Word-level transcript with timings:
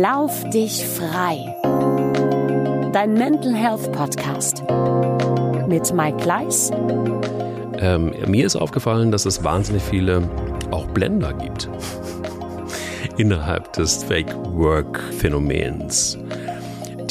Lauf 0.00 0.48
dich 0.48 0.86
frei. 0.86 1.54
Dein 2.94 3.12
Mental 3.12 3.54
Health 3.54 3.92
Podcast 3.92 4.64
mit 5.68 5.92
Mike 5.92 6.16
Gleis. 6.16 6.70
Ähm, 7.78 8.14
mir 8.26 8.46
ist 8.46 8.56
aufgefallen, 8.56 9.10
dass 9.10 9.26
es 9.26 9.44
wahnsinnig 9.44 9.82
viele 9.82 10.22
auch 10.70 10.86
Blender 10.86 11.34
gibt 11.34 11.68
innerhalb 13.18 13.74
des 13.74 14.02
Fake 14.02 14.34
Work 14.54 14.98
Phänomens, 15.18 16.16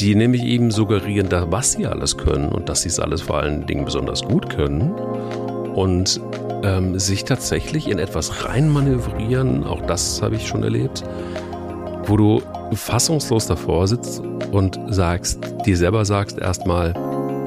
die 0.00 0.16
nämlich 0.16 0.42
eben 0.42 0.72
suggerieren, 0.72 1.28
was 1.50 1.72
sie 1.72 1.86
alles 1.86 2.16
können 2.16 2.48
und 2.48 2.68
dass 2.68 2.82
sie 2.82 2.88
es 2.88 2.98
alles 2.98 3.22
vor 3.22 3.38
allen 3.38 3.64
Dingen 3.64 3.84
besonders 3.84 4.22
gut 4.22 4.50
können 4.50 4.90
und 5.76 6.20
ähm, 6.64 6.98
sich 6.98 7.24
tatsächlich 7.24 7.88
in 7.88 8.00
etwas 8.00 8.44
reinmanövrieren, 8.44 9.62
auch 9.62 9.82
das 9.82 10.20
habe 10.20 10.34
ich 10.34 10.48
schon 10.48 10.64
erlebt, 10.64 11.04
wo 12.06 12.16
du 12.16 12.42
fassungslos 12.74 13.46
davor 13.46 13.86
sitzt 13.88 14.22
und 14.50 14.78
sagst, 14.88 15.38
dir 15.66 15.76
selber 15.76 16.04
sagst 16.04 16.38
erstmal, 16.38 16.92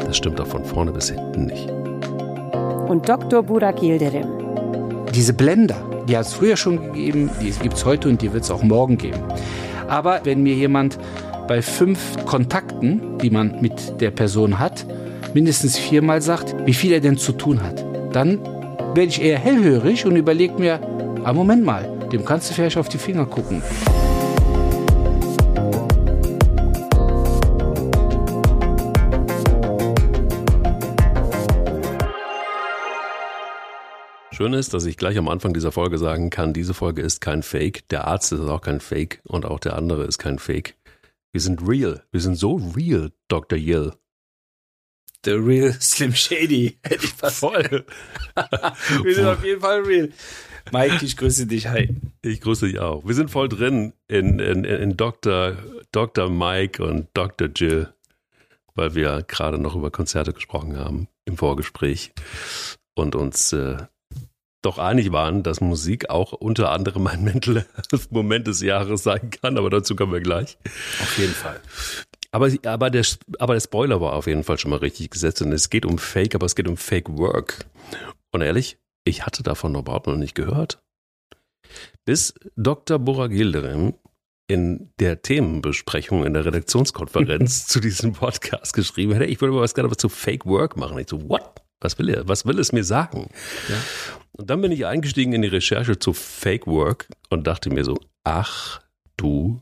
das 0.06 0.18
stimmt 0.18 0.40
doch 0.40 0.48
von 0.48 0.64
vorne 0.64 0.92
bis 0.92 1.10
hinten 1.10 1.46
nicht. 1.46 1.70
Und 2.88 3.08
Dr. 3.10 3.44
Burak 3.44 3.82
Yildirim. 3.82 4.28
Diese 5.14 5.34
Blender, 5.34 5.78
die 6.08 6.18
hat 6.18 6.28
es 6.28 6.34
früher 6.34 6.58
schon 6.58 6.94
gegeben, 6.94 7.30
die 7.42 7.52
gibt 7.52 7.76
es 7.76 7.86
heute 7.86 8.10
und 8.10 8.22
die 8.22 8.32
wird 8.34 8.44
es 8.44 8.52
auch 8.52 8.64
morgen 8.64 8.98
geben. 8.98 9.20
Aber 9.88 10.22
wenn 10.24 10.44
mir 10.44 10.54
jemand 10.54 10.98
bei 11.48 11.62
fünf 11.62 12.00
Kontakten, 12.26 13.18
die 13.20 13.30
man 13.30 13.62
mit 13.62 14.02
der 14.02 14.12
Person 14.12 14.60
hat, 14.60 14.86
mindestens 15.34 15.78
viermal 15.78 16.22
sagt, 16.22 16.56
wie 16.66 16.74
viel 16.74 16.92
er 16.92 17.02
denn 17.02 17.18
zu 17.18 17.32
tun 17.32 17.62
hat, 17.62 17.84
dann 18.14 18.40
werde 18.96 19.10
ich 19.10 19.22
eher 19.22 19.38
hellhörig 19.38 20.06
und 20.06 20.16
überlege 20.16 20.54
mir, 20.54 20.80
ah 21.24 21.34
Moment 21.34 21.64
mal, 21.66 21.90
dem 22.12 22.24
kannst 22.24 22.50
du 22.50 22.54
vielleicht 22.54 22.78
auf 22.78 22.90
die 22.90 22.98
Finger 22.98 23.26
gucken. 23.26 23.62
Schön 34.36 34.52
ist, 34.52 34.74
dass 34.74 34.84
ich 34.84 34.98
gleich 34.98 35.18
am 35.18 35.30
Anfang 35.30 35.54
dieser 35.54 35.72
Folge 35.72 35.98
sagen 35.98 36.30
kann, 36.30 36.52
diese 36.52 36.74
Folge 36.74 37.02
ist 37.02 37.22
kein 37.22 37.42
Fake, 37.42 37.88
der 37.88 38.06
Arzt 38.06 38.34
ist 38.34 38.42
auch 38.42 38.60
kein 38.60 38.82
Fake 38.82 39.22
und 39.24 39.46
auch 39.46 39.62
der 39.62 39.78
andere 39.78 40.04
ist 40.04 40.18
kein 40.18 40.40
Fake. 40.40 40.76
Wir 41.32 41.40
sind 41.40 41.66
real. 41.66 42.04
Wir 42.12 42.20
sind 42.20 42.36
so 42.36 42.56
real, 42.76 43.14
Dr. 43.30 43.58
Yill. 43.58 43.94
The 45.24 45.32
real 45.32 45.72
Slim 45.80 46.14
Shady. 46.14 46.78
Hätte 46.84 47.06
ich 47.06 47.14
fast. 47.14 47.40
Voll. 47.40 47.86
Wir 49.04 49.16
sind 49.16 49.26
auf 49.26 49.42
jeden 49.42 49.62
Fall 49.62 49.84
real. 49.84 50.10
Mike, 50.74 51.06
ich 51.06 51.16
grüße 51.16 51.48
dich. 51.48 51.68
Hi. 51.68 51.96
Ich 52.22 52.42
grüße 52.42 52.68
dich 52.68 52.80
auch. 52.80 53.08
Wir 53.08 53.16
sind 53.16 53.32
voll 53.32 53.48
drin 53.48 53.94
in, 54.10 54.40
in, 54.40 54.66
in 54.66 54.98
Dr. 54.98 55.56
Dr. 55.94 56.30
Mike 56.30 56.84
und 56.84 57.08
Dr. 57.14 57.48
Jill, 57.56 57.94
weil 58.74 58.96
wir 58.96 59.24
gerade 59.26 59.60
noch 59.60 59.78
über 59.78 59.92
Konzerte 59.92 60.34
gesprochen 60.34 60.78
haben 60.78 61.08
im 61.24 61.38
Vorgespräch 61.38 62.12
und 62.96 63.16
uns 63.16 63.54
äh, 63.54 63.78
doch 64.66 64.78
einig 64.78 65.12
waren, 65.12 65.44
dass 65.44 65.62
Musik 65.62 66.10
auch 66.10 66.34
unter 66.34 66.72
anderem 66.72 67.08
ein 67.08 67.24
Mental 67.24 67.66
Moment 68.10 68.48
des 68.48 68.62
Jahres 68.62 69.04
sein 69.04 69.30
kann, 69.30 69.58
aber 69.58 69.70
dazu 69.70 69.96
kommen 69.96 70.14
wir 70.14 70.22
gleich. 70.22 70.58
Auf 71.02 71.18
jeden 71.18 71.34
Fall. 71.34 71.60
Aber, 72.32 72.52
aber, 72.66 72.90
der, 72.90 73.06
aber 73.40 73.54
der 73.54 73.62
Spoiler 73.62 74.02
war 74.02 74.14
auf 74.14 74.28
jeden 74.28 74.44
Fall 74.44 74.58
schon 74.58 74.72
mal 74.72 74.80
richtig 74.80 75.12
gesetzt 75.12 75.42
und 75.42 75.54
es 75.54 75.70
geht 75.70 75.86
um 75.86 75.98
Fake, 75.98 76.36
aber 76.36 76.46
es 76.46 76.56
geht 76.56 76.68
um 76.68 76.76
Fake 76.76 77.10
Work. 77.18 77.66
Und 78.32 78.42
ehrlich, 78.42 78.78
ich 79.06 79.26
hatte 79.26 79.44
davon 79.44 79.76
überhaupt 79.76 80.08
noch 80.08 80.18
nicht 80.18 80.36
gehört. 80.36 80.82
Bis 82.06 82.34
Dr. 82.56 83.00
Bora 83.00 83.28
Gilderim 83.28 83.94
in 84.48 84.92
der 85.00 85.22
Themenbesprechung 85.22 86.26
in 86.26 86.34
der 86.34 86.46
Redaktionskonferenz 86.46 87.68
zu 87.68 87.80
diesem 87.80 88.14
Podcast 88.14 88.74
geschrieben 88.74 89.14
hätte, 89.14 89.26
ich 89.26 89.42
würde 89.42 89.54
aber 89.54 89.62
was 89.62 89.74
gerne 89.74 89.90
was 89.90 89.98
zu 89.98 90.10
Fake 90.10 90.46
Work 90.46 90.78
machen. 90.78 91.00
Ich 91.00 91.10
so, 91.10 91.28
what? 91.30 91.65
Was 91.86 92.00
will 92.00 92.10
er? 92.10 92.28
Was 92.28 92.46
will 92.46 92.58
es 92.58 92.72
mir 92.72 92.84
sagen? 92.84 93.30
Ja. 93.70 93.76
Und 94.32 94.50
dann 94.50 94.60
bin 94.60 94.72
ich 94.72 94.88
eingestiegen 94.88 95.34
in 95.34 95.44
die 95.44 95.48
Recherche 95.48 96.00
zu 96.00 96.14
Fake 96.14 96.66
Work 96.66 97.08
und 97.30 97.46
dachte 97.46 97.70
mir 97.70 97.84
so, 97.84 98.00
ach 98.24 98.82
du 99.18 99.62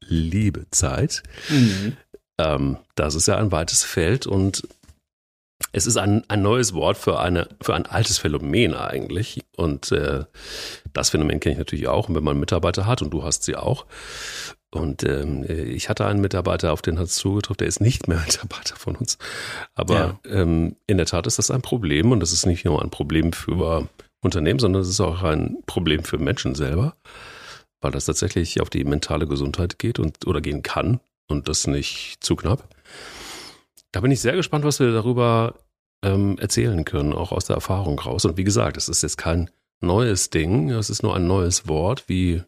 liebe 0.00 0.68
Zeit. 0.70 1.22
Mhm. 1.48 1.96
Ähm, 2.38 2.76
das 2.96 3.14
ist 3.14 3.28
ja 3.28 3.36
ein 3.36 3.52
weites 3.52 3.84
Feld 3.84 4.26
und 4.26 4.66
es 5.72 5.86
ist 5.86 5.96
ein, 5.96 6.24
ein 6.28 6.42
neues 6.42 6.74
Wort 6.74 6.96
für, 6.96 7.20
eine, 7.20 7.48
für 7.60 7.74
ein 7.74 7.86
altes 7.86 8.18
Phänomen 8.18 8.74
eigentlich. 8.74 9.44
Und 9.56 9.92
äh, 9.92 10.24
das 10.92 11.10
Phänomen 11.10 11.38
kenne 11.38 11.52
ich 11.52 11.58
natürlich 11.58 11.86
auch. 11.86 12.08
Und 12.08 12.16
wenn 12.16 12.24
man 12.24 12.40
Mitarbeiter 12.40 12.86
hat, 12.86 13.02
und 13.02 13.10
du 13.10 13.22
hast 13.22 13.44
sie 13.44 13.54
auch, 13.54 13.86
und 14.72 15.02
ähm, 15.02 15.44
ich 15.48 15.88
hatte 15.88 16.06
einen 16.06 16.20
Mitarbeiter, 16.20 16.72
auf 16.72 16.82
den 16.82 16.98
hat 16.98 17.06
es 17.06 17.16
zugetroffen, 17.16 17.58
der 17.58 17.68
ist 17.68 17.80
nicht 17.80 18.06
mehr 18.06 18.18
Mitarbeiter 18.26 18.76
von 18.76 18.96
uns. 18.96 19.18
Aber 19.74 20.18
ja. 20.24 20.42
ähm, 20.42 20.76
in 20.86 20.96
der 20.96 21.06
Tat 21.06 21.26
ist 21.26 21.38
das 21.38 21.50
ein 21.50 21.62
Problem 21.62 22.12
und 22.12 22.20
das 22.20 22.32
ist 22.32 22.46
nicht 22.46 22.64
nur 22.64 22.80
ein 22.82 22.90
Problem 22.90 23.32
für 23.32 23.88
Unternehmen, 24.20 24.60
sondern 24.60 24.82
es 24.82 24.88
ist 24.88 25.00
auch 25.00 25.22
ein 25.22 25.58
Problem 25.66 26.04
für 26.04 26.18
Menschen 26.18 26.54
selber, 26.54 26.94
weil 27.80 27.90
das 27.90 28.04
tatsächlich 28.04 28.60
auf 28.60 28.70
die 28.70 28.84
mentale 28.84 29.26
Gesundheit 29.26 29.78
geht 29.78 29.98
und 29.98 30.26
oder 30.26 30.40
gehen 30.40 30.62
kann 30.62 31.00
und 31.28 31.48
das 31.48 31.66
nicht 31.66 32.18
zu 32.20 32.36
knapp. 32.36 32.68
Da 33.92 34.00
bin 34.00 34.12
ich 34.12 34.20
sehr 34.20 34.36
gespannt, 34.36 34.64
was 34.64 34.78
wir 34.78 34.92
darüber 34.92 35.54
ähm, 36.02 36.38
erzählen 36.38 36.84
können, 36.84 37.12
auch 37.12 37.32
aus 37.32 37.46
der 37.46 37.56
Erfahrung 37.56 37.98
raus. 37.98 38.24
Und 38.24 38.36
wie 38.36 38.44
gesagt, 38.44 38.76
es 38.76 38.88
ist 38.88 39.02
jetzt 39.02 39.16
kein 39.16 39.50
neues 39.80 40.30
Ding, 40.30 40.70
es 40.70 40.90
ist 40.90 41.02
nur 41.02 41.16
ein 41.16 41.26
neues 41.26 41.66
Wort, 41.66 42.04
wie, 42.08 42.42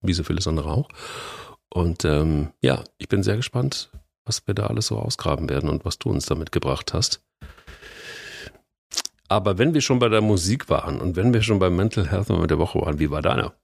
wie 0.00 0.14
so 0.14 0.24
vieles 0.24 0.48
andere 0.48 0.72
auch. 0.72 0.88
Und 1.72 2.04
ähm, 2.04 2.52
ja, 2.60 2.84
ich 2.98 3.08
bin 3.08 3.22
sehr 3.22 3.36
gespannt, 3.36 3.90
was 4.24 4.46
wir 4.46 4.54
da 4.54 4.66
alles 4.66 4.88
so 4.88 4.98
ausgraben 4.98 5.48
werden 5.48 5.70
und 5.70 5.84
was 5.84 5.98
du 5.98 6.10
uns 6.10 6.26
damit 6.26 6.52
gebracht 6.52 6.92
hast. 6.92 7.22
Aber 9.28 9.58
wenn 9.58 9.74
wir 9.74 9.80
schon 9.80 10.00
bei 10.00 10.08
der 10.08 10.20
Musik 10.20 10.68
waren 10.68 11.00
und 11.00 11.14
wenn 11.14 11.32
wir 11.32 11.42
schon 11.42 11.60
beim 11.60 11.76
Mental 11.76 12.10
Health 12.10 12.28
Moment 12.28 12.50
der 12.50 12.58
Woche 12.58 12.80
waren, 12.80 12.98
wie 12.98 13.10
war 13.10 13.22
deiner? 13.22 13.54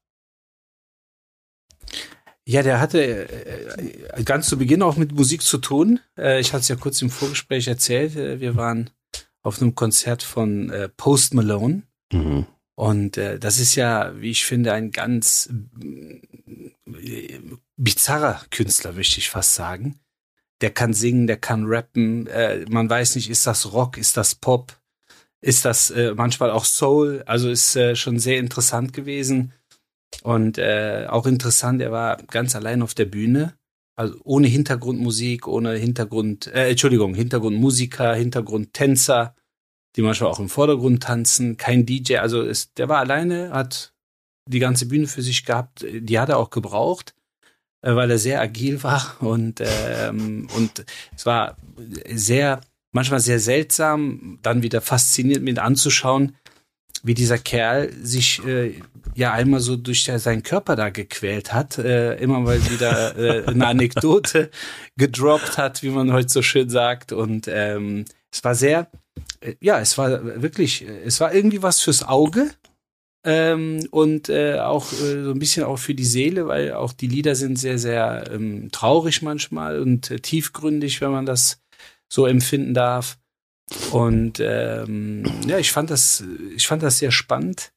Ja, 2.45 2.63
der 2.63 2.79
hatte 2.79 3.29
äh, 3.29 4.23
ganz 4.23 4.49
zu 4.49 4.57
Beginn 4.57 4.83
auch 4.83 4.97
mit 4.97 5.11
Musik 5.11 5.43
zu 5.43 5.59
tun. 5.59 5.99
Äh, 6.17 6.39
ich 6.39 6.53
hatte 6.53 6.61
es 6.61 6.69
ja 6.69 6.77
kurz 6.77 7.03
im 7.03 7.11
Vorgespräch 7.11 7.67
erzählt. 7.67 8.15
Äh, 8.15 8.41
wir 8.41 8.55
waren 8.55 8.91
auf 9.43 9.61
einem 9.61 9.75
Konzert 9.75 10.23
von 10.23 10.71
äh, 10.71 10.89
Post 10.89 11.35
Malone. 11.35 11.83
Mhm. 12.13 12.47
Und 12.77 13.17
äh, 13.17 13.41
das 13.41 13.59
ist 13.59 13.75
ja, 13.75 14.13
wie 14.21 14.31
ich 14.31 14.45
finde, 14.45 14.73
ein 14.73 14.93
ganz 14.93 15.53
äh, 15.83 17.41
bizarrer 17.77 18.43
Künstler, 18.51 18.93
möchte 18.93 19.19
ich 19.19 19.31
fast 19.31 19.55
sagen. 19.55 20.01
Der 20.61 20.71
kann 20.71 20.95
singen, 20.95 21.27
der 21.27 21.37
kann 21.37 21.67
rappen. 21.67 22.27
Äh, 22.27 22.65
man 22.69 22.89
weiß 22.89 23.17
nicht, 23.17 23.31
ist 23.31 23.47
das 23.47 23.73
Rock, 23.73 23.99
ist 23.99 24.17
das 24.17 24.35
Pop, 24.35 24.79
ist 25.41 25.65
das 25.65 25.91
äh, 25.91 26.15
manchmal 26.15 26.51
auch 26.51 26.65
Soul. 26.65 27.23
Also 27.27 27.51
ist 27.51 27.77
äh, 27.77 27.95
schon 27.95 28.19
sehr 28.19 28.39
interessant 28.39 28.93
gewesen. 28.93 29.53
Und 30.23 30.59
äh, 30.59 31.07
auch 31.09 31.27
interessant, 31.27 31.83
er 31.83 31.93
war 31.93 32.17
ganz 32.17 32.57
allein 32.57 32.83
auf 32.83 32.95
der 32.95 33.05
Bühne. 33.05 33.55
Also 33.97 34.19
ohne 34.25 34.47
Hintergrundmusik, 34.49 35.47
ohne 35.47 35.75
Hintergrund, 35.75 36.47
äh, 36.49 36.71
Entschuldigung, 36.71 37.15
Hintergrundmusiker, 37.15 38.15
Hintergrundtänzer, 38.15 39.35
die 39.97 40.03
manchmal 40.03 40.31
auch 40.31 40.41
im 40.41 40.49
Vordergrund 40.49 41.03
tanzen, 41.03 41.57
kein 41.57 41.87
DJ. 41.87 42.19
Also 42.19 42.43
es, 42.43 42.73
der 42.75 42.89
war 42.89 42.99
alleine, 42.99 43.51
hat 43.53 43.95
die 44.49 44.59
ganze 44.59 44.87
Bühne 44.87 45.07
für 45.07 45.23
sich 45.23 45.45
gehabt. 45.45 45.85
Die 45.89 46.19
hat 46.19 46.29
er 46.29 46.39
auch 46.39 46.51
gebraucht, 46.51 47.15
weil 47.95 48.11
er 48.11 48.19
sehr 48.19 48.41
agil 48.41 48.83
war 48.83 49.17
und 49.21 49.61
ähm, 49.61 50.49
und 50.57 50.85
es 51.15 51.27
war 51.27 51.57
sehr 52.13 52.61
manchmal 52.93 53.21
sehr 53.21 53.39
seltsam, 53.39 54.39
dann 54.43 54.63
wieder 54.63 54.81
fasziniert 54.81 55.43
mit 55.43 55.59
anzuschauen, 55.59 56.35
wie 57.03 57.15
dieser 57.15 57.39
Kerl 57.39 57.93
sich 58.03 58.45
äh, 58.45 58.81
ja 59.15 59.33
einmal 59.33 59.61
so 59.61 59.77
durch 59.77 60.05
seinen 60.05 60.43
Körper 60.43 60.77
da 60.77 60.89
gequält 60.89 61.53
hat, 61.53 61.79
äh, 61.79 62.17
immer 62.17 62.41
mal 62.41 62.59
wieder 62.71 63.17
äh, 63.17 63.47
eine 63.47 63.67
Anekdote 63.67 64.51
gedroppt 64.97 65.59
hat, 65.59 65.83
wie 65.83 65.91
man 65.91 66.13
heute 66.13 66.31
so 66.31 66.43
schön 66.43 66.69
sagt. 66.69 67.13
Und 67.13 67.49
ähm, 67.49 68.07
es 68.33 68.43
war 68.43 68.55
sehr, 68.55 68.91
äh, 69.41 69.55
ja, 69.61 69.79
es 69.79 69.99
war 69.99 70.43
wirklich, 70.43 70.85
es 71.05 71.21
war 71.21 71.35
irgendwie 71.35 71.63
was 71.63 71.81
fürs 71.81 72.03
Auge. 72.03 72.51
Ähm, 73.27 73.89
und 73.91 74.29
äh, 74.29 74.61
auch 74.61 74.93
äh, 74.93 75.25
so 75.25 75.33
ein 75.33 75.39
bisschen 75.41 75.65
auch 75.65 75.79
für 75.79 75.97
die 75.97 76.05
Seele, 76.05 76.47
weil 76.47 76.75
auch 76.75 76.93
die 76.93 77.09
Lieder 77.09 77.35
sind 77.35 77.59
sehr, 77.59 77.77
sehr 77.77 78.31
ähm, 78.31 78.71
traurig 78.71 79.21
manchmal 79.21 79.81
und 79.81 80.13
äh, 80.13 80.21
tiefgründig, 80.21 81.01
wenn 81.01 81.11
man 81.11 81.27
das 81.27 81.61
so 82.09 82.27
empfinden 82.27 82.73
darf. 82.73 83.19
Und 83.91 84.39
ähm, 84.39 85.25
ja, 85.45 85.59
ich 85.59 85.73
fand 85.73 85.91
das, 85.91 86.23
ich 86.55 86.69
fand 86.69 86.85
das 86.85 86.99
sehr 87.01 87.11
spannend. 87.11 87.73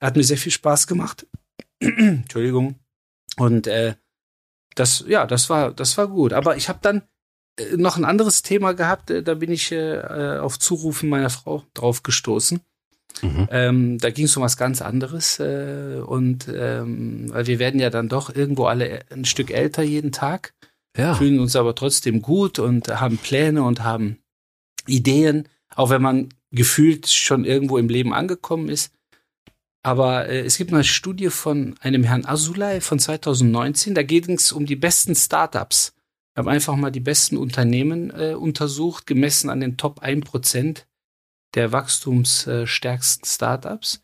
Hat 0.00 0.16
mir 0.16 0.24
sehr 0.24 0.38
viel 0.38 0.52
Spaß 0.52 0.86
gemacht. 0.86 1.26
Entschuldigung. 1.80 2.76
Und 3.36 3.66
äh, 3.66 3.96
das, 4.76 5.04
ja, 5.06 5.26
das 5.26 5.50
war, 5.50 5.74
das 5.74 5.98
war 5.98 6.08
gut. 6.08 6.32
Aber 6.32 6.56
ich 6.56 6.70
habe 6.70 6.78
dann 6.80 7.02
äh, 7.58 7.76
noch 7.76 7.98
ein 7.98 8.06
anderes 8.06 8.40
Thema 8.40 8.72
gehabt. 8.72 9.10
Äh, 9.10 9.22
da 9.22 9.34
bin 9.34 9.50
ich 9.50 9.72
äh, 9.72 10.38
auf 10.38 10.58
Zurufen 10.58 11.10
meiner 11.10 11.28
Frau 11.28 11.64
drauf 11.74 12.02
gestoßen. 12.02 12.60
Mhm. 13.22 13.48
Ähm, 13.50 13.98
da 13.98 14.10
ging 14.10 14.26
es 14.26 14.36
um 14.36 14.42
was 14.42 14.56
ganz 14.56 14.82
anderes 14.82 15.40
äh, 15.40 16.00
und 16.04 16.48
ähm, 16.52 17.26
weil 17.32 17.46
wir 17.46 17.58
werden 17.58 17.80
ja 17.80 17.90
dann 17.90 18.08
doch 18.08 18.34
irgendwo 18.34 18.66
alle 18.66 19.00
ein 19.10 19.24
Stück 19.24 19.50
älter 19.50 19.82
jeden 19.82 20.12
Tag, 20.12 20.52
ja. 20.96 21.14
fühlen 21.14 21.40
uns 21.40 21.56
aber 21.56 21.74
trotzdem 21.74 22.22
gut 22.22 22.58
und 22.58 22.88
haben 22.88 23.18
Pläne 23.18 23.62
und 23.62 23.82
haben 23.82 24.18
Ideen, 24.86 25.48
auch 25.74 25.90
wenn 25.90 26.02
man 26.02 26.28
gefühlt 26.50 27.08
schon 27.08 27.44
irgendwo 27.44 27.78
im 27.78 27.88
Leben 27.88 28.12
angekommen 28.12 28.68
ist. 28.68 28.92
Aber 29.82 30.28
äh, 30.28 30.40
es 30.40 30.58
gibt 30.58 30.72
eine 30.72 30.84
Studie 30.84 31.30
von 31.30 31.76
einem 31.80 32.02
Herrn 32.02 32.26
Azulay 32.26 32.80
von 32.80 32.98
2019, 32.98 33.94
da 33.94 34.02
geht 34.02 34.28
es 34.28 34.52
um 34.52 34.66
die 34.66 34.76
besten 34.76 35.14
Startups. 35.14 35.92
Wir 36.34 36.42
haben 36.42 36.48
einfach 36.48 36.76
mal 36.76 36.90
die 36.90 37.00
besten 37.00 37.38
Unternehmen 37.38 38.10
äh, 38.10 38.34
untersucht, 38.34 39.06
gemessen 39.06 39.48
an 39.48 39.60
den 39.60 39.76
Top 39.76 40.02
1% 40.02 40.84
der 41.54 41.72
wachstumsstärksten 41.72 43.26
Startups. 43.26 44.02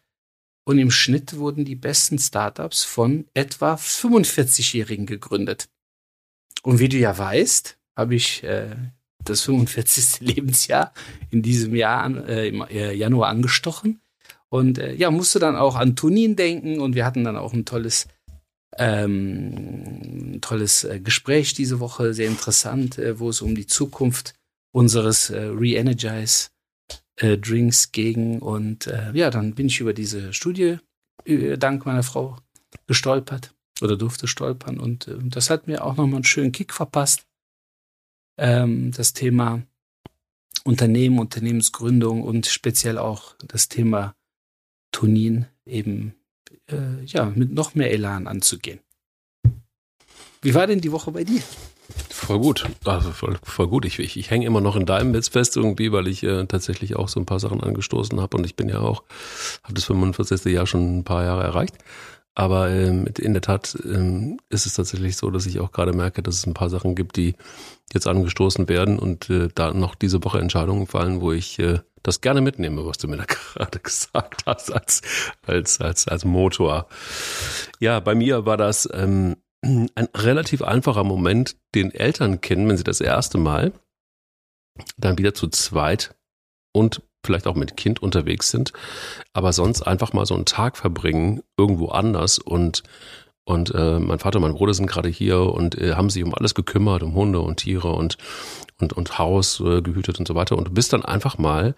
Und 0.64 0.78
im 0.78 0.90
Schnitt 0.90 1.36
wurden 1.36 1.64
die 1.64 1.74
besten 1.74 2.18
Startups 2.18 2.84
von 2.84 3.26
etwa 3.34 3.74
45-Jährigen 3.74 5.06
gegründet. 5.06 5.68
Und 6.62 6.78
wie 6.78 6.88
du 6.88 6.96
ja 6.96 7.16
weißt, 7.18 7.78
habe 7.96 8.14
ich 8.14 8.44
äh, 8.44 8.76
das 9.24 9.42
45. 9.42 10.20
Lebensjahr 10.20 10.92
in 11.30 11.42
diesem 11.42 11.74
Jahr 11.74 12.28
äh, 12.28 12.48
im 12.48 12.62
äh, 12.62 12.92
Januar 12.92 13.28
angestochen 13.28 14.00
und 14.48 14.78
äh, 14.78 14.94
ja 14.94 15.10
musste 15.10 15.38
dann 15.38 15.56
auch 15.56 15.76
an 15.76 15.96
Tunin 15.96 16.36
denken 16.36 16.80
und 16.80 16.94
wir 16.94 17.04
hatten 17.04 17.24
dann 17.24 17.36
auch 17.36 17.52
ein 17.52 17.64
tolles 17.64 18.08
ähm, 18.78 20.38
tolles 20.40 20.84
äh, 20.84 21.00
Gespräch 21.00 21.54
diese 21.54 21.80
Woche 21.80 22.14
sehr 22.14 22.28
interessant 22.28 22.98
äh, 22.98 23.18
wo 23.18 23.28
es 23.28 23.42
um 23.42 23.54
die 23.54 23.66
Zukunft 23.66 24.34
unseres 24.72 25.30
äh, 25.30 25.42
Re-Energize 25.42 26.48
äh, 27.16 27.38
Drinks 27.38 27.92
ging. 27.92 28.40
Und 28.40 28.86
äh, 28.86 29.12
ja, 29.12 29.30
dann 29.30 29.54
bin 29.54 29.66
ich 29.66 29.80
über 29.80 29.92
diese 29.92 30.32
Studie 30.32 30.78
äh, 31.24 31.56
dank 31.56 31.86
meiner 31.86 32.02
Frau 32.02 32.36
gestolpert 32.86 33.54
oder 33.80 33.96
durfte 33.96 34.26
stolpern. 34.26 34.78
Und 34.78 35.08
äh, 35.08 35.18
das 35.22 35.50
hat 35.50 35.66
mir 35.66 35.84
auch 35.84 35.96
nochmal 35.96 36.16
einen 36.16 36.24
schönen 36.24 36.52
Kick 36.52 36.72
verpasst. 36.72 37.26
Ähm, 38.38 38.92
das 38.92 39.12
Thema 39.12 39.62
Unternehmen, 40.64 41.18
Unternehmensgründung 41.18 42.22
und 42.22 42.46
speziell 42.46 42.98
auch 42.98 43.34
das 43.46 43.68
Thema 43.68 44.14
Tonin 44.92 45.46
eben 45.66 46.14
äh, 46.70 47.04
ja 47.04 47.26
mit 47.26 47.52
noch 47.52 47.74
mehr 47.74 47.90
Elan 47.90 48.26
anzugehen. 48.26 48.80
Wie 50.40 50.54
war 50.54 50.66
denn 50.66 50.80
die 50.80 50.92
Woche 50.92 51.10
bei 51.10 51.24
dir? 51.24 51.42
Voll 52.08 52.38
gut. 52.38 52.68
Also 52.84 53.10
voll, 53.10 53.36
voll 53.42 53.68
gut. 53.68 53.84
Ich, 53.84 53.98
ich, 53.98 54.16
ich 54.16 54.30
hänge 54.30 54.46
immer 54.46 54.60
noch 54.60 54.76
in 54.76 54.86
deinem 54.86 55.10
Netz 55.10 55.28
fest 55.28 55.56
irgendwie, 55.56 55.92
weil 55.92 56.08
ich 56.08 56.22
äh, 56.22 56.46
tatsächlich 56.46 56.96
auch 56.96 57.08
so 57.08 57.20
ein 57.20 57.26
paar 57.26 57.40
Sachen 57.40 57.62
angestoßen 57.62 58.20
habe 58.20 58.36
und 58.36 58.44
ich 58.44 58.56
bin 58.56 58.68
ja 58.68 58.78
auch, 58.78 59.02
habe 59.62 59.74
das 59.74 59.84
45. 59.84 60.44
Jahr 60.52 60.66
schon 60.66 60.98
ein 60.98 61.04
paar 61.04 61.24
Jahre 61.24 61.42
erreicht. 61.42 61.76
Aber 62.34 62.70
ähm, 62.70 63.06
in 63.18 63.34
der 63.34 63.42
Tat 63.42 63.76
ähm, 63.84 64.38
ist 64.48 64.64
es 64.64 64.74
tatsächlich 64.74 65.16
so, 65.16 65.30
dass 65.30 65.44
ich 65.44 65.60
auch 65.60 65.70
gerade 65.70 65.92
merke, 65.92 66.22
dass 66.22 66.36
es 66.36 66.46
ein 66.46 66.54
paar 66.54 66.70
Sachen 66.70 66.94
gibt, 66.94 67.16
die 67.16 67.34
jetzt 67.92 68.06
angestoßen 68.06 68.68
werden 68.68 68.98
und 68.98 69.28
äh, 69.28 69.48
da 69.54 69.74
noch 69.74 69.94
diese 69.94 70.24
Woche 70.24 70.38
Entscheidungen 70.38 70.86
fallen, 70.86 71.20
wo 71.20 71.32
ich 71.32 71.58
äh, 71.58 71.80
das 72.02 72.22
gerne 72.22 72.40
mitnehme, 72.40 72.86
was 72.86 72.98
du 72.98 73.08
mir 73.08 73.18
da 73.18 73.24
gerade 73.54 73.78
gesagt 73.80 74.44
hast, 74.46 74.72
als, 74.72 75.02
als, 75.46 75.80
als, 75.80 76.08
als 76.08 76.24
Motor. 76.24 76.86
Ja, 77.80 78.00
bei 78.00 78.14
mir 78.14 78.46
war 78.46 78.56
das 78.56 78.88
ähm, 78.94 79.36
ein 79.94 80.08
relativ 80.14 80.62
einfacher 80.62 81.04
Moment, 81.04 81.56
den 81.74 81.92
Eltern 81.92 82.40
kennen, 82.40 82.68
wenn 82.68 82.76
sie 82.76 82.84
das 82.84 83.00
erste 83.00 83.38
Mal 83.38 83.72
dann 84.96 85.18
wieder 85.18 85.34
zu 85.34 85.48
zweit 85.48 86.14
und 86.72 87.02
vielleicht 87.24 87.46
auch 87.46 87.54
mit 87.54 87.76
Kind 87.76 88.02
unterwegs 88.02 88.50
sind, 88.50 88.72
aber 89.32 89.52
sonst 89.52 89.82
einfach 89.82 90.12
mal 90.12 90.26
so 90.26 90.34
einen 90.34 90.46
Tag 90.46 90.76
verbringen 90.76 91.42
irgendwo 91.56 91.88
anders 91.88 92.38
und 92.38 92.82
und 93.44 93.74
äh, 93.74 93.98
mein 93.98 94.20
Vater 94.20 94.36
und 94.36 94.42
mein 94.42 94.54
Bruder 94.54 94.72
sind 94.72 94.86
gerade 94.86 95.08
hier 95.08 95.40
und 95.40 95.76
äh, 95.76 95.94
haben 95.94 96.10
sich 96.10 96.22
um 96.22 96.32
alles 96.32 96.54
gekümmert, 96.54 97.02
um 97.02 97.14
Hunde 97.14 97.40
und 97.40 97.56
Tiere 97.56 97.92
und 97.92 98.16
und 98.80 98.92
und 98.92 99.18
Haus 99.18 99.60
äh, 99.60 99.82
gehütet 99.82 100.18
und 100.20 100.28
so 100.28 100.34
weiter 100.36 100.56
und 100.56 100.68
du 100.68 100.72
bist 100.72 100.92
dann 100.92 101.04
einfach 101.04 101.38
mal 101.38 101.74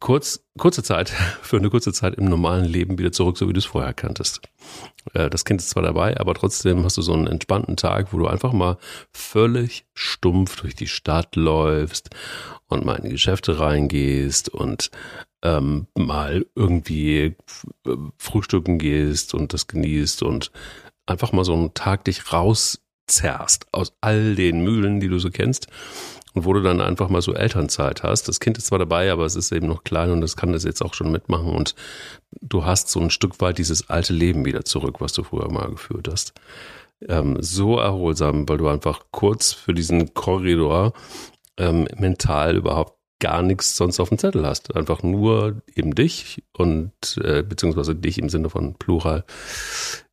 kurz, 0.00 0.44
kurze 0.58 0.82
Zeit, 0.82 1.10
für 1.42 1.56
eine 1.56 1.70
kurze 1.70 1.92
Zeit 1.92 2.14
im 2.14 2.26
normalen 2.26 2.64
Leben 2.64 2.98
wieder 2.98 3.12
zurück, 3.12 3.38
so 3.38 3.48
wie 3.48 3.52
du 3.52 3.58
es 3.58 3.64
vorher 3.64 3.94
kanntest. 3.94 4.40
Äh, 5.14 5.30
das 5.30 5.44
Kind 5.44 5.60
ist 5.60 5.70
zwar 5.70 5.82
dabei, 5.82 6.18
aber 6.18 6.34
trotzdem 6.34 6.84
hast 6.84 6.96
du 6.96 7.02
so 7.02 7.12
einen 7.12 7.26
entspannten 7.26 7.76
Tag, 7.76 8.12
wo 8.12 8.18
du 8.18 8.26
einfach 8.26 8.52
mal 8.52 8.78
völlig 9.12 9.86
stumpf 9.94 10.60
durch 10.60 10.74
die 10.74 10.88
Stadt 10.88 11.36
läufst 11.36 12.10
und 12.68 12.84
mal 12.84 12.96
in 12.96 13.04
die 13.04 13.10
Geschäfte 13.10 13.58
reingehst 13.58 14.48
und 14.48 14.90
ähm, 15.42 15.86
mal 15.94 16.46
irgendwie 16.54 17.36
frühstücken 18.18 18.78
gehst 18.78 19.34
und 19.34 19.52
das 19.52 19.66
genießt 19.66 20.22
und 20.22 20.50
einfach 21.06 21.32
mal 21.32 21.44
so 21.44 21.54
einen 21.54 21.74
Tag 21.74 22.04
dich 22.04 22.32
rauszerrst 22.32 23.66
aus 23.72 23.92
all 24.00 24.34
den 24.34 24.60
Mühlen, 24.60 24.98
die 24.98 25.08
du 25.08 25.18
so 25.18 25.30
kennst 25.30 25.68
und 26.36 26.44
wo 26.44 26.52
du 26.52 26.60
dann 26.60 26.82
einfach 26.82 27.08
mal 27.08 27.22
so 27.22 27.32
Elternzeit 27.32 28.02
hast. 28.02 28.28
Das 28.28 28.40
Kind 28.40 28.58
ist 28.58 28.66
zwar 28.66 28.78
dabei, 28.78 29.10
aber 29.10 29.24
es 29.24 29.36
ist 29.36 29.52
eben 29.52 29.66
noch 29.66 29.84
klein 29.84 30.10
und 30.10 30.22
es 30.22 30.36
kann 30.36 30.52
das 30.52 30.64
jetzt 30.64 30.82
auch 30.82 30.92
schon 30.92 31.10
mitmachen 31.10 31.48
und 31.48 31.74
du 32.42 32.66
hast 32.66 32.90
so 32.90 33.00
ein 33.00 33.08
Stück 33.08 33.40
weit 33.40 33.56
dieses 33.56 33.88
alte 33.88 34.12
Leben 34.12 34.44
wieder 34.44 34.62
zurück, 34.64 35.00
was 35.00 35.14
du 35.14 35.22
früher 35.24 35.50
mal 35.50 35.70
geführt 35.70 36.08
hast. 36.12 36.34
Ähm, 37.08 37.38
so 37.40 37.78
erholsam, 37.78 38.46
weil 38.50 38.58
du 38.58 38.68
einfach 38.68 39.06
kurz 39.12 39.52
für 39.52 39.72
diesen 39.72 40.12
Korridor 40.12 40.92
ähm, 41.56 41.88
mental 41.96 42.56
überhaupt 42.56 42.98
gar 43.18 43.40
nichts 43.40 43.74
sonst 43.74 43.98
auf 43.98 44.10
dem 44.10 44.18
Zettel 44.18 44.46
hast. 44.46 44.76
Einfach 44.76 45.02
nur 45.02 45.62
eben 45.74 45.94
dich 45.94 46.44
und 46.52 46.92
äh, 47.24 47.42
beziehungsweise 47.42 47.94
dich 47.94 48.18
im 48.18 48.28
Sinne 48.28 48.50
von 48.50 48.74
Plural, 48.74 49.24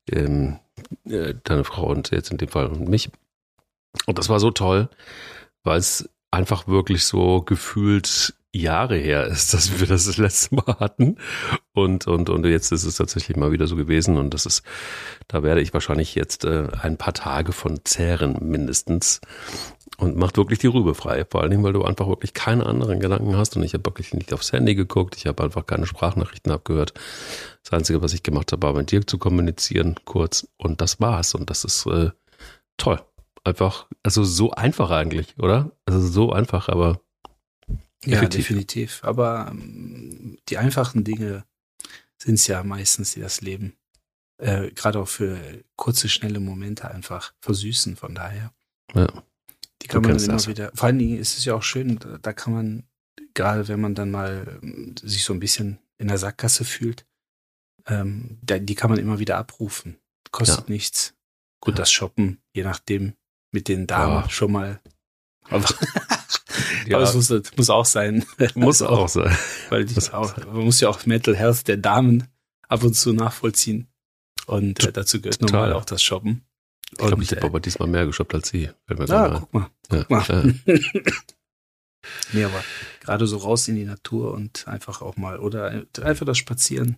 ähm, 0.09 0.59
äh, 1.03 1.33
deine 1.43 1.65
Frau 1.65 1.87
und 1.87 2.11
jetzt 2.11 2.31
in 2.31 2.37
dem 2.37 2.47
Fall 2.47 2.67
und 2.67 2.87
mich. 2.87 3.09
Und 4.05 4.17
das 4.17 4.29
war 4.29 4.39
so 4.39 4.51
toll, 4.51 4.87
weil 5.63 5.79
es 5.79 6.09
einfach 6.33 6.67
wirklich 6.67 7.05
so 7.05 7.41
gefühlt 7.41 8.33
Jahre 8.55 8.97
her 8.97 9.25
ist, 9.25 9.53
dass 9.53 9.79
wir 9.79 9.87
das 9.87 10.05
das 10.05 10.17
letzte 10.17 10.55
Mal 10.55 10.77
hatten. 10.79 11.17
Und, 11.73 12.07
und, 12.07 12.29
und 12.29 12.45
jetzt 12.45 12.71
ist 12.71 12.83
es 12.83 12.97
tatsächlich 12.97 13.35
mal 13.35 13.51
wieder 13.51 13.67
so 13.67 13.75
gewesen. 13.75 14.17
Und 14.17 14.33
das 14.33 14.45
ist, 14.45 14.63
da 15.27 15.41
werde 15.41 15.61
ich 15.61 15.73
wahrscheinlich 15.73 16.13
jetzt 16.15 16.45
äh, 16.45 16.67
ein 16.81 16.97
paar 16.97 17.13
Tage 17.13 17.51
von 17.51 17.79
zehren 17.83 18.37
mindestens. 18.41 19.21
Und 19.97 20.17
macht 20.17 20.37
wirklich 20.37 20.59
die 20.59 20.67
Rübe 20.67 20.95
frei. 20.95 21.25
Vor 21.29 21.41
allen 21.41 21.51
Dingen, 21.51 21.63
weil 21.63 21.73
du 21.73 21.83
einfach 21.83 22.07
wirklich 22.07 22.33
keine 22.33 22.65
anderen 22.65 22.99
Gedanken 22.99 23.37
hast. 23.37 23.55
Und 23.55 23.63
ich 23.63 23.73
habe 23.73 23.85
wirklich 23.85 24.13
nicht 24.13 24.33
aufs 24.33 24.51
Handy 24.51 24.75
geguckt. 24.75 25.15
Ich 25.17 25.25
habe 25.27 25.43
einfach 25.43 25.65
keine 25.65 25.85
Sprachnachrichten 25.85 26.51
abgehört. 26.51 26.93
Das 27.63 27.73
Einzige, 27.73 28.01
was 28.01 28.13
ich 28.13 28.23
gemacht 28.23 28.51
habe, 28.51 28.67
war 28.67 28.73
mit 28.73 28.91
dir 28.91 29.05
zu 29.05 29.17
kommunizieren, 29.17 29.95
kurz. 30.05 30.47
Und 30.57 30.81
das 30.81 30.99
war's. 30.99 31.33
Und 31.35 31.49
das 31.49 31.63
ist 31.63 31.85
äh, 31.87 32.11
toll 32.77 32.99
einfach, 33.43 33.87
also 34.03 34.23
so 34.23 34.51
einfach 34.51 34.91
eigentlich, 34.91 35.37
oder? 35.37 35.71
Also 35.85 36.05
so 36.07 36.31
einfach, 36.31 36.69
aber. 36.69 37.01
Ja, 38.05 38.17
effektiv. 38.17 38.47
definitiv. 38.47 39.03
Aber 39.03 39.47
ähm, 39.51 40.37
die 40.49 40.57
einfachen 40.57 41.03
Dinge 41.03 41.45
sind 42.17 42.35
es 42.35 42.47
ja 42.47 42.63
meistens, 42.63 43.13
die 43.13 43.21
das 43.21 43.41
Leben 43.41 43.77
äh, 44.37 44.71
gerade 44.71 44.99
auch 44.99 45.07
für 45.07 45.39
kurze, 45.75 46.09
schnelle 46.09 46.39
Momente 46.39 46.89
einfach 46.89 47.33
versüßen. 47.41 47.95
Von 47.95 48.15
daher. 48.15 48.53
Ja. 48.93 49.07
Die 49.81 49.87
kann 49.87 50.01
man 50.01 50.17
immer 50.17 50.33
das. 50.33 50.47
wieder. 50.47 50.71
Vor 50.73 50.87
allen 50.87 50.99
Dingen 50.99 51.17
ist 51.17 51.37
es 51.37 51.45
ja 51.45 51.55
auch 51.55 51.63
schön, 51.63 51.99
da, 51.99 52.17
da 52.17 52.33
kann 52.33 52.53
man, 52.53 52.83
gerade 53.33 53.67
wenn 53.67 53.81
man 53.81 53.95
dann 53.95 54.11
mal 54.11 54.59
ähm, 54.61 54.95
sich 55.01 55.23
so 55.23 55.33
ein 55.33 55.39
bisschen 55.39 55.79
in 55.97 56.07
der 56.07 56.17
Sackgasse 56.17 56.65
fühlt, 56.65 57.05
ähm, 57.87 58.37
da, 58.41 58.59
die 58.59 58.75
kann 58.75 58.89
man 58.89 58.99
immer 58.99 59.19
wieder 59.19 59.37
abrufen. 59.37 59.97
Kostet 60.31 60.67
ja. 60.67 60.73
nichts. 60.73 61.15
Gut, 61.59 61.75
ja. 61.75 61.77
das 61.77 61.91
Shoppen, 61.91 62.41
je 62.53 62.63
nachdem, 62.63 63.13
mit 63.53 63.67
den 63.67 63.87
Damen 63.87 64.23
oh. 64.25 64.29
schon 64.29 64.51
mal. 64.51 64.81
Aber, 65.49 65.65
ja. 66.87 66.97
aber 66.97 67.03
es 67.03 67.13
muss, 67.13 67.29
muss, 67.55 67.69
auch 67.69 67.85
sein. 67.85 68.25
Muss 68.55 68.81
auch, 68.81 69.07
sein. 69.07 69.35
Weil 69.69 69.85
die 69.85 69.99
auch, 70.11 70.35
man 70.37 70.65
muss 70.65 70.79
ja 70.79 70.89
auch 70.89 71.05
Mental 71.05 71.35
Health 71.35 71.67
der 71.67 71.77
Damen 71.77 72.27
ab 72.67 72.83
und 72.83 72.93
zu 72.95 73.13
nachvollziehen. 73.13 73.87
Und 74.45 74.83
äh, 74.83 74.91
dazu 74.91 75.21
gehört 75.21 75.39
Total. 75.39 75.61
normal 75.61 75.73
auch 75.73 75.85
das 75.85 76.01
Shoppen. 76.01 76.43
Ich 76.91 76.97
glaube, 76.97 77.23
ich 77.23 77.31
habe 77.31 77.41
äh, 77.41 77.45
aber 77.45 77.59
diesmal 77.59 77.87
mehr 77.87 78.05
geshoppt 78.05 78.35
als 78.35 78.49
sie. 78.49 78.69
Ah, 78.87 79.39
guck 79.39 79.53
mal. 79.53 79.69
Guck 79.89 79.99
ja, 79.99 80.05
mal. 80.09 80.55
Ja. 80.65 80.75
nee, 82.33 82.43
aber 82.43 82.63
gerade 82.99 83.25
so 83.25 83.37
raus 83.37 83.67
in 83.67 83.75
die 83.75 83.85
Natur 83.85 84.33
und 84.33 84.67
einfach 84.67 85.01
auch 85.01 85.17
mal, 85.17 85.39
oder 85.39 85.85
einfach 86.01 86.25
das 86.25 86.37
Spazieren, 86.37 86.97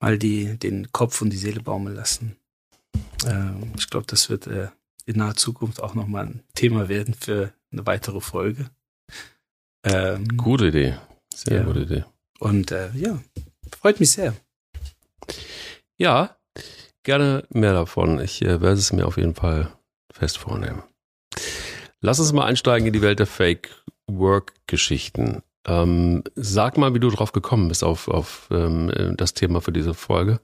mal 0.00 0.18
die, 0.18 0.58
den 0.58 0.90
Kopf 0.90 1.22
und 1.22 1.30
die 1.30 1.36
Seele 1.36 1.60
baumeln 1.60 1.94
lassen. 1.94 2.36
Ähm, 3.26 3.72
ich 3.78 3.88
glaube, 3.88 4.06
das 4.06 4.30
wird 4.30 4.46
äh, 4.46 4.68
in 5.08 5.16
naher 5.16 5.36
Zukunft 5.36 5.82
auch 5.82 5.94
nochmal 5.94 6.26
ein 6.26 6.42
Thema 6.54 6.88
werden 6.90 7.14
für 7.14 7.52
eine 7.72 7.86
weitere 7.86 8.20
Folge. 8.20 8.66
Ähm, 9.82 10.28
gute 10.36 10.66
Idee. 10.66 10.96
Sehr 11.34 11.60
ja. 11.60 11.64
gute 11.64 11.80
Idee. 11.80 12.04
Und 12.40 12.70
äh, 12.72 12.90
ja, 12.94 13.18
freut 13.80 14.00
mich 14.00 14.10
sehr. 14.10 14.34
Ja, 15.96 16.36
gerne 17.04 17.44
mehr 17.48 17.72
davon. 17.72 18.20
Ich 18.20 18.42
äh, 18.42 18.60
werde 18.60 18.74
es 18.74 18.92
mir 18.92 19.06
auf 19.06 19.16
jeden 19.16 19.34
Fall 19.34 19.72
fest 20.12 20.36
vornehmen. 20.36 20.82
Lass 22.00 22.20
uns 22.20 22.32
mal 22.34 22.44
einsteigen 22.44 22.86
in 22.86 22.92
die 22.92 23.02
Welt 23.02 23.18
der 23.18 23.26
Fake 23.26 23.70
Work 24.06 24.52
Geschichten. 24.66 25.42
Ähm, 25.66 26.22
sag 26.34 26.76
mal, 26.76 26.94
wie 26.94 27.00
du 27.00 27.08
drauf 27.08 27.32
gekommen 27.32 27.68
bist 27.68 27.82
auf, 27.82 28.08
auf 28.08 28.48
ähm, 28.50 29.14
das 29.16 29.32
Thema 29.32 29.62
für 29.62 29.72
diese 29.72 29.94
Folge. 29.94 30.40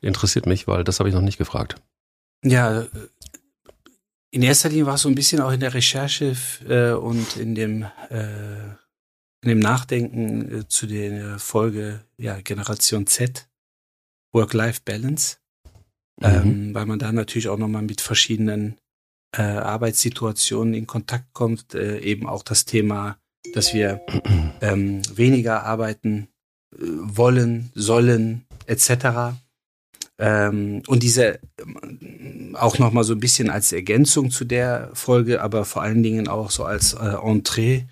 Interessiert 0.00 0.46
mich, 0.46 0.66
weil 0.66 0.84
das 0.84 1.00
habe 1.00 1.10
ich 1.10 1.14
noch 1.14 1.22
nicht 1.22 1.38
gefragt. 1.38 1.76
Ja, 2.42 2.86
in 4.36 4.42
erster 4.42 4.68
Linie 4.68 4.86
war 4.86 4.94
es 4.94 5.02
so 5.02 5.08
ein 5.08 5.14
bisschen 5.14 5.40
auch 5.40 5.50
in 5.50 5.60
der 5.60 5.74
Recherche 5.74 6.36
äh, 6.68 6.92
und 6.92 7.36
in 7.36 7.54
dem, 7.54 7.84
äh, 8.10 8.66
in 9.42 9.48
dem 9.48 9.58
Nachdenken 9.58 10.60
äh, 10.60 10.68
zu 10.68 10.86
der 10.86 11.38
Folge 11.38 12.04
ja, 12.18 12.40
Generation 12.40 13.06
Z, 13.06 13.48
Work-Life-Balance, 14.32 15.38
mhm. 16.20 16.26
ähm, 16.26 16.74
weil 16.74 16.86
man 16.86 16.98
da 16.98 17.10
natürlich 17.12 17.48
auch 17.48 17.58
nochmal 17.58 17.82
mit 17.82 18.00
verschiedenen 18.00 18.76
äh, 19.34 19.42
Arbeitssituationen 19.42 20.74
in 20.74 20.86
Kontakt 20.86 21.32
kommt, 21.32 21.74
äh, 21.74 21.98
eben 22.00 22.26
auch 22.26 22.42
das 22.42 22.66
Thema 22.66 23.18
dass 23.54 23.74
wir 23.74 24.00
ähm, 24.60 25.02
weniger 25.16 25.64
arbeiten 25.64 26.28
äh, 26.72 26.78
wollen, 26.80 27.70
sollen, 27.74 28.46
etc. 28.66 29.36
Ähm, 30.18 30.82
und 30.86 31.02
diese 31.02 31.40
ähm, 31.60 32.56
auch 32.58 32.78
noch 32.78 32.92
mal 32.92 33.04
so 33.04 33.12
ein 33.12 33.20
bisschen 33.20 33.50
als 33.50 33.72
Ergänzung 33.72 34.30
zu 34.30 34.44
der 34.44 34.90
Folge, 34.94 35.42
aber 35.42 35.64
vor 35.64 35.82
allen 35.82 36.02
Dingen 36.02 36.28
auch 36.28 36.50
so 36.50 36.64
als 36.64 36.94
äh, 36.94 37.16
Entree 37.22 37.82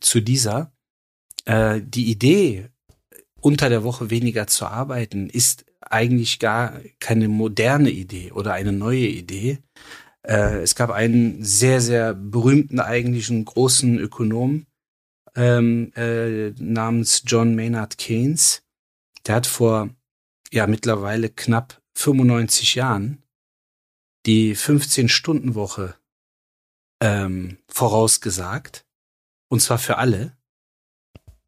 zu 0.00 0.20
dieser. 0.20 0.72
Äh, 1.44 1.80
die 1.84 2.10
Idee, 2.10 2.68
unter 3.40 3.68
der 3.68 3.84
Woche 3.84 4.10
weniger 4.10 4.46
zu 4.46 4.66
arbeiten, 4.66 5.28
ist 5.28 5.66
eigentlich 5.82 6.38
gar 6.38 6.80
keine 6.98 7.28
moderne 7.28 7.90
Idee 7.90 8.32
oder 8.32 8.54
eine 8.54 8.72
neue 8.72 9.06
Idee, 9.06 9.58
äh, 10.26 10.62
es 10.62 10.74
gab 10.74 10.90
einen 10.90 11.44
sehr, 11.44 11.80
sehr 11.80 12.14
berühmten 12.14 12.80
eigentlichen 12.80 13.44
großen 13.44 13.98
Ökonom 13.98 14.66
ähm, 15.36 15.92
äh, 15.96 16.50
namens 16.58 17.22
John 17.26 17.54
Maynard 17.54 17.98
Keynes. 17.98 18.62
Der 19.26 19.36
hat 19.36 19.46
vor 19.46 19.90
ja 20.54 20.68
mittlerweile 20.68 21.30
knapp 21.30 21.82
95 21.94 22.76
Jahren 22.76 23.22
die 24.24 24.56
15-Stunden-Woche 24.56 25.96
ähm, 27.00 27.58
vorausgesagt. 27.68 28.86
Und 29.48 29.60
zwar 29.60 29.78
für 29.78 29.98
alle. 29.98 30.36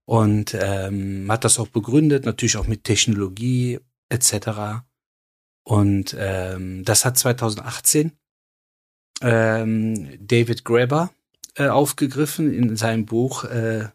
Und 0.04 0.56
ähm, 0.60 1.26
hat 1.30 1.44
das 1.44 1.58
auch 1.58 1.68
begründet, 1.68 2.24
natürlich 2.24 2.56
auch 2.56 2.66
mit 2.66 2.84
Technologie 2.84 3.80
etc. 4.08 4.84
Und 5.64 6.14
ähm, 6.18 6.84
das 6.84 7.04
hat 7.04 7.18
2018 7.18 8.12
ähm, 9.22 10.26
David 10.26 10.64
Graeber 10.64 11.10
äh, 11.54 11.68
aufgegriffen 11.68 12.52
in 12.52 12.76
seinem 12.76 13.06
Buch 13.06 13.44
äh, 13.44 13.88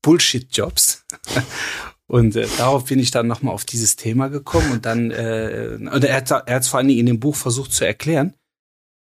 Bullshit 0.00 0.48
Jobs. 0.56 1.04
Und 2.12 2.36
äh, 2.36 2.46
darauf 2.58 2.84
bin 2.84 2.98
ich 2.98 3.10
dann 3.10 3.26
nochmal 3.26 3.54
auf 3.54 3.64
dieses 3.64 3.96
Thema 3.96 4.28
gekommen 4.28 4.70
und 4.70 4.84
dann, 4.84 5.10
äh, 5.10 5.78
und 5.80 6.04
er 6.04 6.16
hat 6.16 6.30
er 6.30 6.56
hat 6.56 6.66
vor 6.66 6.76
allen 6.76 6.88
Dingen 6.88 7.00
in 7.00 7.06
dem 7.06 7.20
Buch 7.20 7.34
versucht 7.34 7.72
zu 7.72 7.86
erklären, 7.86 8.34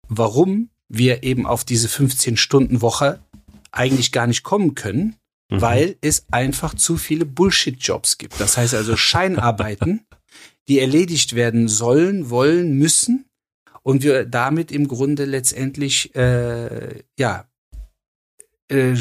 warum 0.08 0.70
wir 0.90 1.24
eben 1.24 1.48
auf 1.48 1.64
diese 1.64 1.88
15-Stunden-Woche 1.88 3.20
eigentlich 3.72 4.12
gar 4.12 4.28
nicht 4.28 4.44
kommen 4.44 4.76
können, 4.76 5.16
mhm. 5.50 5.60
weil 5.60 5.96
es 6.02 6.28
einfach 6.30 6.76
zu 6.76 6.98
viele 6.98 7.26
Bullshit-Jobs 7.26 8.20
gibt. 8.20 8.40
Das 8.40 8.58
heißt 8.58 8.76
also 8.76 8.96
Scheinarbeiten, 8.96 10.06
die 10.68 10.80
erledigt 10.80 11.34
werden 11.34 11.68
sollen, 11.68 12.30
wollen, 12.30 12.74
müssen, 12.74 13.26
und 13.82 14.04
wir 14.04 14.24
damit 14.26 14.72
im 14.72 14.88
Grunde 14.88 15.26
letztendlich 15.26 16.14
äh, 16.16 17.02
ja 17.18 17.50
äh, 18.68 18.96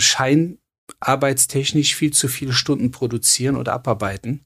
scheinarbeitstechnisch 1.03 1.95
viel 1.95 2.13
zu 2.13 2.29
viele 2.29 2.53
Stunden 2.53 2.91
produzieren 2.91 3.57
oder 3.57 3.73
abarbeiten. 3.73 4.45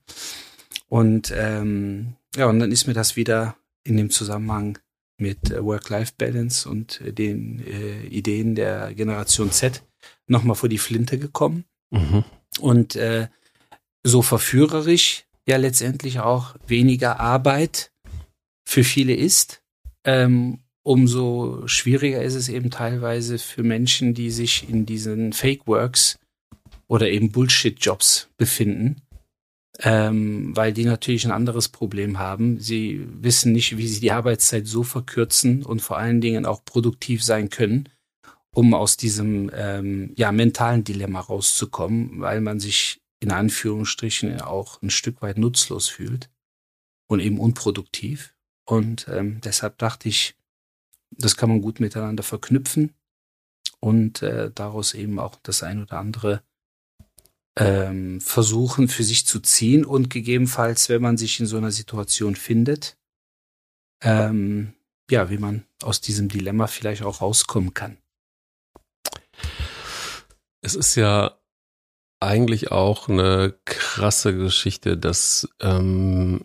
Und 0.88 1.32
ähm, 1.36 2.14
ja, 2.36 2.46
und 2.46 2.58
dann 2.58 2.72
ist 2.72 2.86
mir 2.86 2.94
das 2.94 3.16
wieder 3.16 3.56
in 3.84 3.96
dem 3.96 4.10
Zusammenhang 4.10 4.78
mit 5.18 5.50
äh, 5.50 5.64
Work-Life-Balance 5.64 6.68
und 6.68 7.00
äh, 7.00 7.12
den 7.12 7.64
äh, 7.66 8.06
Ideen 8.06 8.54
der 8.54 8.94
Generation 8.94 9.50
Z 9.50 9.82
nochmal 10.26 10.56
vor 10.56 10.68
die 10.68 10.78
Flinte 10.78 11.18
gekommen. 11.18 11.64
Mhm. 11.90 12.24
Und 12.60 12.96
äh, 12.96 13.28
so 14.02 14.22
verführerisch 14.22 15.24
ja 15.46 15.56
letztendlich 15.56 16.20
auch 16.20 16.56
weniger 16.66 17.20
Arbeit 17.20 17.92
für 18.64 18.84
viele 18.84 19.14
ist, 19.14 19.62
ähm, 20.04 20.60
umso 20.82 21.66
schwieriger 21.66 22.22
ist 22.22 22.34
es 22.34 22.48
eben 22.48 22.70
teilweise 22.70 23.38
für 23.38 23.62
Menschen, 23.62 24.14
die 24.14 24.30
sich 24.30 24.68
in 24.68 24.86
diesen 24.86 25.32
Fake 25.32 25.66
Works 25.66 26.18
oder 26.92 27.08
eben 27.08 27.32
Bullshit-Jobs 27.32 28.28
befinden, 28.36 29.00
ähm, 29.78 30.54
weil 30.54 30.74
die 30.74 30.84
natürlich 30.84 31.24
ein 31.24 31.32
anderes 31.32 31.70
Problem 31.70 32.18
haben. 32.18 32.60
Sie 32.60 33.06
wissen 33.22 33.52
nicht, 33.52 33.78
wie 33.78 33.88
sie 33.88 34.00
die 34.00 34.12
Arbeitszeit 34.12 34.66
so 34.66 34.82
verkürzen 34.82 35.64
und 35.64 35.80
vor 35.80 35.96
allen 35.96 36.20
Dingen 36.20 36.44
auch 36.44 36.66
produktiv 36.66 37.24
sein 37.24 37.48
können, 37.48 37.88
um 38.54 38.74
aus 38.74 38.98
diesem 38.98 39.50
ähm, 39.54 40.12
ja, 40.18 40.32
mentalen 40.32 40.84
Dilemma 40.84 41.20
rauszukommen, 41.20 42.20
weil 42.20 42.42
man 42.42 42.60
sich 42.60 43.00
in 43.20 43.30
Anführungsstrichen 43.30 44.42
auch 44.42 44.82
ein 44.82 44.90
Stück 44.90 45.22
weit 45.22 45.38
nutzlos 45.38 45.88
fühlt 45.88 46.28
und 47.08 47.20
eben 47.20 47.40
unproduktiv. 47.40 48.34
Und 48.66 49.08
ähm, 49.08 49.40
deshalb 49.42 49.78
dachte 49.78 50.10
ich, 50.10 50.36
das 51.10 51.38
kann 51.38 51.48
man 51.48 51.62
gut 51.62 51.80
miteinander 51.80 52.22
verknüpfen 52.22 52.92
und 53.80 54.20
äh, 54.20 54.50
daraus 54.54 54.92
eben 54.92 55.18
auch 55.18 55.36
das 55.42 55.62
ein 55.62 55.80
oder 55.80 55.98
andere 55.98 56.42
ähm, 57.56 58.20
versuchen 58.20 58.88
für 58.88 59.04
sich 59.04 59.26
zu 59.26 59.40
ziehen 59.40 59.84
und 59.84 60.10
gegebenenfalls, 60.10 60.88
wenn 60.88 61.02
man 61.02 61.16
sich 61.16 61.38
in 61.40 61.46
so 61.46 61.56
einer 61.56 61.70
Situation 61.70 62.36
findet, 62.36 62.96
ähm, 64.02 64.74
ja, 65.10 65.30
wie 65.30 65.38
man 65.38 65.64
aus 65.82 66.00
diesem 66.00 66.28
Dilemma 66.28 66.66
vielleicht 66.66 67.02
auch 67.02 67.20
rauskommen 67.20 67.74
kann. 67.74 67.98
Es 70.62 70.74
ist 70.74 70.94
ja 70.94 71.38
eigentlich 72.20 72.70
auch 72.70 73.08
eine 73.08 73.54
krasse 73.64 74.34
Geschichte, 74.34 74.96
dass 74.96 75.48
ähm, 75.60 76.44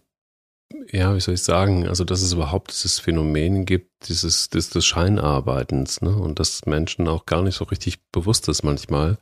ja, 0.92 1.16
wie 1.16 1.20
soll 1.20 1.36
ich 1.36 1.44
sagen, 1.44 1.88
also 1.88 2.04
dass 2.04 2.22
es 2.22 2.34
überhaupt 2.34 2.72
dieses 2.72 3.00
Phänomen 3.00 3.66
gibt, 3.66 4.10
dieses 4.10 4.50
des, 4.50 4.70
des 4.70 4.86
Scheinarbeitens, 4.86 6.02
ne? 6.02 6.16
Und 6.16 6.40
dass 6.40 6.66
Menschen 6.66 7.08
auch 7.08 7.26
gar 7.26 7.42
nicht 7.42 7.56
so 7.56 7.66
richtig 7.66 8.00
bewusst 8.12 8.48
ist 8.48 8.64
manchmal. 8.64 9.18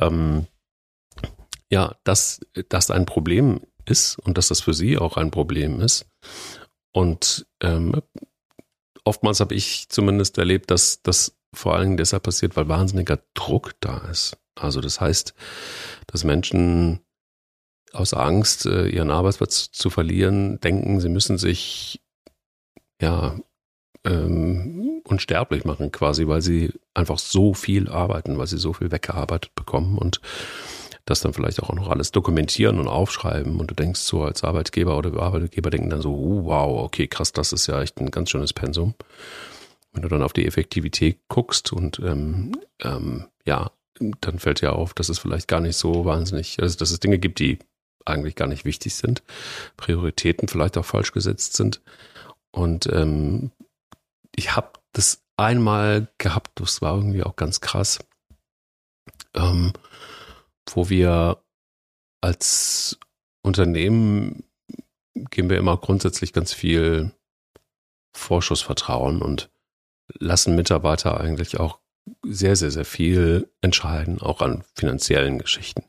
Ähm, 0.00 0.46
ja, 1.72 1.96
dass 2.04 2.40
das 2.68 2.90
ein 2.90 3.06
Problem 3.06 3.62
ist 3.86 4.18
und 4.18 4.36
dass 4.36 4.48
das 4.48 4.60
für 4.60 4.74
sie 4.74 4.98
auch 4.98 5.16
ein 5.16 5.30
Problem 5.30 5.80
ist. 5.80 6.04
Und 6.92 7.46
ähm, 7.62 8.02
oftmals 9.04 9.40
habe 9.40 9.54
ich 9.54 9.88
zumindest 9.88 10.36
erlebt, 10.36 10.70
dass 10.70 11.02
das 11.02 11.34
vor 11.54 11.74
allen 11.74 11.84
Dingen 11.84 11.96
deshalb 11.96 12.24
passiert, 12.24 12.56
weil 12.56 12.68
wahnsinniger 12.68 13.20
Druck 13.32 13.72
da 13.80 13.96
ist. 14.10 14.36
Also 14.54 14.82
das 14.82 15.00
heißt, 15.00 15.32
dass 16.06 16.24
Menschen 16.24 17.00
aus 17.94 18.12
Angst, 18.12 18.66
äh, 18.66 18.88
ihren 18.88 19.10
Arbeitsplatz 19.10 19.70
zu 19.72 19.88
verlieren, 19.88 20.60
denken, 20.60 21.00
sie 21.00 21.08
müssen 21.08 21.38
sich 21.38 22.02
ja 23.00 23.38
ähm, 24.04 25.00
unsterblich 25.04 25.64
machen 25.64 25.90
quasi, 25.90 26.26
weil 26.26 26.42
sie 26.42 26.72
einfach 26.92 27.18
so 27.18 27.54
viel 27.54 27.88
arbeiten, 27.88 28.36
weil 28.36 28.46
sie 28.46 28.58
so 28.58 28.74
viel 28.74 28.90
weggearbeitet 28.90 29.54
bekommen 29.54 29.96
und 29.96 30.20
das 31.04 31.20
dann 31.20 31.32
vielleicht 31.32 31.62
auch 31.62 31.72
noch 31.72 31.88
alles 31.88 32.12
dokumentieren 32.12 32.78
und 32.78 32.88
aufschreiben 32.88 33.58
und 33.58 33.70
du 33.70 33.74
denkst 33.74 34.00
so 34.00 34.22
als 34.22 34.44
Arbeitgeber 34.44 34.96
oder 34.96 35.20
Arbeitgeber 35.20 35.70
denken 35.70 35.90
dann 35.90 36.02
so, 36.02 36.14
oh, 36.14 36.44
wow, 36.44 36.84
okay, 36.84 37.08
krass, 37.08 37.32
das 37.32 37.52
ist 37.52 37.66
ja 37.66 37.80
echt 37.82 37.98
ein 38.00 38.10
ganz 38.10 38.30
schönes 38.30 38.52
Pensum. 38.52 38.94
Wenn 39.92 40.02
du 40.02 40.08
dann 40.08 40.22
auf 40.22 40.32
die 40.32 40.46
Effektivität 40.46 41.18
guckst 41.28 41.72
und 41.72 41.98
ähm, 41.98 42.52
ähm, 42.82 43.26
ja, 43.44 43.72
dann 44.20 44.38
fällt 44.38 44.60
ja 44.60 44.70
auf, 44.70 44.94
dass 44.94 45.08
es 45.08 45.18
vielleicht 45.18 45.48
gar 45.48 45.60
nicht 45.60 45.76
so 45.76 46.04
wahnsinnig, 46.04 46.60
also 46.62 46.78
dass 46.78 46.90
es 46.90 47.00
Dinge 47.00 47.18
gibt, 47.18 47.40
die 47.40 47.58
eigentlich 48.04 48.34
gar 48.34 48.48
nicht 48.48 48.64
wichtig 48.64 48.94
sind, 48.94 49.22
Prioritäten 49.76 50.48
vielleicht 50.48 50.78
auch 50.78 50.84
falsch 50.84 51.12
gesetzt 51.12 51.54
sind. 51.54 51.80
Und 52.50 52.86
ähm, 52.86 53.50
ich 54.34 54.56
habe 54.56 54.70
das 54.92 55.22
einmal 55.36 56.08
gehabt, 56.18 56.50
das 56.56 56.82
war 56.82 56.96
irgendwie 56.96 57.22
auch 57.22 57.36
ganz 57.36 57.60
krass, 57.60 57.98
ähm, 59.34 59.72
wo 60.70 60.88
wir 60.88 61.42
als 62.20 62.98
Unternehmen 63.42 64.44
geben 65.14 65.50
wir 65.50 65.58
immer 65.58 65.76
grundsätzlich 65.76 66.32
ganz 66.32 66.52
viel 66.52 67.12
Vorschussvertrauen 68.14 69.22
und 69.22 69.50
lassen 70.18 70.54
Mitarbeiter 70.54 71.20
eigentlich 71.20 71.58
auch 71.58 71.80
sehr, 72.24 72.56
sehr, 72.56 72.70
sehr 72.70 72.84
viel 72.84 73.50
entscheiden, 73.60 74.20
auch 74.20 74.40
an 74.40 74.64
finanziellen 74.74 75.38
Geschichten. 75.38 75.84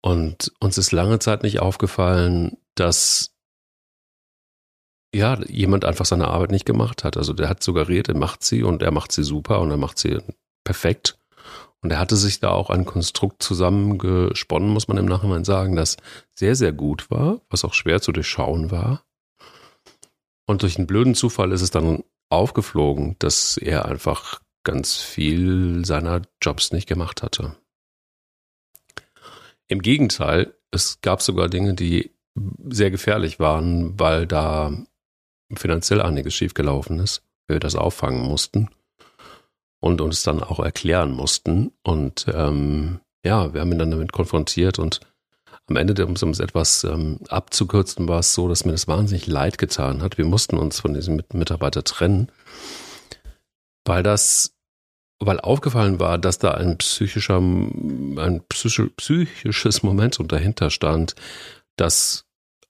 Und 0.00 0.52
uns 0.60 0.78
ist 0.78 0.92
lange 0.92 1.18
Zeit 1.18 1.42
nicht 1.42 1.60
aufgefallen, 1.60 2.56
dass 2.74 3.34
ja, 5.14 5.40
jemand 5.46 5.84
einfach 5.84 6.04
seine 6.04 6.28
Arbeit 6.28 6.50
nicht 6.50 6.66
gemacht 6.66 7.04
hat. 7.04 7.16
Also 7.16 7.32
der 7.32 7.48
hat 7.48 7.62
suggeriert, 7.62 8.08
er 8.08 8.16
macht 8.16 8.44
sie 8.44 8.62
und 8.62 8.82
er 8.82 8.90
macht 8.90 9.12
sie 9.12 9.24
super 9.24 9.60
und 9.60 9.70
er 9.70 9.76
macht 9.76 9.98
sie 9.98 10.18
perfekt. 10.64 11.17
Und 11.80 11.90
er 11.92 11.98
hatte 11.98 12.16
sich 12.16 12.40
da 12.40 12.50
auch 12.50 12.70
ein 12.70 12.84
Konstrukt 12.84 13.42
zusammengesponnen, 13.42 14.68
muss 14.68 14.88
man 14.88 14.96
im 14.96 15.06
Nachhinein 15.06 15.44
sagen, 15.44 15.76
das 15.76 15.96
sehr, 16.34 16.56
sehr 16.56 16.72
gut 16.72 17.10
war, 17.10 17.40
was 17.50 17.64
auch 17.64 17.74
schwer 17.74 18.00
zu 18.00 18.10
durchschauen 18.10 18.70
war. 18.70 19.04
Und 20.46 20.62
durch 20.62 20.76
einen 20.76 20.86
blöden 20.86 21.14
Zufall 21.14 21.52
ist 21.52 21.62
es 21.62 21.70
dann 21.70 22.02
aufgeflogen, 22.30 23.16
dass 23.20 23.56
er 23.56 23.84
einfach 23.84 24.40
ganz 24.64 24.96
viel 24.96 25.84
seiner 25.84 26.22
Jobs 26.42 26.72
nicht 26.72 26.88
gemacht 26.88 27.22
hatte. 27.22 27.56
Im 29.68 29.80
Gegenteil, 29.80 30.54
es 30.70 31.00
gab 31.00 31.22
sogar 31.22 31.48
Dinge, 31.48 31.74
die 31.74 32.10
sehr 32.68 32.90
gefährlich 32.90 33.38
waren, 33.38 33.98
weil 34.00 34.26
da 34.26 34.72
finanziell 35.54 36.02
einiges 36.02 36.34
schiefgelaufen 36.34 36.98
ist, 36.98 37.22
wir 37.46 37.60
das 37.60 37.76
auffangen 37.76 38.22
mussten 38.22 38.68
und 39.80 40.00
uns 40.00 40.22
dann 40.22 40.42
auch 40.42 40.60
erklären 40.60 41.12
mussten. 41.12 41.72
Und 41.82 42.26
ähm, 42.32 43.00
ja, 43.24 43.52
wir 43.52 43.60
haben 43.60 43.72
ihn 43.72 43.78
dann 43.78 43.90
damit 43.90 44.12
konfrontiert 44.12 44.78
und 44.78 45.00
am 45.68 45.76
Ende, 45.76 46.06
um 46.06 46.14
es 46.14 46.40
etwas 46.40 46.84
ähm, 46.84 47.20
abzukürzen, 47.28 48.08
war 48.08 48.20
es 48.20 48.32
so, 48.32 48.48
dass 48.48 48.64
mir 48.64 48.72
das 48.72 48.88
wahnsinnig 48.88 49.26
leid 49.26 49.58
getan 49.58 50.00
hat. 50.00 50.16
Wir 50.16 50.24
mussten 50.24 50.56
uns 50.56 50.80
von 50.80 50.94
diesem 50.94 51.22
Mitarbeiter 51.34 51.84
trennen, 51.84 52.32
weil 53.84 54.02
das, 54.02 54.54
weil 55.20 55.40
aufgefallen 55.40 56.00
war, 56.00 56.16
dass 56.16 56.38
da 56.38 56.52
ein 56.52 56.78
psychischer, 56.78 57.36
ein 57.36 58.42
psychisches 58.48 59.82
Momentum 59.82 60.26
dahinter 60.26 60.70
stand, 60.70 61.14
das 61.76 62.24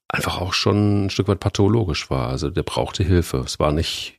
einfach 0.08 0.40
auch 0.40 0.52
schon 0.52 1.06
ein 1.06 1.10
Stück 1.10 1.28
weit 1.28 1.40
pathologisch 1.40 2.10
war. 2.10 2.28
Also 2.30 2.50
der 2.50 2.62
brauchte 2.62 3.04
Hilfe. 3.04 3.38
Es 3.38 3.60
war 3.60 3.72
nicht, 3.72 4.17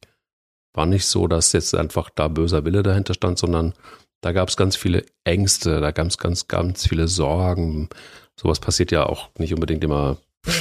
war 0.73 0.85
nicht 0.85 1.05
so, 1.05 1.27
dass 1.27 1.51
jetzt 1.53 1.75
einfach 1.75 2.09
da 2.09 2.27
böser 2.27 2.65
Wille 2.65 2.83
dahinter 2.83 3.13
stand, 3.13 3.39
sondern 3.39 3.73
da 4.21 4.31
gab 4.31 4.49
es 4.49 4.57
ganz 4.57 4.75
viele 4.75 5.05
Ängste, 5.23 5.79
da 5.79 5.91
gab 5.91 6.07
es 6.07 6.17
ganz, 6.17 6.47
ganz 6.47 6.88
viele 6.88 7.07
Sorgen. 7.07 7.89
Sowas 8.35 8.59
passiert 8.59 8.91
ja 8.91 9.05
auch 9.05 9.29
nicht 9.38 9.53
unbedingt 9.53 9.83
immer 9.83 10.17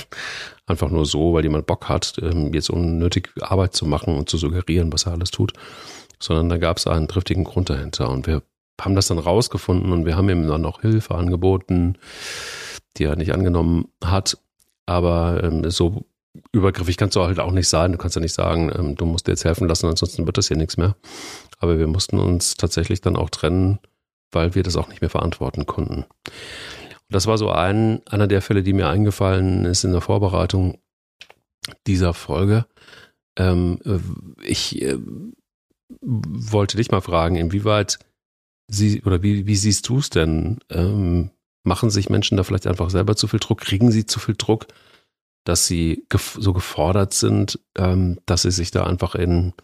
einfach 0.66 0.90
nur 0.90 1.06
so, 1.06 1.34
weil 1.34 1.44
jemand 1.44 1.66
Bock 1.66 1.88
hat, 1.88 2.18
ähm, 2.22 2.52
jetzt 2.54 2.70
unnötig 2.70 3.30
Arbeit 3.40 3.74
zu 3.74 3.86
machen 3.86 4.16
und 4.16 4.28
zu 4.28 4.36
suggerieren, 4.36 4.92
was 4.92 5.06
er 5.06 5.12
alles 5.12 5.30
tut, 5.30 5.52
sondern 6.20 6.48
da 6.48 6.58
gab 6.58 6.76
es 6.76 6.86
einen 6.86 7.08
triftigen 7.08 7.44
Grund 7.44 7.70
dahinter. 7.70 8.10
Und 8.10 8.26
wir 8.26 8.42
haben 8.80 8.94
das 8.94 9.08
dann 9.08 9.18
rausgefunden 9.18 9.92
und 9.92 10.06
wir 10.06 10.16
haben 10.16 10.28
ihm 10.28 10.46
dann 10.46 10.64
auch 10.64 10.80
Hilfe 10.80 11.14
angeboten, 11.14 11.98
die 12.96 13.04
er 13.04 13.16
nicht 13.16 13.32
angenommen 13.32 13.88
hat. 14.04 14.38
Aber 14.86 15.42
ähm, 15.42 15.68
so 15.70 16.06
übergriffig 16.52 16.96
kannst 16.96 17.16
du 17.16 17.22
halt 17.22 17.40
auch 17.40 17.52
nicht 17.52 17.68
sein. 17.68 17.92
Du 17.92 17.98
kannst 17.98 18.16
ja 18.16 18.22
nicht 18.22 18.34
sagen, 18.34 18.70
ähm, 18.76 18.94
du 18.94 19.06
musst 19.06 19.26
dir 19.26 19.32
jetzt 19.32 19.44
helfen 19.44 19.68
lassen, 19.68 19.86
ansonsten 19.86 20.26
wird 20.26 20.38
das 20.38 20.48
hier 20.48 20.56
nichts 20.56 20.76
mehr. 20.76 20.96
Aber 21.58 21.78
wir 21.78 21.86
mussten 21.86 22.18
uns 22.18 22.54
tatsächlich 22.54 23.00
dann 23.00 23.16
auch 23.16 23.30
trennen, 23.30 23.78
weil 24.30 24.54
wir 24.54 24.62
das 24.62 24.76
auch 24.76 24.88
nicht 24.88 25.00
mehr 25.00 25.10
verantworten 25.10 25.66
konnten. 25.66 26.04
Und 26.04 27.14
das 27.14 27.26
war 27.26 27.38
so 27.38 27.50
ein, 27.50 28.02
einer 28.06 28.26
der 28.26 28.42
Fälle, 28.42 28.62
die 28.62 28.72
mir 28.72 28.88
eingefallen 28.88 29.64
ist 29.64 29.84
in 29.84 29.92
der 29.92 30.02
Vorbereitung 30.02 30.78
dieser 31.86 32.14
Folge. 32.14 32.66
Ähm, 33.38 33.78
äh, 33.84 33.98
ich 34.44 34.82
äh, 34.82 34.98
wollte 36.00 36.76
dich 36.76 36.90
mal 36.90 37.00
fragen, 37.00 37.36
inwieweit 37.36 37.98
sie 38.70 39.02
oder 39.02 39.22
wie, 39.22 39.46
wie 39.46 39.56
siehst 39.56 39.88
du 39.88 39.98
es 39.98 40.10
denn? 40.10 40.58
Ähm, 40.70 41.30
Machen 41.64 41.90
sich 41.90 42.08
Menschen 42.08 42.36
da 42.38 42.44
vielleicht 42.44 42.66
einfach 42.66 42.88
selber 42.88 43.14
zu 43.14 43.26
viel 43.26 43.40
Druck? 43.40 43.60
Kriegen 43.60 43.90
sie 43.90 44.06
zu 44.06 44.20
viel 44.20 44.36
Druck, 44.38 44.66
dass 45.48 45.66
sie 45.66 46.04
gef 46.10 46.36
so 46.38 46.52
gefordert 46.52 47.14
sind, 47.14 47.58
ähm, 47.74 48.20
dass 48.26 48.42
sie 48.42 48.50
sich 48.50 48.70
da 48.70 48.84
einfach 48.84 49.14
in 49.14 49.54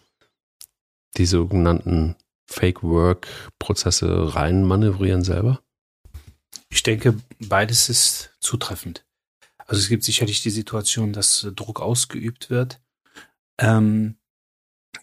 die 1.15 1.27
sogenannten 1.27 2.15
Fake 2.47 2.81
Work 2.81 3.27
Prozesse 3.59 4.33
rein 4.33 4.63
manövrieren 4.63 5.23
selber? 5.23 5.61
Ich 6.69 6.81
denke, 6.81 7.21
beides 7.37 7.89
ist 7.89 8.31
zutreffend. 8.39 9.05
Also 9.59 9.79
es 9.79 9.87
gibt 9.87 10.03
sicherlich 10.03 10.41
die 10.41 10.49
Situation, 10.49 11.13
dass 11.13 11.47
Druck 11.55 11.79
ausgeübt 11.81 12.49
wird, 12.49 12.81
ähm, 13.59 14.17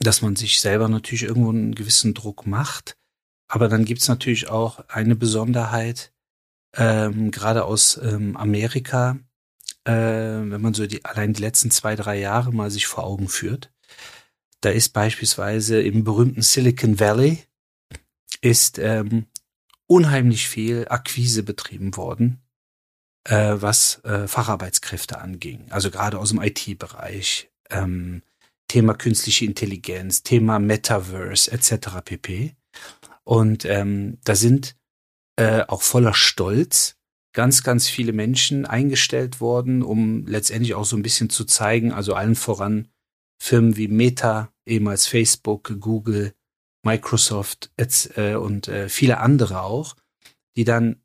dass 0.00 0.20
man 0.20 0.34
sich 0.34 0.60
selber 0.60 0.88
natürlich 0.88 1.22
irgendwo 1.22 1.50
einen 1.50 1.76
gewissen 1.76 2.12
Druck 2.12 2.44
macht. 2.44 2.96
Aber 3.46 3.68
dann 3.68 3.84
gibt 3.84 4.00
es 4.00 4.08
natürlich 4.08 4.48
auch 4.48 4.80
eine 4.88 5.14
Besonderheit, 5.14 6.12
ähm, 6.74 7.30
gerade 7.30 7.66
aus 7.66 8.00
ähm, 8.02 8.36
Amerika, 8.36 9.20
äh, 9.84 9.92
wenn 9.92 10.60
man 10.60 10.74
so 10.74 10.86
die, 10.86 11.04
allein 11.04 11.32
die 11.32 11.42
letzten 11.42 11.70
zwei, 11.70 11.96
drei 11.96 12.18
Jahre 12.18 12.52
mal 12.52 12.70
sich 12.70 12.86
vor 12.86 13.04
Augen 13.04 13.28
führt. 13.28 13.72
Da 14.60 14.70
ist 14.70 14.90
beispielsweise 14.90 15.80
im 15.80 16.04
berühmten 16.04 16.42
Silicon 16.42 17.00
Valley 17.00 17.44
ist 18.40 18.78
ähm, 18.78 19.26
unheimlich 19.86 20.48
viel 20.48 20.86
Akquise 20.88 21.42
betrieben 21.42 21.96
worden, 21.96 22.40
äh, 23.24 23.56
was 23.56 24.02
äh, 24.04 24.28
Facharbeitskräfte 24.28 25.18
anging. 25.18 25.66
Also 25.70 25.90
gerade 25.90 26.18
aus 26.18 26.30
dem 26.30 26.40
IT-Bereich, 26.40 27.50
ähm, 27.70 28.22
Thema 28.68 28.94
künstliche 28.94 29.44
Intelligenz, 29.44 30.22
Thema 30.22 30.58
Metaverse 30.58 31.50
etc. 31.50 32.00
pp. 32.04 32.56
Und 33.24 33.64
ähm, 33.64 34.18
da 34.24 34.34
sind 34.34 34.76
äh, 35.36 35.64
auch 35.68 35.82
voller 35.82 36.14
Stolz 36.14 36.96
ganz, 37.32 37.62
ganz 37.62 37.88
viele 37.88 38.12
Menschen 38.12 38.66
eingestellt 38.66 39.40
worden, 39.40 39.82
um 39.82 40.26
letztendlich 40.26 40.74
auch 40.74 40.84
so 40.84 40.96
ein 40.96 41.02
bisschen 41.02 41.30
zu 41.30 41.44
zeigen, 41.44 41.92
also 41.92 42.14
allen 42.14 42.34
voran 42.34 42.88
Firmen 43.40 43.76
wie 43.76 43.88
Meta, 43.88 44.52
ehemals 44.66 45.06
Facebook, 45.06 45.74
Google, 45.80 46.34
Microsoft 46.84 47.70
äh, 48.16 48.34
und 48.34 48.68
äh, 48.68 48.88
viele 48.88 49.18
andere 49.18 49.62
auch, 49.62 49.96
die 50.56 50.64
dann 50.64 51.02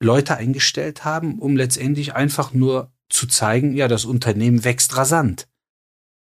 Leute 0.00 0.36
eingestellt 0.36 1.04
haben, 1.04 1.38
um 1.38 1.56
letztendlich 1.56 2.14
einfach 2.14 2.52
nur 2.52 2.92
zu 3.08 3.26
zeigen, 3.26 3.74
ja, 3.74 3.88
das 3.88 4.04
Unternehmen 4.04 4.64
wächst 4.64 4.96
rasant. 4.96 5.48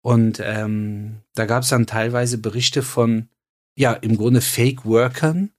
Und 0.03 0.39
ähm, 0.43 1.21
da 1.35 1.45
gab 1.45 1.63
es 1.63 1.69
dann 1.69 1.85
teilweise 1.85 2.37
Berichte 2.37 2.81
von, 2.81 3.29
ja, 3.77 3.93
im 3.93 4.17
Grunde 4.17 4.41
Fake-Workern, 4.41 5.51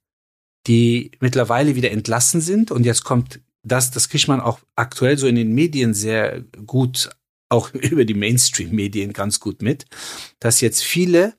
die 0.67 1.11
mittlerweile 1.19 1.75
wieder 1.75 1.91
entlassen 1.91 2.41
sind. 2.41 2.71
Und 2.71 2.85
jetzt 2.85 3.03
kommt 3.03 3.41
das, 3.63 3.91
das 3.91 4.09
kriegt 4.09 4.27
man 4.27 4.41
auch 4.41 4.59
aktuell 4.75 5.17
so 5.17 5.27
in 5.27 5.35
den 5.35 5.53
Medien 5.53 5.93
sehr 5.93 6.41
gut, 6.65 7.09
auch 7.49 7.73
über 7.73 8.05
die 8.05 8.13
Mainstream-Medien 8.13 9.13
ganz 9.13 9.39
gut 9.39 9.61
mit, 9.61 9.85
dass 10.39 10.61
jetzt 10.61 10.83
viele 10.83 11.35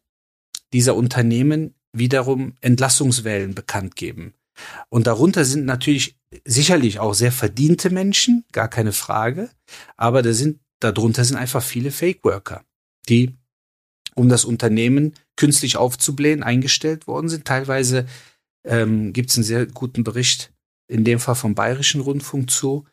dieser 0.72 0.96
Unternehmen 0.96 1.74
wiederum 1.92 2.54
Entlassungswellen 2.60 3.54
bekannt 3.54 3.94
geben. 3.94 4.34
Und 4.88 5.06
darunter 5.06 5.44
sind 5.44 5.64
natürlich 5.64 6.16
sicherlich 6.44 6.98
auch 6.98 7.14
sehr 7.14 7.32
verdiente 7.32 7.90
Menschen, 7.90 8.44
gar 8.52 8.68
keine 8.68 8.92
Frage. 8.92 9.50
Aber 9.96 10.22
da 10.22 10.32
sind, 10.32 10.60
darunter 10.80 11.24
sind 11.24 11.36
einfach 11.36 11.62
viele 11.62 11.90
Fake-Worker, 11.90 12.64
die, 13.08 13.34
um 14.14 14.28
das 14.28 14.44
Unternehmen 14.44 15.14
künstlich 15.36 15.76
aufzublähen, 15.76 16.42
eingestellt 16.42 17.06
worden 17.06 17.28
sind, 17.28 17.44
teilweise 17.44 18.06
ähm, 18.64 19.12
gibt 19.12 19.30
es 19.30 19.36
einen 19.36 19.44
sehr 19.44 19.66
guten 19.66 20.04
Bericht, 20.04 20.52
in 20.88 21.04
dem 21.04 21.18
Fall 21.18 21.34
vom 21.34 21.54
Bayerischen 21.54 22.00
Rundfunk 22.00 22.50
zu, 22.50 22.86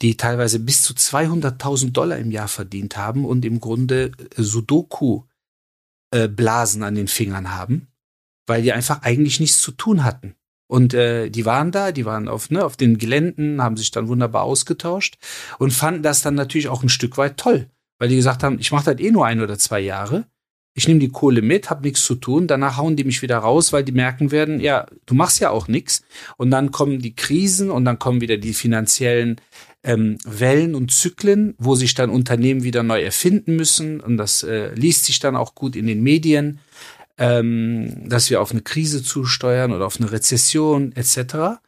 die 0.00 0.16
teilweise 0.16 0.58
bis 0.58 0.82
zu 0.82 0.94
200.000 0.94 1.92
Dollar 1.92 2.18
im 2.18 2.30
Jahr 2.30 2.48
verdient 2.48 2.96
haben 2.96 3.24
und 3.24 3.44
im 3.44 3.60
Grunde 3.60 4.12
äh, 4.36 4.42
Sudoku-Blasen 4.42 6.82
äh, 6.82 6.84
an 6.84 6.94
den 6.94 7.08
Fingern 7.08 7.54
haben, 7.54 7.88
weil 8.46 8.62
die 8.62 8.72
einfach 8.72 9.02
eigentlich 9.02 9.40
nichts 9.40 9.60
zu 9.60 9.72
tun 9.72 10.04
hatten. 10.04 10.34
Und 10.68 10.94
äh, 10.94 11.28
die 11.28 11.44
waren 11.44 11.70
da, 11.70 11.92
die 11.92 12.06
waren 12.06 12.28
auf, 12.28 12.50
ne, 12.50 12.64
auf 12.64 12.76
den 12.76 12.98
Geländen, 12.98 13.62
haben 13.62 13.76
sich 13.76 13.90
dann 13.90 14.08
wunderbar 14.08 14.44
ausgetauscht 14.44 15.18
und 15.58 15.72
fanden 15.72 16.02
das 16.02 16.22
dann 16.22 16.34
natürlich 16.34 16.68
auch 16.68 16.82
ein 16.82 16.88
Stück 16.88 17.18
weit 17.18 17.36
toll, 17.36 17.68
weil 17.98 18.08
die 18.08 18.16
gesagt 18.16 18.42
haben, 18.42 18.58
ich 18.58 18.72
mache 18.72 18.94
das 18.94 19.00
eh 19.00 19.10
nur 19.10 19.26
ein 19.26 19.42
oder 19.42 19.58
zwei 19.58 19.80
Jahre 19.80 20.26
ich 20.74 20.88
nehme 20.88 21.00
die 21.00 21.10
Kohle 21.10 21.42
mit, 21.42 21.68
habe 21.68 21.82
nichts 21.82 22.04
zu 22.04 22.14
tun, 22.14 22.46
danach 22.46 22.78
hauen 22.78 22.96
die 22.96 23.04
mich 23.04 23.20
wieder 23.20 23.38
raus, 23.38 23.72
weil 23.72 23.84
die 23.84 23.92
merken 23.92 24.30
werden, 24.30 24.58
ja, 24.58 24.86
du 25.04 25.14
machst 25.14 25.40
ja 25.40 25.50
auch 25.50 25.68
nichts. 25.68 26.02
Und 26.38 26.50
dann 26.50 26.70
kommen 26.70 27.00
die 27.00 27.14
Krisen 27.14 27.70
und 27.70 27.84
dann 27.84 27.98
kommen 27.98 28.22
wieder 28.22 28.38
die 28.38 28.54
finanziellen 28.54 29.40
ähm, 29.82 30.16
Wellen 30.24 30.74
und 30.74 30.90
Zyklen, 30.90 31.54
wo 31.58 31.74
sich 31.74 31.94
dann 31.94 32.08
Unternehmen 32.08 32.62
wieder 32.62 32.82
neu 32.82 33.02
erfinden 33.02 33.56
müssen. 33.56 34.00
Und 34.00 34.16
das 34.16 34.42
äh, 34.44 34.74
liest 34.74 35.04
sich 35.04 35.18
dann 35.18 35.36
auch 35.36 35.54
gut 35.54 35.76
in 35.76 35.86
den 35.86 36.02
Medien, 36.02 36.60
ähm, 37.18 38.08
dass 38.08 38.30
wir 38.30 38.40
auf 38.40 38.52
eine 38.52 38.62
Krise 38.62 39.02
zusteuern 39.02 39.72
oder 39.72 39.84
auf 39.84 40.00
eine 40.00 40.10
Rezession 40.10 40.92
etc. 40.92 41.60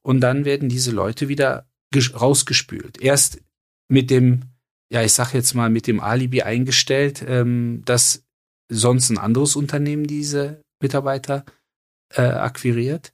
Und 0.00 0.20
dann 0.20 0.46
werden 0.46 0.70
diese 0.70 0.92
Leute 0.92 1.28
wieder 1.28 1.66
rausgespült. 1.94 3.00
Erst 3.00 3.40
mit 3.88 4.10
dem 4.10 4.42
ja, 4.88 5.02
ich 5.02 5.12
sag 5.12 5.34
jetzt 5.34 5.54
mal 5.54 5.68
mit 5.68 5.86
dem 5.86 6.00
Alibi 6.00 6.42
eingestellt, 6.42 7.24
ähm, 7.26 7.82
dass 7.84 8.22
sonst 8.68 9.10
ein 9.10 9.18
anderes 9.18 9.56
Unternehmen 9.56 10.06
diese 10.06 10.60
Mitarbeiter 10.82 11.44
äh, 12.14 12.22
akquiriert. 12.22 13.12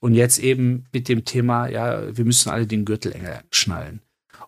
Und 0.00 0.14
jetzt 0.14 0.38
eben 0.38 0.84
mit 0.92 1.08
dem 1.08 1.24
Thema, 1.24 1.68
ja, 1.68 2.16
wir 2.16 2.24
müssen 2.24 2.50
alle 2.50 2.66
den 2.66 2.84
Gürtel 2.84 3.12
enger 3.12 3.42
schnallen. 3.50 4.00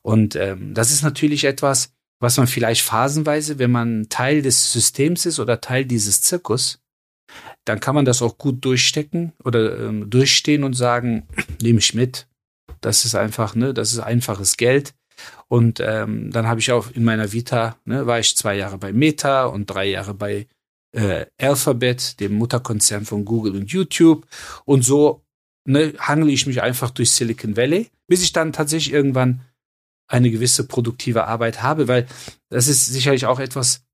Und 0.02 0.36
ähm, 0.36 0.74
das 0.74 0.90
ist 0.90 1.02
natürlich 1.02 1.44
etwas, 1.44 1.92
was 2.20 2.36
man 2.36 2.46
vielleicht 2.46 2.82
phasenweise, 2.82 3.58
wenn 3.58 3.70
man 3.70 4.08
Teil 4.08 4.42
des 4.42 4.72
Systems 4.72 5.26
ist 5.26 5.38
oder 5.38 5.60
Teil 5.60 5.84
dieses 5.84 6.22
Zirkus, 6.22 6.80
dann 7.64 7.80
kann 7.80 7.94
man 7.94 8.04
das 8.04 8.22
auch 8.22 8.38
gut 8.38 8.64
durchstecken 8.64 9.32
oder 9.44 9.78
ähm, 9.78 10.08
durchstehen 10.08 10.64
und 10.64 10.74
sagen, 10.74 11.26
nehme 11.60 11.78
ich 11.78 11.94
mit. 11.94 12.26
Das 12.80 13.04
ist 13.04 13.14
einfach, 13.14 13.54
ne, 13.54 13.74
das 13.74 13.92
ist 13.92 13.98
einfaches 13.98 14.56
Geld. 14.56 14.94
Und 15.48 15.80
ähm, 15.80 16.30
dann 16.32 16.46
habe 16.46 16.60
ich 16.60 16.72
auch 16.72 16.90
in 16.90 17.04
meiner 17.04 17.32
Vita, 17.32 17.76
ne, 17.84 18.06
war 18.06 18.18
ich 18.18 18.36
zwei 18.36 18.56
Jahre 18.56 18.78
bei 18.78 18.92
Meta 18.92 19.46
und 19.46 19.66
drei 19.66 19.86
Jahre 19.86 20.14
bei 20.14 20.46
äh, 20.92 21.26
Alphabet, 21.38 22.18
dem 22.20 22.34
Mutterkonzern 22.34 23.04
von 23.04 23.24
Google 23.24 23.54
und 23.54 23.70
YouTube. 23.70 24.26
Und 24.64 24.82
so 24.82 25.22
ne, 25.64 25.94
hangle 25.98 26.32
ich 26.32 26.46
mich 26.46 26.62
einfach 26.62 26.90
durch 26.90 27.12
Silicon 27.12 27.56
Valley, 27.56 27.90
bis 28.08 28.22
ich 28.22 28.32
dann 28.32 28.52
tatsächlich 28.52 28.92
irgendwann 28.92 29.42
eine 30.08 30.30
gewisse 30.30 30.66
produktive 30.66 31.26
Arbeit 31.26 31.62
habe, 31.62 31.88
weil 31.88 32.06
das 32.48 32.68
ist 32.68 32.86
sicherlich 32.86 33.26
auch 33.26 33.40
etwas, 33.40 33.84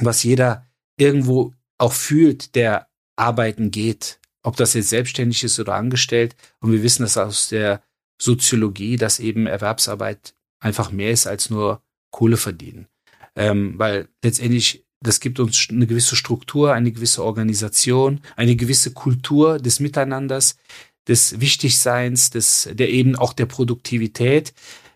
was 0.00 0.22
jeder 0.22 0.66
irgendwo 0.96 1.54
auch 1.78 1.92
fühlt, 1.92 2.54
der 2.54 2.88
arbeiten 3.16 3.70
geht, 3.70 4.20
ob 4.42 4.56
das 4.56 4.74
jetzt 4.74 4.90
selbstständig 4.90 5.44
ist 5.44 5.58
oder 5.60 5.74
angestellt. 5.74 6.34
Und 6.60 6.72
wir 6.72 6.82
wissen 6.82 7.02
das 7.02 7.16
aus 7.16 7.48
der 7.48 7.82
Soziologie, 8.20 8.96
dass 8.96 9.20
eben 9.20 9.46
Erwerbsarbeit 9.46 10.34
einfach 10.60 10.90
mehr 10.90 11.10
ist 11.10 11.26
als 11.26 11.50
nur 11.50 11.82
Kohle 12.10 12.36
verdienen. 12.36 12.86
Ähm, 13.36 13.74
weil 13.78 14.08
letztendlich, 14.22 14.84
das 15.00 15.20
gibt 15.20 15.38
uns 15.38 15.68
eine 15.70 15.86
gewisse 15.86 16.16
Struktur, 16.16 16.72
eine 16.72 16.92
gewisse 16.92 17.22
Organisation, 17.22 18.20
eine 18.36 18.56
gewisse 18.56 18.92
Kultur 18.92 19.58
des 19.58 19.80
Miteinanders, 19.80 20.56
des 21.06 21.40
Wichtigseins, 21.40 22.30
des, 22.30 22.68
der 22.72 22.90
eben 22.90 23.16
auch 23.16 23.32
der 23.32 23.46
Produktivität. 23.46 24.52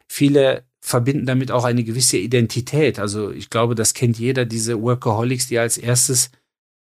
Viele 0.08 0.64
verbinden 0.80 1.26
damit 1.26 1.50
auch 1.50 1.64
eine 1.64 1.84
gewisse 1.84 2.18
Identität. 2.18 2.98
Also 2.98 3.30
ich 3.30 3.48
glaube, 3.50 3.74
das 3.74 3.94
kennt 3.94 4.18
jeder, 4.18 4.44
diese 4.44 4.82
Workaholics, 4.82 5.46
die 5.46 5.58
als 5.58 5.78
erstes 5.78 6.30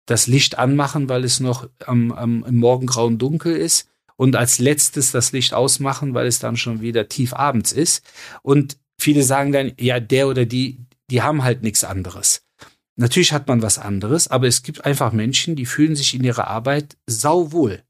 das 0.05 0.25
Licht 0.25 0.57
anmachen, 0.57 1.09
weil 1.09 1.23
es 1.23 1.39
noch 1.39 1.69
am, 1.85 2.11
am, 2.11 2.43
im 2.45 2.55
Morgengrauen 2.55 3.17
dunkel 3.17 3.55
ist 3.55 3.89
und 4.19 4.35
als 4.35 4.59
letztes 4.59 5.11
das 5.11 5.31
Licht 5.31 5.53
ausmachen, 5.53 6.13
weil 6.13 6.27
es 6.27 6.39
dann 6.39 6.57
schon 6.57 6.81
wieder 6.81 7.07
tief 7.07 7.33
abends 7.33 7.71
ist. 7.71 8.03
Und 8.43 8.77
viele 8.99 9.23
sagen 9.23 9.51
dann, 9.51 9.71
ja, 9.79 9.99
der 9.99 10.27
oder 10.27 10.45
die, 10.45 10.77
die 11.09 11.21
haben 11.21 11.43
halt 11.43 11.63
nichts 11.63 11.83
anderes. 11.83 12.43
Natürlich 12.95 13.31
hat 13.31 13.47
man 13.47 13.61
was 13.61 13.77
anderes, 13.77 14.27
aber 14.27 14.47
es 14.47 14.61
gibt 14.61 14.85
einfach 14.85 15.13
Menschen, 15.13 15.55
die 15.55 15.65
fühlen 15.65 15.95
sich 15.95 16.13
in 16.13 16.23
ihrer 16.23 16.47
Arbeit 16.47 16.97
sauwohl 17.07 17.83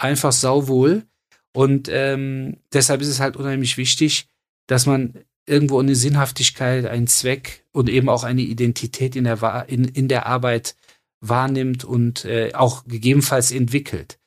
einfach 0.00 0.32
sauwohl. 0.32 1.04
Und 1.52 1.88
ähm, 1.90 2.58
deshalb 2.72 3.00
ist 3.00 3.08
es 3.08 3.20
halt 3.20 3.36
unheimlich 3.36 3.76
wichtig, 3.76 4.28
dass 4.66 4.86
man 4.86 5.14
irgendwo 5.46 5.80
eine 5.80 5.96
Sinnhaftigkeit, 5.96 6.86
einen 6.86 7.08
Zweck 7.08 7.66
und 7.72 7.88
eben 7.88 8.08
auch 8.08 8.24
eine 8.24 8.42
Identität 8.42 9.16
in 9.16 9.24
der, 9.24 9.66
in, 9.68 9.84
in 9.84 10.08
der 10.08 10.26
Arbeit 10.26 10.76
wahrnimmt 11.20 11.84
und 11.84 12.24
äh, 12.24 12.52
auch 12.54 12.84
gegebenenfalls 12.84 13.50
entwickelt. 13.50 14.19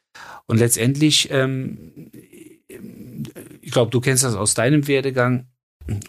Und 0.45 0.57
letztendlich, 0.57 1.29
ähm, 1.31 2.11
ich 3.61 3.71
glaube, 3.71 3.91
du 3.91 4.01
kennst 4.01 4.23
das 4.23 4.35
aus 4.35 4.53
deinem 4.53 4.87
Werdegang 4.87 5.47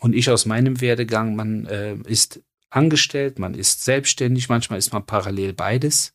und 0.00 0.14
ich 0.14 0.30
aus 0.30 0.46
meinem 0.46 0.80
Werdegang, 0.80 1.36
man 1.36 1.66
äh, 1.66 1.96
ist 2.06 2.40
angestellt, 2.70 3.38
man 3.38 3.54
ist 3.54 3.84
selbstständig, 3.84 4.48
manchmal 4.48 4.78
ist 4.78 4.92
man 4.92 5.06
parallel 5.06 5.52
beides. 5.52 6.12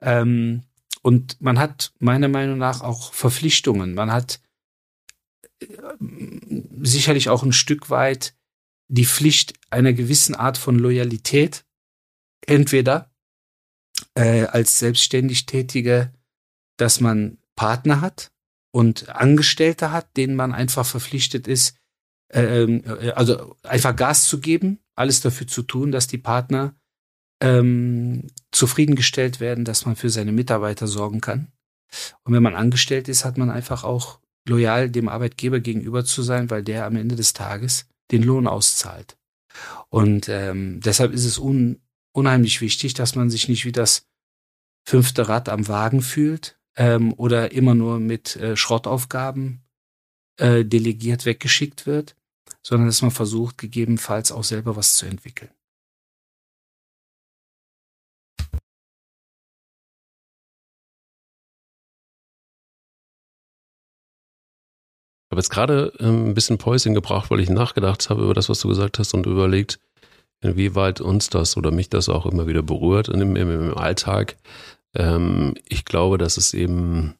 Ähm, 0.00 0.62
und 1.02 1.40
man 1.40 1.58
hat 1.58 1.92
meiner 1.98 2.28
Meinung 2.28 2.58
nach 2.58 2.80
auch 2.80 3.12
Verpflichtungen. 3.12 3.94
Man 3.94 4.12
hat 4.12 4.40
äh, 5.60 5.66
sicherlich 6.82 7.28
auch 7.28 7.42
ein 7.42 7.52
Stück 7.52 7.90
weit 7.90 8.34
die 8.88 9.06
Pflicht 9.06 9.54
einer 9.70 9.92
gewissen 9.92 10.34
Art 10.34 10.58
von 10.58 10.78
Loyalität, 10.78 11.64
entweder 12.46 13.10
äh, 14.14 14.44
als 14.44 14.78
selbstständig 14.78 15.46
Tätige, 15.46 16.12
dass 16.82 17.00
man 17.00 17.38
Partner 17.54 18.00
hat 18.00 18.32
und 18.72 19.08
Angestellte 19.08 19.92
hat, 19.92 20.16
denen 20.16 20.34
man 20.34 20.52
einfach 20.52 20.84
verpflichtet 20.84 21.46
ist, 21.46 21.76
äh, 22.34 22.64
äh, 22.64 23.12
also 23.12 23.56
einfach 23.62 23.94
Gas 23.94 24.26
zu 24.26 24.40
geben, 24.40 24.80
alles 24.96 25.20
dafür 25.20 25.46
zu 25.46 25.62
tun, 25.62 25.92
dass 25.92 26.08
die 26.08 26.18
Partner 26.18 26.74
ähm, 27.40 28.26
zufriedengestellt 28.50 29.38
werden, 29.38 29.64
dass 29.64 29.86
man 29.86 29.94
für 29.94 30.10
seine 30.10 30.32
Mitarbeiter 30.32 30.88
sorgen 30.88 31.20
kann. 31.20 31.52
Und 32.24 32.32
wenn 32.34 32.42
man 32.42 32.56
angestellt 32.56 33.08
ist, 33.08 33.24
hat 33.24 33.38
man 33.38 33.48
einfach 33.48 33.84
auch 33.84 34.18
loyal 34.48 34.90
dem 34.90 35.08
Arbeitgeber 35.08 35.60
gegenüber 35.60 36.04
zu 36.04 36.22
sein, 36.22 36.50
weil 36.50 36.64
der 36.64 36.84
am 36.86 36.96
Ende 36.96 37.14
des 37.14 37.32
Tages 37.32 37.86
den 38.10 38.24
Lohn 38.24 38.48
auszahlt. 38.48 39.16
Und 39.88 40.28
ähm, 40.28 40.80
deshalb 40.80 41.12
ist 41.12 41.26
es 41.26 41.38
un 41.38 41.80
unheimlich 42.12 42.60
wichtig, 42.60 42.94
dass 42.94 43.14
man 43.14 43.30
sich 43.30 43.48
nicht 43.48 43.64
wie 43.64 43.72
das 43.72 44.08
fünfte 44.84 45.28
Rad 45.28 45.48
am 45.48 45.68
Wagen 45.68 46.02
fühlt 46.02 46.58
ähm, 46.76 47.12
oder 47.14 47.52
immer 47.52 47.74
nur 47.74 48.00
mit 48.00 48.36
äh, 48.36 48.56
Schrottaufgaben 48.56 49.62
äh, 50.38 50.64
delegiert 50.64 51.26
weggeschickt 51.26 51.86
wird, 51.86 52.16
sondern 52.62 52.86
dass 52.88 53.02
man 53.02 53.10
versucht, 53.10 53.58
gegebenenfalls 53.58 54.32
auch 54.32 54.44
selber 54.44 54.76
was 54.76 54.96
zu 54.96 55.06
entwickeln. 55.06 55.50
habe 65.32 65.40
jetzt 65.40 65.48
gerade 65.48 65.92
ähm, 65.98 66.26
ein 66.26 66.34
bisschen 66.34 66.58
Päuschen 66.58 66.94
gebraucht, 66.94 67.30
weil 67.30 67.40
ich 67.40 67.48
nachgedacht 67.48 68.10
habe 68.10 68.22
über 68.22 68.34
das, 68.34 68.50
was 68.50 68.60
du 68.60 68.68
gesagt 68.68 68.98
hast 68.98 69.14
und 69.14 69.24
überlegt, 69.24 69.80
inwieweit 70.42 71.00
uns 71.00 71.30
das 71.30 71.56
oder 71.56 71.70
mich 71.70 71.88
das 71.88 72.10
auch 72.10 72.26
immer 72.26 72.46
wieder 72.46 72.62
berührt 72.62 73.08
im, 73.08 73.34
im, 73.34 73.36
im 73.36 73.76
Alltag. 73.76 74.36
Ähm, 74.94 75.54
ich 75.68 75.84
glaube, 75.84 76.18
dass 76.18 76.36
es 76.36 76.54
eben 76.54 77.14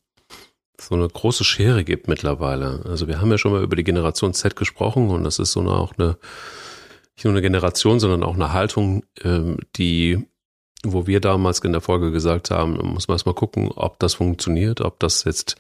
so 0.81 0.95
eine 0.95 1.09
große 1.09 1.45
Schere 1.45 1.85
gibt 1.85 2.09
mittlerweile. 2.09 2.83
Also 2.85 3.07
wir 3.07 3.21
haben 3.21 3.31
ja 3.31 3.39
schon 3.39 3.53
mal 3.53 3.63
über 3.63 3.77
die 3.77 3.85
Generation 3.85 4.35
Z 4.35 4.57
gesprochen 4.57 5.11
und 5.11 5.25
das 5.25 5.39
ist 5.39 5.53
so 5.53 5.61
eine, 5.61 5.71
auch 5.71 5.93
eine, 5.97 6.19
nicht 7.15 7.25
nur 7.25 7.33
eine 7.33 7.43
Generation, 7.43 8.01
sondern 8.01 8.23
auch 8.23 8.35
eine 8.35 8.53
Haltung, 8.53 9.05
ähm, 9.23 9.59
die, 9.77 10.27
wo 10.83 11.07
wir 11.07 11.21
damals 11.21 11.61
in 11.61 11.73
der 11.73 11.81
Folge 11.81 12.11
gesagt 12.11 12.51
haben, 12.51 12.79
muss 12.95 13.09
man 13.09 13.15
erstmal 13.15 13.35
gucken, 13.35 13.71
ob 13.71 13.99
das 14.01 14.15
funktioniert, 14.15 14.81
ob 14.81 14.99
das 14.99 15.25
jetzt 15.25 15.57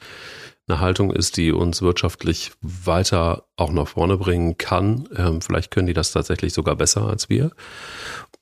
eine 0.69 0.81
Haltung 0.81 1.13
ist, 1.13 1.37
die 1.37 1.53
uns 1.53 1.83
wirtschaftlich 1.83 2.53
weiter 2.61 3.45
auch 3.57 3.73
nach 3.73 3.89
vorne 3.89 4.17
bringen 4.17 4.59
kann. 4.59 5.09
Ähm, 5.17 5.41
vielleicht 5.41 5.71
können 5.71 5.87
die 5.87 5.95
das 5.95 6.13
tatsächlich 6.13 6.53
sogar 6.53 6.77
besser 6.77 7.03
als 7.03 7.29
wir. 7.29 7.51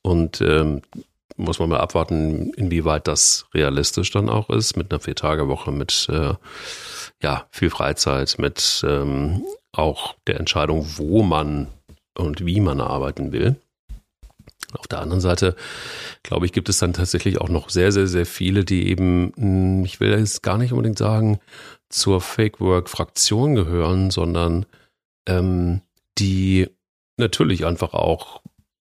Und 0.02 0.40
ähm, 0.40 0.82
muss 1.36 1.58
man 1.58 1.68
mal 1.68 1.80
abwarten, 1.80 2.52
inwieweit 2.54 3.06
das 3.06 3.46
realistisch 3.54 4.10
dann 4.10 4.28
auch 4.28 4.50
ist, 4.50 4.76
mit 4.76 4.92
einer 4.92 5.00
Vier-Tage-Woche, 5.00 5.72
mit 5.72 6.08
äh, 6.10 6.34
ja, 7.22 7.46
viel 7.50 7.70
Freizeit, 7.70 8.36
mit 8.38 8.84
ähm, 8.86 9.42
auch 9.72 10.14
der 10.26 10.38
Entscheidung, 10.38 10.86
wo 10.96 11.22
man 11.22 11.68
und 12.16 12.44
wie 12.44 12.60
man 12.60 12.80
arbeiten 12.80 13.32
will. 13.32 13.56
Auf 14.78 14.86
der 14.86 15.00
anderen 15.00 15.20
Seite, 15.20 15.56
glaube 16.22 16.46
ich, 16.46 16.52
gibt 16.52 16.68
es 16.68 16.78
dann 16.78 16.92
tatsächlich 16.92 17.40
auch 17.40 17.48
noch 17.48 17.70
sehr, 17.70 17.90
sehr, 17.90 18.06
sehr 18.06 18.26
viele, 18.26 18.64
die 18.64 18.88
eben, 18.88 19.32
hm, 19.36 19.84
ich 19.84 20.00
will 20.00 20.10
jetzt 20.10 20.42
gar 20.42 20.58
nicht 20.58 20.72
unbedingt 20.72 20.98
sagen, 20.98 21.40
zur 21.88 22.20
Fake 22.20 22.60
Work 22.60 22.88
Fraktion 22.88 23.56
gehören, 23.56 24.10
sondern 24.10 24.66
ähm, 25.26 25.80
die 26.18 26.68
natürlich 27.16 27.66
einfach 27.66 27.94
auch 27.94 28.39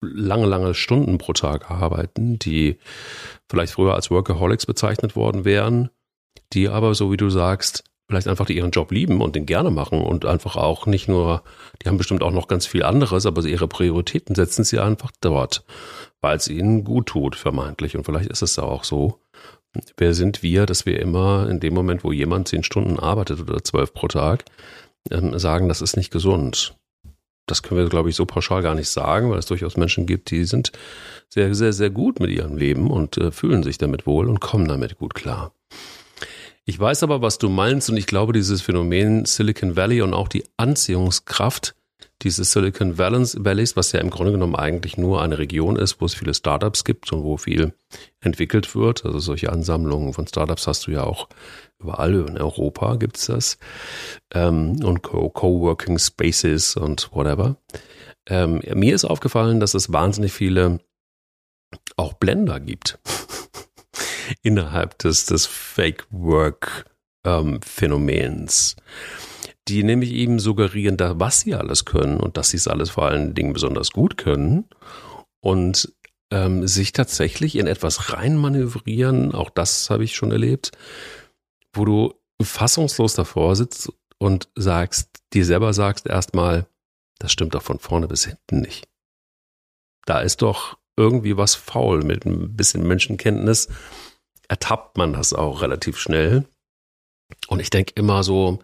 lange, 0.02 0.48
lange 0.48 0.74
Stunden 0.74 1.18
pro 1.18 1.34
Tag 1.34 1.70
arbeiten, 1.70 2.40
die 2.40 2.78
vielleicht 3.50 3.74
früher 3.74 3.94
als 3.94 4.12
Workaholics 4.12 4.66
bezeichnet 4.66 5.16
worden 5.16 5.46
wären, 5.46 5.90
die 6.54 6.68
aber, 6.68 6.96
so 6.96 7.12
wie 7.12 7.18
du 7.18 7.30
sagst, 7.30 7.84
vielleicht 8.12 8.28
einfach 8.28 8.50
ihren 8.50 8.72
Job 8.72 8.92
lieben 8.92 9.22
und 9.22 9.36
den 9.36 9.46
gerne 9.46 9.72
machen 9.72 10.02
und 10.02 10.26
einfach 10.26 10.58
auch 10.58 10.86
nicht 10.86 11.08
nur, 11.08 11.44
die 11.82 11.88
haben 11.88 11.98
bestimmt 11.98 12.24
auch 12.24 12.32
noch 12.32 12.50
ganz 12.50 12.66
viel 12.66 12.84
anderes, 12.84 13.26
aber 13.26 13.44
ihre 13.46 13.70
Prioritäten 13.70 14.36
setzen 14.36 14.66
sie 14.66 14.80
einfach 14.80 15.12
dort, 15.22 15.64
weil 16.20 16.36
es 16.36 16.50
ihnen 16.50 16.84
gut 16.84 17.08
tut, 17.08 17.38
vermeintlich. 17.38 17.96
Und 17.96 18.04
vielleicht 18.04 18.30
ist 18.30 18.42
es 18.42 18.56
da 18.56 18.64
auch 18.64 18.84
so. 18.84 19.22
Wer 19.96 20.14
sind 20.14 20.44
wir, 20.44 20.66
dass 20.66 20.86
wir 20.86 21.00
immer 21.00 21.48
in 21.50 21.62
dem 21.62 21.74
Moment, 21.74 22.04
wo 22.04 22.12
jemand 22.12 22.50
zehn 22.50 22.64
Stunden 22.64 23.00
arbeitet 23.00 23.40
oder 23.40 23.64
zwölf 23.64 23.94
pro 23.94 24.10
Tag, 24.10 24.44
ähm, 25.10 25.40
sagen, 25.40 25.70
das 25.70 25.82
ist 25.82 25.96
nicht 25.96 26.12
gesund? 26.12 26.76
Das 27.52 27.64
können 27.64 27.82
wir, 27.82 27.90
glaube 27.90 28.10
ich, 28.10 28.16
so 28.16 28.26
pauschal 28.26 28.64
gar 28.64 28.76
nicht 28.76 28.90
sagen, 28.90 29.30
weil 29.30 29.38
es 29.38 29.46
durchaus 29.46 29.76
Menschen 29.76 30.06
gibt, 30.06 30.32
die 30.32 30.46
sind 30.46 30.72
sehr, 31.28 31.54
sehr, 31.54 31.74
sehr 31.74 31.90
gut 31.90 32.22
mit 32.22 32.30
ihrem 32.30 32.56
Leben 32.56 32.90
und 32.90 33.18
äh, 33.18 33.32
fühlen 33.32 33.62
sich 33.62 33.78
damit 33.78 34.08
wohl 34.08 34.30
und 34.30 34.40
kommen 34.40 34.70
damit 34.70 34.98
gut 34.98 35.14
klar. 35.14 35.54
Ich 36.64 36.80
weiß 36.80 37.04
aber, 37.04 37.22
was 37.22 37.40
du 37.40 37.50
meinst 37.50 37.90
und 37.90 37.98
ich 37.98 38.06
glaube, 38.06 38.32
dieses 38.32 38.62
Phänomen 38.62 39.26
Silicon 39.26 39.76
Valley 39.76 40.02
und 40.02 40.14
auch 40.14 40.30
die 40.30 40.46
Anziehungskraft 40.56 41.76
dieses 42.24 42.52
Silicon 42.52 42.98
Valleys, 42.98 43.76
was 43.76 43.92
ja 43.92 44.00
im 44.00 44.10
Grunde 44.10 44.32
genommen 44.32 44.56
eigentlich 44.56 44.98
nur 44.98 45.22
eine 45.22 45.38
Region 45.38 45.76
ist, 45.76 46.00
wo 46.00 46.06
es 46.06 46.14
viele 46.14 46.34
Startups 46.34 46.84
gibt 46.84 47.12
und 47.12 47.24
wo 47.24 47.38
viel 47.38 47.74
entwickelt 48.20 48.74
wird. 48.76 49.06
Also 49.06 49.20
solche 49.20 49.52
Ansammlungen 49.52 50.14
von 50.14 50.28
Startups 50.28 50.68
hast 50.68 50.88
du 50.88 50.92
ja 50.92 51.04
auch 51.04 51.28
überall 51.80 52.14
in 52.14 52.38
Europa 52.38 52.96
gibt 52.96 53.18
es 53.18 53.26
das. 53.26 53.58
Ähm, 54.34 54.84
und 54.84 55.02
Co-Working 55.02 55.98
Spaces 55.98 56.76
und 56.76 57.10
whatever. 57.12 57.58
Ähm, 58.28 58.62
mir 58.74 58.94
ist 58.94 59.06
aufgefallen, 59.06 59.60
dass 59.60 59.74
es 59.74 59.92
wahnsinnig 59.92 60.32
viele 60.32 60.80
auch 61.96 62.14
Blender 62.14 62.60
gibt. 62.60 63.00
innerhalb 64.42 64.98
des, 65.00 65.26
des 65.26 65.46
Fake 65.46 66.06
Work 66.10 66.86
ähm, 67.26 67.62
Phänomens, 67.62 68.76
die 69.68 69.84
nämlich 69.84 70.12
eben 70.12 70.40
suggerieren, 70.40 70.98
da, 70.98 71.20
was 71.20 71.42
sie 71.42 71.56
alles 71.56 71.86
können 71.86 72.20
und 72.20 72.38
dass 72.38 72.50
sie 72.50 72.58
es 72.58 72.68
alles 72.68 72.92
vor 72.92 73.06
allen 73.06 73.34
Dingen 73.36 73.54
besonders 73.54 73.92
gut 73.92 74.18
können 74.18 74.66
und 75.40 75.94
ähm, 76.32 76.68
sich 76.68 76.94
tatsächlich 76.94 77.56
in 77.58 77.68
etwas 77.68 78.14
reinmanövrieren, 78.14 79.34
auch 79.34 79.50
das 79.50 79.90
habe 79.90 80.04
ich 80.04 80.16
schon 80.16 80.32
erlebt, 80.32 80.72
wo 81.74 81.86
du 81.86 82.14
fassungslos 82.42 83.14
davor 83.14 83.56
sitzt 83.56 83.92
und 84.18 84.50
sagst, 84.56 85.10
dir 85.34 85.46
selber 85.46 85.74
sagst 85.74 86.08
erstmal, 86.08 86.68
das 87.20 87.32
stimmt 87.32 87.54
doch 87.54 87.62
von 87.62 87.80
vorne 87.80 88.08
bis 88.08 88.26
hinten 88.26 88.62
nicht. 88.62 88.88
Da 90.06 90.20
ist 90.22 90.42
doch 90.42 90.78
irgendwie 90.98 91.38
was 91.38 91.56
faul. 91.56 92.04
Mit 92.04 92.26
ein 92.26 92.56
bisschen 92.56 92.88
Menschenkenntnis 92.88 93.68
ertappt 94.48 94.98
man 94.98 95.14
das 95.14 95.34
auch 95.34 95.62
relativ 95.62 95.98
schnell. 95.98 96.46
Und 97.48 97.60
ich 97.60 97.70
denke 97.70 97.94
immer 97.96 98.24
so, 98.24 98.60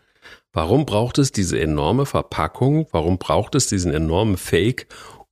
warum 0.58 0.88
braucht 0.88 1.20
es 1.20 1.32
diese 1.32 1.60
enorme 1.60 2.08
Verpackung? 2.08 2.88
Warum 2.90 3.20
braucht 3.20 3.54
es 3.54 3.68
diesen 3.68 3.94
enormen 3.94 4.38
Fake, 4.38 4.88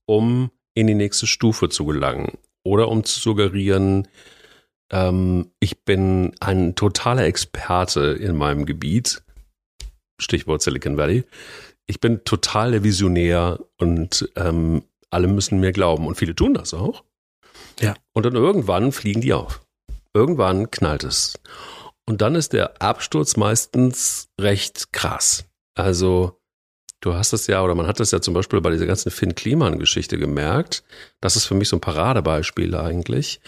um 0.06 0.52
in 0.76 0.86
die 0.86 0.94
nächste 0.94 1.26
Stufe 1.26 1.68
zu 1.68 1.84
gelangen? 1.84 2.38
Oder 2.64 2.90
um 2.90 3.04
zu 3.04 3.20
suggerieren, 3.20 4.08
ähm, 4.92 5.50
ich 5.60 5.84
bin 5.84 6.36
ein 6.42 6.76
totaler 6.76 7.26
Experte 7.26 8.02
in 8.12 8.36
meinem 8.36 8.68
Gebiet. 8.68 9.24
Stichwort 10.22 10.62
Silicon 10.62 10.96
Valley. 10.96 11.24
Ich 11.88 12.00
bin 12.00 12.24
total 12.24 12.70
der 12.70 12.84
Visionär 12.84 13.60
und 13.80 14.30
ähm, 14.36 14.84
alle 15.10 15.26
müssen 15.26 15.60
mir 15.60 15.72
glauben. 15.72 16.06
Und 16.06 16.18
viele 16.18 16.36
tun 16.36 16.54
das 16.54 16.76
auch. 16.76 17.04
Ja. 17.80 17.96
Und 18.14 18.28
dann 18.28 18.36
irgendwann 18.36 18.92
fliegen 18.92 19.22
die 19.22 19.34
auf. 19.34 19.66
Irgendwann 20.14 20.70
knallt 20.70 21.04
es. 21.04 21.40
Und 22.06 22.22
dann 22.22 22.36
ist 22.36 22.54
der 22.54 22.82
Absturz 22.82 23.36
meistens 23.36 24.30
recht 24.40 24.94
krass. 24.94 25.46
Also, 25.76 26.40
du 27.02 27.14
hast 27.14 27.34
es 27.34 27.48
ja, 27.48 27.64
oder 27.64 27.76
man 27.76 27.88
hat 27.88 28.00
das 28.00 28.12
ja 28.12 28.22
zum 28.22 28.34
Beispiel 28.34 28.62
bei 28.62 28.70
dieser 28.70 28.86
ganzen 28.86 29.12
Finn 29.12 29.36
Kliman-Geschichte 29.36 30.18
gemerkt. 30.18 30.84
Das 31.22 31.36
ist 31.36 31.46
für 31.46 31.56
mich 31.56 31.70
so 31.70 31.78
ein 31.78 31.82
Paradebeispiel 31.82 32.76
eigentlich. 32.76 33.42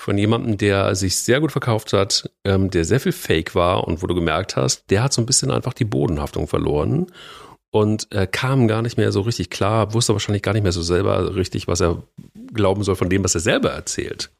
Von 0.00 0.16
jemandem, 0.16 0.56
der 0.56 0.94
sich 0.94 1.16
sehr 1.16 1.40
gut 1.40 1.52
verkauft 1.52 1.92
hat, 1.92 2.30
ähm, 2.44 2.70
der 2.70 2.84
sehr 2.84 3.00
viel 3.00 3.12
Fake 3.12 3.54
war 3.54 3.86
und 3.86 4.02
wo 4.02 4.06
du 4.06 4.14
gemerkt 4.14 4.56
hast, 4.56 4.90
der 4.90 5.02
hat 5.02 5.12
so 5.12 5.20
ein 5.20 5.26
bisschen 5.26 5.50
einfach 5.50 5.74
die 5.74 5.84
Bodenhaftung 5.84 6.46
verloren 6.46 7.08
und 7.70 8.10
äh, 8.12 8.26
kam 8.26 8.68
gar 8.68 8.82
nicht 8.82 8.96
mehr 8.96 9.12
so 9.12 9.20
richtig 9.22 9.50
klar, 9.50 9.92
wusste 9.92 10.12
wahrscheinlich 10.12 10.42
gar 10.42 10.52
nicht 10.52 10.62
mehr 10.62 10.72
so 10.72 10.82
selber 10.82 11.34
richtig, 11.34 11.68
was 11.68 11.80
er 11.80 12.02
glauben 12.54 12.84
soll 12.84 12.96
von 12.96 13.10
dem, 13.10 13.24
was 13.24 13.34
er 13.34 13.40
selber 13.40 13.70
erzählt. 13.70 14.30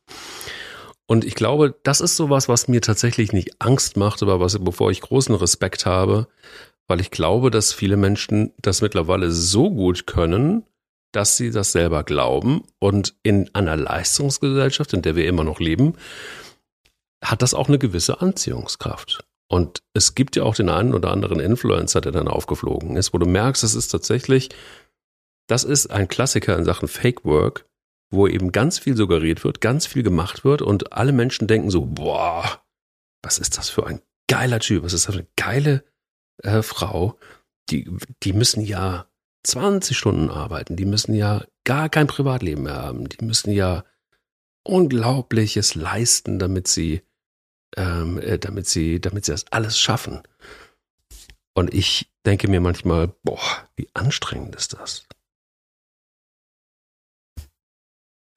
Und 1.11 1.25
ich 1.25 1.35
glaube, 1.35 1.75
das 1.85 2.03
ist 2.03 2.16
sowas, 2.16 2.49
was 2.49 2.68
mir 2.68 2.83
tatsächlich 2.83 3.33
nicht 3.33 3.62
Angst 3.62 3.97
macht, 3.97 4.23
aber 4.23 4.40
was, 4.40 4.59
bevor 4.62 4.90
ich 4.90 5.01
großen 5.01 5.35
Respekt 5.35 5.87
habe, 5.87 6.29
weil 6.87 7.01
ich 7.01 7.11
glaube, 7.11 7.51
dass 7.51 7.73
viele 7.73 7.97
Menschen 7.97 8.53
das 8.61 8.83
mittlerweile 8.83 9.31
so 9.31 9.71
gut 9.71 10.07
können, 10.07 10.64
dass 11.12 11.38
sie 11.38 11.51
das 11.51 11.73
selber 11.73 12.05
glauben. 12.05 12.62
Und 12.79 13.14
in 13.23 13.53
einer 13.55 13.75
Leistungsgesellschaft, 13.75 14.92
in 14.92 15.01
der 15.01 15.16
wir 15.16 15.27
immer 15.27 15.44
noch 15.44 15.61
leben, 15.61 15.94
hat 17.25 17.40
das 17.40 17.55
auch 17.55 17.68
eine 17.68 17.79
gewisse 17.79 18.21
Anziehungskraft. 18.21 19.25
Und 19.49 19.83
es 19.94 20.14
gibt 20.14 20.37
ja 20.37 20.42
auch 20.42 20.55
den 20.55 20.68
einen 20.68 20.92
oder 20.92 21.11
anderen 21.11 21.40
Influencer, 21.40 22.03
der 22.03 22.12
dann 22.12 22.29
aufgeflogen 22.29 22.97
ist, 22.97 23.14
wo 23.14 23.18
du 23.18 23.25
merkst, 23.27 23.64
es 23.64 23.75
ist 23.75 23.88
tatsächlich, 23.88 24.51
das 25.47 25.64
ist 25.64 25.87
ein 25.87 26.07
Klassiker 26.07 26.55
in 26.59 26.66
Sachen 26.66 26.87
Fake 26.87 27.25
Work, 27.25 27.64
wo 28.11 28.27
eben 28.27 28.53
ganz 28.53 28.79
viel 28.79 28.97
suggeriert 28.97 29.44
wird, 29.44 29.61
ganz 29.61 29.87
viel 29.87 30.03
gemacht 30.03 30.44
wird 30.44 30.62
und 30.62 30.92
alle 30.92 31.12
Menschen 31.12 31.47
denken 31.47 31.71
so, 31.71 31.85
boah, 31.85 32.62
was 33.23 33.38
ist 33.38 33.59
das 33.59 33.68
für 33.71 33.87
ein 33.87 34.01
geiler 34.29 34.61
Typ, 34.61 34.83
was 34.83 34.92
ist 34.92 35.07
das 35.07 35.14
für 35.14 35.21
eine 35.21 35.29
geile 35.37 35.85
äh, 36.42 36.62
Frau, 36.62 37.18
die, 37.71 37.90
die 38.23 38.33
müssen 38.33 38.62
ja 38.62 39.07
20 39.44 39.97
Stunden 39.97 40.31
arbeiten, 40.31 40.77
die 40.77 40.87
müssen 40.87 41.14
ja 41.14 41.44
gar 41.64 41.88
kein 41.88 42.07
Privatleben 42.07 42.64
mehr 42.64 42.77
haben, 42.77 43.09
die 43.09 43.25
müssen 43.25 43.51
ja 43.53 43.85
Unglaubliches 44.64 45.75
leisten, 45.75 46.38
damit 46.38 46.68
sie 46.68 47.03
ähm, 47.77 48.18
äh, 48.21 48.38
damit 48.38 48.66
sie, 48.66 49.01
damit 49.01 49.25
sie 49.25 49.33
das 49.33 49.51
alles 49.51 49.79
schaffen. 49.79 50.23
Und 51.55 51.75
ich 51.75 52.11
denke 52.25 52.49
mir 52.49 52.61
manchmal, 52.61 53.09
boah, 53.23 53.68
wie 53.77 53.88
anstrengend 53.94 54.55
ist 54.57 54.75
das? 54.75 55.08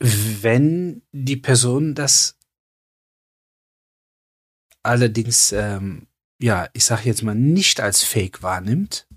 Wenn 0.02 1.04
die 1.12 1.38
Person 1.38 1.94
das 1.94 2.38
allerdings, 4.84 5.52
ähm, 5.52 6.08
ja, 6.42 6.68
ich 6.74 6.86
sage 6.86 7.04
jetzt 7.06 7.22
mal, 7.22 7.36
nicht 7.36 7.82
als 7.82 8.02
Fake 8.02 8.42
wahrnimmt, 8.42 9.08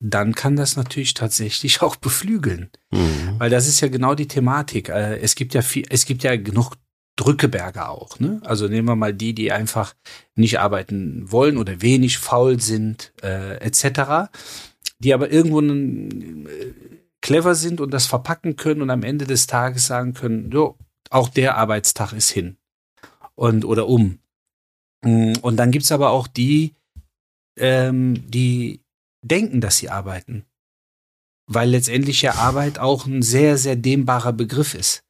dann 0.00 0.34
kann 0.34 0.56
das 0.56 0.76
natürlich 0.76 1.14
tatsächlich 1.14 1.82
auch 1.82 1.96
beflügeln. 1.96 2.70
Mhm. 2.90 3.36
Weil 3.38 3.50
das 3.50 3.68
ist 3.68 3.80
ja 3.80 3.88
genau 3.88 4.14
die 4.14 4.28
Thematik. 4.28 4.88
Äh, 4.88 5.18
es 5.18 5.34
gibt 5.34 5.54
ja 5.54 5.62
viel, 5.62 5.84
es 5.90 6.06
gibt 6.06 6.22
ja 6.22 6.36
genug 6.36 6.76
Drückeberger 7.16 7.90
auch. 7.90 8.18
Ne? 8.18 8.40
Also 8.44 8.68
nehmen 8.68 8.88
wir 8.88 8.96
mal 8.96 9.14
die, 9.14 9.34
die 9.34 9.52
einfach 9.52 9.94
nicht 10.34 10.58
arbeiten 10.58 11.30
wollen 11.30 11.58
oder 11.58 11.80
wenig 11.80 12.18
faul 12.18 12.60
sind, 12.60 13.12
äh, 13.22 13.56
etc., 13.58 14.30
die 14.98 15.14
aber 15.14 15.30
irgendwo 15.30 15.60
äh, 15.60 17.03
clever 17.24 17.54
sind 17.54 17.80
und 17.80 17.90
das 17.90 18.06
verpacken 18.06 18.54
können 18.54 18.82
und 18.82 18.90
am 18.90 19.02
Ende 19.02 19.26
des 19.26 19.46
Tages 19.46 19.86
sagen 19.86 20.12
können, 20.12 20.50
jo, 20.50 20.76
auch 21.08 21.30
der 21.30 21.56
Arbeitstag 21.56 22.12
ist 22.12 22.30
hin 22.30 22.58
und 23.34 23.64
oder 23.64 23.88
um. 23.88 24.18
Mm, 25.02 25.32
und 25.40 25.56
dann 25.56 25.70
gibt's 25.70 25.90
aber 25.90 26.10
auch 26.10 26.26
die, 26.26 26.74
ähm, 27.56 28.30
die 28.30 28.82
denken, 29.22 29.62
dass 29.62 29.78
sie 29.78 29.88
arbeiten. 29.88 30.44
Weil 31.46 31.70
letztendlich 31.70 32.20
ja 32.20 32.34
Arbeit 32.34 32.78
auch 32.78 33.06
ein 33.06 33.22
sehr, 33.22 33.56
sehr 33.56 33.76
dehnbarer 33.76 34.34
Begriff 34.34 34.74
ist. 34.74 35.02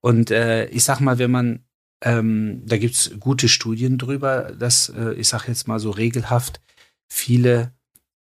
Und 0.00 0.32
äh, 0.32 0.66
ich 0.66 0.82
sag 0.82 0.98
mal, 0.98 1.18
wenn 1.18 1.30
man, 1.30 1.64
ähm, 2.02 2.62
da 2.66 2.78
gibt's 2.78 3.12
gute 3.20 3.48
Studien 3.48 3.96
drüber, 3.96 4.52
dass, 4.58 4.88
äh, 4.88 5.12
ich 5.12 5.28
sag 5.28 5.46
jetzt 5.46 5.68
mal 5.68 5.78
so 5.78 5.90
regelhaft, 5.90 6.60
viele, 7.08 7.72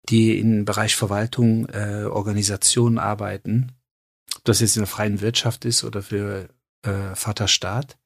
die 0.08 0.38
im 0.38 0.64
Bereich 0.64 0.96
Verwaltung, 0.96 1.66
äh, 1.68 2.04
Organisationen 2.04 2.98
arbeiten, 2.98 3.72
ob 4.36 4.44
das 4.44 4.60
jetzt 4.60 4.76
in 4.76 4.82
der 4.82 4.88
freien 4.88 5.20
Wirtschaft 5.20 5.64
ist 5.64 5.84
oder 5.84 6.02
für 6.02 6.48
äh, 6.82 7.14
Vaterstaat, 7.14 7.98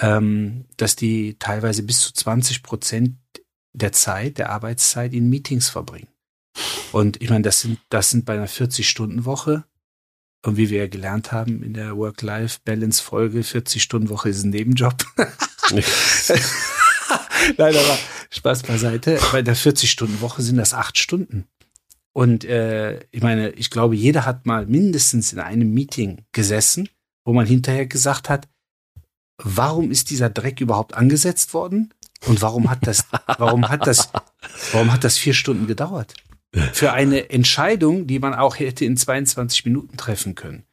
ähm, 0.00 0.66
dass 0.76 0.96
die 0.96 1.38
teilweise 1.38 1.82
bis 1.82 2.00
zu 2.00 2.12
20 2.12 2.62
Prozent 2.62 3.16
der 3.72 3.92
Zeit, 3.92 4.38
der 4.38 4.50
Arbeitszeit 4.50 5.12
in 5.12 5.30
Meetings 5.30 5.68
verbringen. 5.68 6.08
Und 6.92 7.22
ich 7.22 7.30
meine, 7.30 7.42
das 7.42 7.60
sind, 7.60 7.78
das 7.88 8.10
sind 8.10 8.24
bei 8.24 8.34
einer 8.34 8.48
40-Stunden-Woche 8.48 9.64
und 10.44 10.56
wie 10.56 10.70
wir 10.70 10.78
ja 10.78 10.88
gelernt 10.88 11.30
haben 11.30 11.62
in 11.62 11.74
der 11.74 11.96
Work-Life-Balance-Folge, 11.96 13.42
40-Stunden-Woche 13.42 14.30
ist 14.30 14.42
ein 14.42 14.50
Nebenjob. 14.50 15.04
Nein, 17.56 17.74
aber 17.74 17.98
Spaß 18.30 18.62
beiseite. 18.64 19.18
Bei 19.32 19.42
der 19.42 19.56
40-Stunden-Woche 19.56 20.42
sind 20.42 20.56
das 20.56 20.74
acht 20.74 20.98
Stunden. 20.98 21.46
Und 22.12 22.44
äh, 22.44 23.00
ich 23.10 23.22
meine, 23.22 23.50
ich 23.50 23.70
glaube, 23.70 23.94
jeder 23.94 24.26
hat 24.26 24.46
mal 24.46 24.66
mindestens 24.66 25.32
in 25.32 25.38
einem 25.38 25.72
Meeting 25.72 26.24
gesessen, 26.32 26.88
wo 27.24 27.32
man 27.32 27.46
hinterher 27.46 27.86
gesagt 27.86 28.28
hat, 28.28 28.48
warum 29.38 29.90
ist 29.90 30.10
dieser 30.10 30.28
Dreck 30.28 30.60
überhaupt 30.60 30.94
angesetzt 30.94 31.54
worden? 31.54 31.94
Und 32.26 32.42
warum 32.42 32.68
hat 32.68 32.86
das, 32.86 33.06
warum 33.38 33.68
hat 33.68 33.86
das, 33.86 34.10
warum 34.72 34.92
hat 34.92 35.04
das 35.04 35.16
vier 35.18 35.34
Stunden 35.34 35.66
gedauert? 35.66 36.14
für 36.72 36.92
eine 36.92 37.30
Entscheidung, 37.30 38.06
die 38.06 38.18
man 38.18 38.34
auch 38.34 38.58
hätte 38.58 38.84
in 38.84 38.96
22 38.96 39.64
Minuten 39.66 39.96
treffen 39.96 40.34
können. 40.34 40.64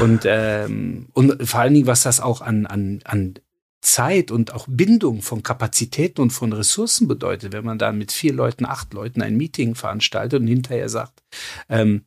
Und, 0.00 0.22
ähm, 0.24 1.06
und 1.12 1.48
vor 1.48 1.60
allen 1.60 1.74
Dingen, 1.74 1.86
was 1.86 2.02
das 2.02 2.20
auch 2.20 2.40
an, 2.40 2.66
an, 2.66 3.00
an 3.04 3.34
Zeit 3.80 4.30
und 4.30 4.52
auch 4.52 4.66
Bindung 4.68 5.22
von 5.22 5.42
Kapazitäten 5.42 6.20
und 6.20 6.30
von 6.30 6.52
Ressourcen 6.52 7.08
bedeutet, 7.08 7.52
wenn 7.52 7.64
man 7.64 7.78
dann 7.78 7.98
mit 7.98 8.12
vier 8.12 8.32
Leuten, 8.32 8.66
acht 8.66 8.92
Leuten 8.92 9.22
ein 9.22 9.36
Meeting 9.36 9.74
veranstaltet 9.74 10.40
und 10.40 10.46
hinterher 10.46 10.88
sagt, 10.88 11.22
ähm, 11.68 12.04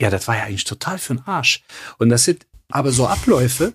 ja, 0.00 0.10
das 0.10 0.28
war 0.28 0.36
ja 0.36 0.44
eigentlich 0.44 0.64
total 0.64 0.98
für 0.98 1.14
den 1.14 1.24
Arsch. 1.26 1.64
Und 1.98 2.10
das 2.10 2.24
sind 2.24 2.46
aber 2.68 2.92
so 2.92 3.06
Abläufe, 3.06 3.74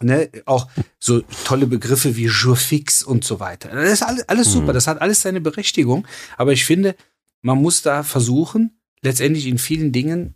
ne, 0.00 0.30
auch 0.46 0.68
so 0.98 1.20
tolle 1.44 1.66
Begriffe 1.66 2.16
wie 2.16 2.26
Jour 2.26 2.56
fix 2.56 3.02
und 3.02 3.24
so 3.24 3.40
weiter. 3.40 3.68
Das 3.70 3.92
ist 3.92 4.02
alles, 4.02 4.28
alles 4.28 4.52
super, 4.52 4.72
mhm. 4.72 4.74
das 4.74 4.86
hat 4.86 5.00
alles 5.00 5.20
seine 5.20 5.40
Berechtigung. 5.40 6.06
Aber 6.36 6.52
ich 6.52 6.64
finde, 6.64 6.96
man 7.42 7.60
muss 7.60 7.82
da 7.82 8.02
versuchen, 8.02 8.80
letztendlich 9.02 9.46
in 9.46 9.58
vielen 9.58 9.92
Dingen 9.92 10.34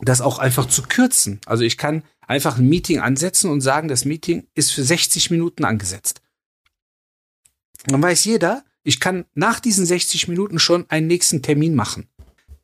das 0.00 0.20
auch 0.20 0.38
einfach 0.38 0.66
zu 0.66 0.82
kürzen. 0.82 1.40
Also 1.46 1.64
ich 1.64 1.78
kann 1.78 2.02
einfach 2.26 2.58
ein 2.58 2.68
Meeting 2.68 3.00
ansetzen 3.00 3.50
und 3.50 3.60
sagen, 3.60 3.88
das 3.88 4.04
Meeting 4.04 4.46
ist 4.54 4.72
für 4.72 4.82
60 4.82 5.30
Minuten 5.30 5.64
angesetzt. 5.64 6.20
Dann 7.86 8.02
weiß 8.02 8.24
jeder, 8.24 8.64
ich 8.82 9.00
kann 9.00 9.24
nach 9.34 9.60
diesen 9.60 9.86
60 9.86 10.28
Minuten 10.28 10.58
schon 10.58 10.88
einen 10.90 11.06
nächsten 11.06 11.42
Termin 11.42 11.74
machen. 11.74 12.08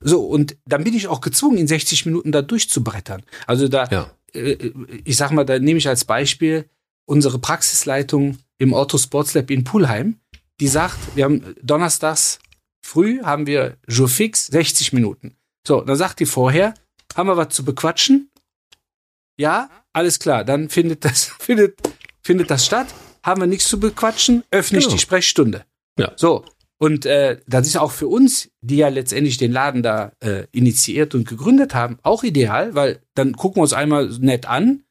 So, 0.01 0.23
und 0.23 0.57
dann 0.67 0.85
bin 0.85 0.95
ich 0.95 1.09
auch 1.09 1.21
gezwungen, 1.21 1.59
in 1.59 1.67
60 1.67 2.07
Minuten 2.07 2.33
da 2.33 2.41
durchzubrettern. 2.41 3.23
Also 3.47 3.69
da, 3.69 3.87
ja. 3.87 4.11
äh, 4.33 4.73
ich 5.05 5.17
sag 5.17 5.31
mal, 5.31 5.45
da 5.45 5.59
nehme 5.59 5.79
ich 5.79 5.89
als 5.89 6.05
Beispiel 6.05 6.69
unsere 7.05 7.39
Praxisleitung 7.39 8.39
im 8.59 8.73
Auto 8.73 8.97
Sports 8.97 9.35
Lab 9.35 9.51
in 9.51 9.65
Pulheim, 9.65 10.21
die 10.61 10.69
sagt, 10.69 10.99
wir 11.17 11.25
haben 11.25 11.55
donnerstags 11.63 12.39
früh 12.83 13.23
haben 13.23 13.47
wir 13.47 13.77
Jour 13.89 14.09
fix 14.09 14.47
60 14.47 14.93
Minuten. 14.93 15.37
So, 15.67 15.83
dann 15.83 15.97
sagt 15.97 16.21
die 16.21 16.27
vorher, 16.27 16.75
haben 17.17 17.29
wir 17.29 17.37
was 17.37 17.49
zu 17.55 17.65
bequatschen? 17.65 18.31
Ja, 19.39 19.71
alles 19.93 20.19
klar, 20.19 20.45
dann 20.45 20.69
findet 20.69 21.05
das, 21.05 21.25
findet, 21.41 21.79
findet 22.23 22.51
das 22.51 22.67
statt. 22.67 22.89
Haben 23.23 23.43
wir 23.43 23.47
nichts 23.47 23.69
zu 23.69 23.79
bequatschen, 23.79 24.45
öffne 24.51 24.79
ich 24.79 24.85
Genau. 24.85 24.95
die 24.97 25.01
Sprechstunde. 25.01 25.65
Ja. 25.99 26.13
So, 26.17 26.45
und 26.79 27.05
äh, 27.05 27.39
das 27.47 27.67
ist 27.67 27.77
auch 27.77 27.91
für 27.93 28.09
uns, 28.09 28.49
die 28.63 28.77
ja 28.79 28.89
letztendlich 28.89 29.37
den 29.37 29.53
Laden 29.53 29.83
da 29.83 30.13
äh, 30.21 30.47
initiiert 30.53 31.15
und 31.15 31.29
gegründet 31.29 31.75
haben, 31.75 31.99
auch 32.03 32.23
ideal, 32.23 32.75
weil 32.75 33.03
dann 33.15 33.33
gucken 33.33 33.59
wir 33.59 33.63
uns 33.63 33.75
einmal 33.75 34.07
nett 34.21 34.47
an 34.47 34.85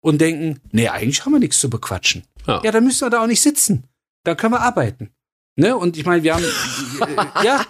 und 0.00 0.20
denken, 0.20 0.60
nee, 0.72 0.88
eigentlich 0.88 1.24
haben 1.24 1.32
wir 1.32 1.38
nichts 1.38 1.60
zu 1.60 1.70
bequatschen. 1.70 2.24
Ja. 2.48 2.60
Ja, 2.64 2.72
dann 2.72 2.82
müssen 2.84 3.06
wir 3.06 3.10
da 3.10 3.22
auch 3.22 3.26
nicht 3.28 3.40
sitzen. 3.42 3.84
Da 4.24 4.34
können 4.34 4.54
wir 4.54 4.60
arbeiten. 4.60 5.10
Ne? 5.54 5.76
Und 5.76 5.96
ich 5.96 6.04
meine, 6.04 6.24
wir 6.24 6.34
haben 6.34 6.44
äh, 6.44 7.44
ja 7.44 7.64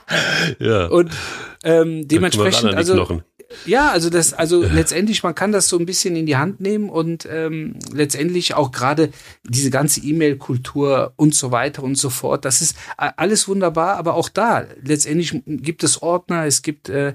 Ja. 0.59 0.87
und 0.87 1.11
ähm, 1.63 2.09
dementsprechend, 2.09 2.75
also 2.75 2.95
Knochen. 2.95 3.23
Ja, 3.65 3.91
also 3.91 4.11
das, 4.11 4.33
also 4.33 4.63
letztendlich, 4.63 5.23
man 5.23 5.35
kann 5.35 5.53
das 5.53 5.69
so 5.69 5.79
ein 5.79 5.87
bisschen 5.87 6.17
in 6.17 6.27
die 6.27 6.37
Hand 6.37 6.61
nehmen 6.61 6.89
und 6.91 7.29
ähm, 7.31 7.79
letztendlich 7.93 8.55
auch 8.55 8.73
gerade 8.73 9.11
diese 9.45 9.71
ganze 9.71 10.01
E-Mail-Kultur 10.01 11.13
und 11.17 11.35
so 11.35 11.53
weiter 11.53 11.83
und 11.83 11.97
so 11.97 12.11
fort. 12.11 12.45
Das 12.45 12.61
ist 12.61 12.77
alles 12.97 13.47
wunderbar, 13.47 13.97
aber 13.97 14.15
auch 14.15 14.29
da 14.29 14.67
letztendlich 14.83 15.43
gibt 15.47 15.85
es 15.85 16.03
Ordner, 16.03 16.45
es 16.47 16.63
gibt 16.63 16.89
äh, 16.89 17.15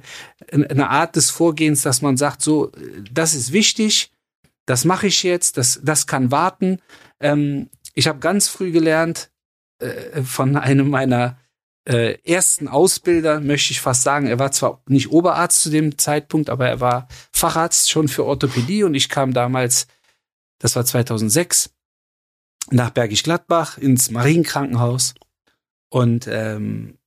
eine 0.52 0.90
Art 0.90 1.16
des 1.16 1.30
Vorgehens, 1.30 1.82
dass 1.82 2.02
man 2.02 2.16
sagt, 2.16 2.42
so, 2.42 2.72
äh, 2.72 3.04
das 3.12 3.34
ist 3.34 3.52
wichtig, 3.52 4.12
das 4.66 4.86
mache 4.86 5.08
ich 5.08 5.24
jetzt, 5.24 5.58
das, 5.58 5.82
das 5.84 6.08
kann 6.08 6.32
warten. 6.32 6.80
Ähm, 7.20 7.70
ich 7.94 8.08
habe 8.08 8.20
ganz 8.20 8.48
früh 8.48 8.72
gelernt 8.72 9.32
äh, 9.80 10.24
von 10.24 10.56
einem 10.56 10.90
meiner 10.90 11.38
äh, 11.86 12.18
ersten 12.24 12.68
Ausbilder, 12.68 13.40
möchte 13.40 13.72
ich 13.72 13.82
fast 13.82 14.04
sagen. 14.04 14.28
Er 14.28 14.40
war 14.40 14.52
zwar 14.52 14.82
nicht 14.88 15.12
Oberarzt 15.12 15.62
zu 15.62 15.70
dem 15.70 15.98
Zeitpunkt, 15.98 16.50
aber 16.50 16.68
er 16.68 16.80
war 16.80 17.08
Facharzt 17.32 17.90
schon 17.90 18.08
für 18.08 18.26
Orthopädie 18.26 18.84
und 18.84 18.94
ich 18.94 19.10
kam 19.10 19.34
damals, 19.34 19.88
das 20.60 20.76
war 20.76 20.86
2006, 20.86 21.72
nach 22.70 22.92
Bergisch 22.92 23.24
Gladbach 23.24 23.78
ins 23.78 24.12
Marienkrankenhaus 24.12 25.16
und 25.90 26.28
ähm, 26.28 26.98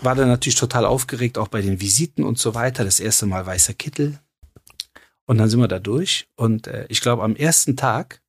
war 0.00 0.14
dann 0.14 0.28
natürlich 0.28 0.58
total 0.58 0.84
aufgeregt, 0.84 1.38
auch 1.38 1.48
bei 1.48 1.60
den 1.60 1.80
Visiten 1.80 2.24
und 2.24 2.38
so 2.38 2.54
weiter. 2.54 2.84
Das 2.84 3.00
erste 3.00 3.26
Mal 3.26 3.44
weißer 3.44 3.74
Kittel. 3.74 4.20
Und 5.26 5.38
dann 5.38 5.50
sind 5.50 5.60
wir 5.60 5.68
da 5.68 5.80
durch. 5.80 6.28
Und 6.36 6.68
äh, 6.68 6.86
ich 6.88 7.00
glaube, 7.00 7.24
am 7.24 7.34
ersten 7.34 7.76
Tag 7.76 8.22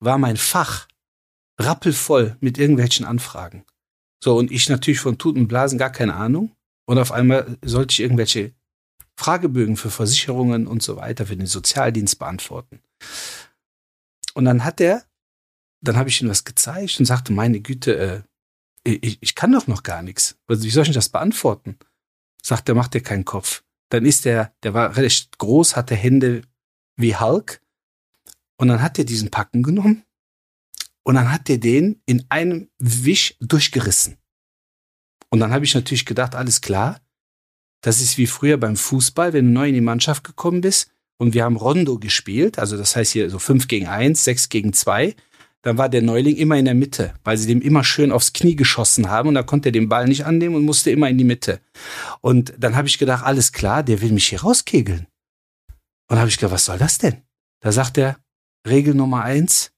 war 0.00 0.18
mein 0.18 0.36
Fach 0.36 0.88
rappelvoll 1.58 2.36
mit 2.40 2.58
irgendwelchen 2.58 3.06
Anfragen. 3.06 3.64
So, 4.22 4.36
und 4.36 4.50
ich 4.50 4.68
natürlich 4.68 5.00
von 5.00 5.18
Tuten 5.18 5.42
und 5.42 5.48
Blasen 5.48 5.78
gar 5.78 5.90
keine 5.90 6.14
Ahnung. 6.14 6.52
Und 6.86 6.98
auf 6.98 7.12
einmal 7.12 7.56
sollte 7.64 7.92
ich 7.92 8.00
irgendwelche 8.00 8.52
Fragebögen 9.16 9.76
für 9.76 9.90
Versicherungen 9.90 10.66
und 10.66 10.82
so 10.82 10.96
weiter 10.96 11.26
für 11.26 11.36
den 11.36 11.46
Sozialdienst 11.46 12.18
beantworten. 12.18 12.80
Und 14.34 14.44
dann 14.44 14.64
hat 14.64 14.80
er, 14.80 15.04
dann 15.82 15.96
habe 15.96 16.08
ich 16.08 16.20
ihm 16.20 16.28
was 16.28 16.44
gezeigt 16.44 16.98
und 16.98 17.06
sagte, 17.06 17.32
meine 17.32 17.60
Güte, 17.60 17.96
äh, 17.96 18.22
ich, 18.84 19.18
ich 19.20 19.34
kann 19.34 19.52
doch 19.52 19.66
noch 19.66 19.82
gar 19.82 20.02
nichts. 20.02 20.38
Also 20.46 20.64
wie 20.64 20.70
soll 20.70 20.86
ich 20.86 20.92
das 20.92 21.08
beantworten? 21.08 21.78
Sagt 22.42 22.68
er, 22.68 22.74
macht 22.74 22.94
dir 22.94 23.02
keinen 23.02 23.24
Kopf. 23.24 23.62
Dann 23.90 24.06
ist 24.06 24.24
der, 24.24 24.54
der 24.62 24.74
war 24.74 24.96
recht 24.96 25.38
groß, 25.38 25.76
hatte 25.76 25.94
Hände 25.94 26.42
wie 26.96 27.16
Hulk. 27.16 27.60
Und 28.56 28.68
dann 28.68 28.82
hat 28.82 28.98
er 28.98 29.04
diesen 29.04 29.30
Packen 29.30 29.62
genommen 29.62 30.04
und 31.04 31.14
dann 31.14 31.32
hat 31.32 31.48
er 31.50 31.58
den 31.58 32.02
in 32.06 32.24
einem 32.28 32.68
Wisch 32.78 33.36
durchgerissen. 33.40 34.18
Und 35.30 35.40
dann 35.40 35.52
habe 35.52 35.64
ich 35.64 35.74
natürlich 35.74 36.06
gedacht, 36.06 36.34
alles 36.34 36.60
klar, 36.60 37.00
das 37.82 38.00
ist 38.00 38.18
wie 38.18 38.26
früher 38.26 38.58
beim 38.58 38.76
Fußball, 38.76 39.32
wenn 39.32 39.46
du 39.46 39.52
neu 39.52 39.68
in 39.68 39.74
die 39.74 39.80
Mannschaft 39.80 40.24
gekommen 40.24 40.60
bist 40.60 40.90
und 41.18 41.34
wir 41.34 41.44
haben 41.44 41.56
Rondo 41.56 41.98
gespielt, 41.98 42.58
also 42.58 42.76
das 42.76 42.96
heißt 42.96 43.12
hier 43.12 43.30
so 43.30 43.38
5 43.38 43.68
gegen 43.68 43.86
1, 43.86 44.22
6 44.24 44.48
gegen 44.48 44.72
2, 44.72 45.14
dann 45.62 45.76
war 45.76 45.88
der 45.88 46.02
Neuling 46.02 46.36
immer 46.36 46.56
in 46.56 46.64
der 46.64 46.74
Mitte, 46.74 47.14
weil 47.22 47.36
sie 47.36 47.46
dem 47.46 47.60
immer 47.60 47.84
schön 47.84 48.12
aufs 48.12 48.32
Knie 48.32 48.56
geschossen 48.56 49.10
haben 49.10 49.28
und 49.28 49.34
da 49.34 49.42
konnte 49.42 49.68
er 49.68 49.72
den 49.72 49.88
Ball 49.88 50.06
nicht 50.08 50.24
annehmen 50.24 50.54
und 50.54 50.64
musste 50.64 50.90
immer 50.90 51.08
in 51.08 51.18
die 51.18 51.24
Mitte. 51.24 51.60
Und 52.20 52.54
dann 52.58 52.76
habe 52.76 52.88
ich 52.88 52.98
gedacht, 52.98 53.24
alles 53.24 53.52
klar, 53.52 53.82
der 53.82 54.00
will 54.00 54.12
mich 54.12 54.28
hier 54.28 54.40
rauskegeln. 54.40 55.06
Und 56.08 56.18
habe 56.18 56.28
ich 56.28 56.38
gedacht, 56.38 56.54
was 56.54 56.64
soll 56.64 56.78
das 56.78 56.98
denn? 56.98 57.22
Da 57.60 57.72
sagt 57.72 57.98
er, 57.98 58.18
Regel 58.66 58.94
Nummer 58.94 59.22
eins, 59.22 59.72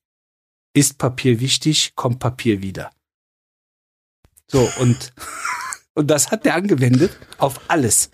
ist 0.74 0.98
Papier 0.98 1.40
wichtig, 1.40 1.94
kommt 1.94 2.18
Papier 2.18 2.62
wieder. 2.62 2.90
So, 4.50 4.68
und, 4.80 5.12
und 5.94 6.10
das 6.10 6.30
hat 6.30 6.46
er 6.46 6.54
angewendet 6.54 7.18
auf 7.38 7.60
alles. 7.68 8.10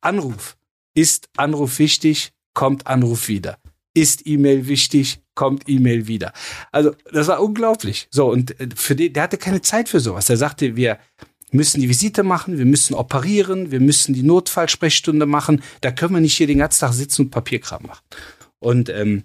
Anruf. 0.00 0.56
Ist 0.94 1.28
Anruf 1.36 1.78
wichtig, 1.78 2.32
kommt 2.54 2.86
Anruf 2.86 3.28
wieder. 3.28 3.58
Ist 3.94 4.26
E-Mail 4.26 4.66
wichtig, 4.68 5.20
kommt 5.34 5.68
E-Mail 5.68 6.06
wieder. 6.06 6.32
Also, 6.72 6.94
das 7.12 7.28
war 7.28 7.42
unglaublich. 7.42 8.08
So, 8.10 8.30
und 8.30 8.58
äh, 8.60 8.68
für 8.74 8.96
den, 8.96 9.12
der 9.12 9.24
hatte 9.24 9.38
keine 9.38 9.62
Zeit 9.62 9.88
für 9.88 10.00
sowas. 10.00 10.28
Er 10.28 10.36
sagte, 10.36 10.76
wir 10.76 10.98
müssen 11.50 11.80
die 11.80 11.88
Visite 11.88 12.22
machen, 12.22 12.58
wir 12.58 12.64
müssen 12.64 12.94
operieren, 12.94 13.70
wir 13.70 13.80
müssen 13.80 14.12
die 14.12 14.22
Notfallsprechstunde 14.22 15.26
machen. 15.26 15.62
Da 15.80 15.90
können 15.90 16.14
wir 16.14 16.20
nicht 16.20 16.36
hier 16.36 16.46
den 16.46 16.58
ganzen 16.58 16.80
Tag 16.80 16.92
sitzen 16.92 17.22
und 17.22 17.30
Papierkram 17.30 17.84
machen. 17.84 18.04
Und 18.58 18.88
ähm, 18.88 19.24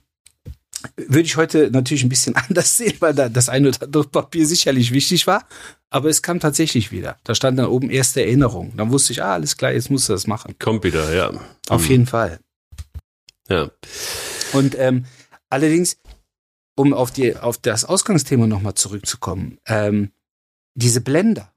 würde 0.97 1.21
ich 1.21 1.37
heute 1.37 1.69
natürlich 1.71 2.03
ein 2.03 2.09
bisschen 2.09 2.35
anders 2.47 2.77
sehen, 2.77 2.95
weil 2.99 3.13
da 3.13 3.29
das 3.29 3.49
eine 3.49 3.69
oder 3.69 3.83
andere 3.83 4.03
Papier 4.05 4.45
sicherlich 4.45 4.91
wichtig 4.91 5.27
war. 5.27 5.47
Aber 5.89 6.09
es 6.09 6.21
kam 6.21 6.39
tatsächlich 6.39 6.91
wieder. 6.91 7.17
Da 7.23 7.35
stand 7.35 7.59
dann 7.59 7.67
oben 7.67 7.89
erste 7.89 8.21
Erinnerung. 8.21 8.73
Dann 8.75 8.91
wusste 8.91 9.13
ich, 9.13 9.23
ah, 9.23 9.33
alles 9.33 9.57
klar, 9.57 9.71
jetzt 9.71 9.91
musst 9.91 10.09
du 10.09 10.13
das 10.13 10.25
machen. 10.27 10.55
Kommt 10.59 10.83
wieder, 10.83 11.13
ja. 11.13 11.31
Auf 11.69 11.87
jeden 11.87 12.07
Fall. 12.07 12.39
Ja. 13.47 13.69
Und 14.53 14.75
ähm, 14.77 15.05
allerdings, 15.49 15.97
um 16.75 16.93
auf 16.93 17.11
die 17.11 17.35
auf 17.37 17.57
das 17.57 17.85
Ausgangsthema 17.85 18.47
nochmal 18.47 18.73
zurückzukommen, 18.73 19.59
ähm, 19.67 20.11
diese 20.75 21.01
Blender, 21.01 21.53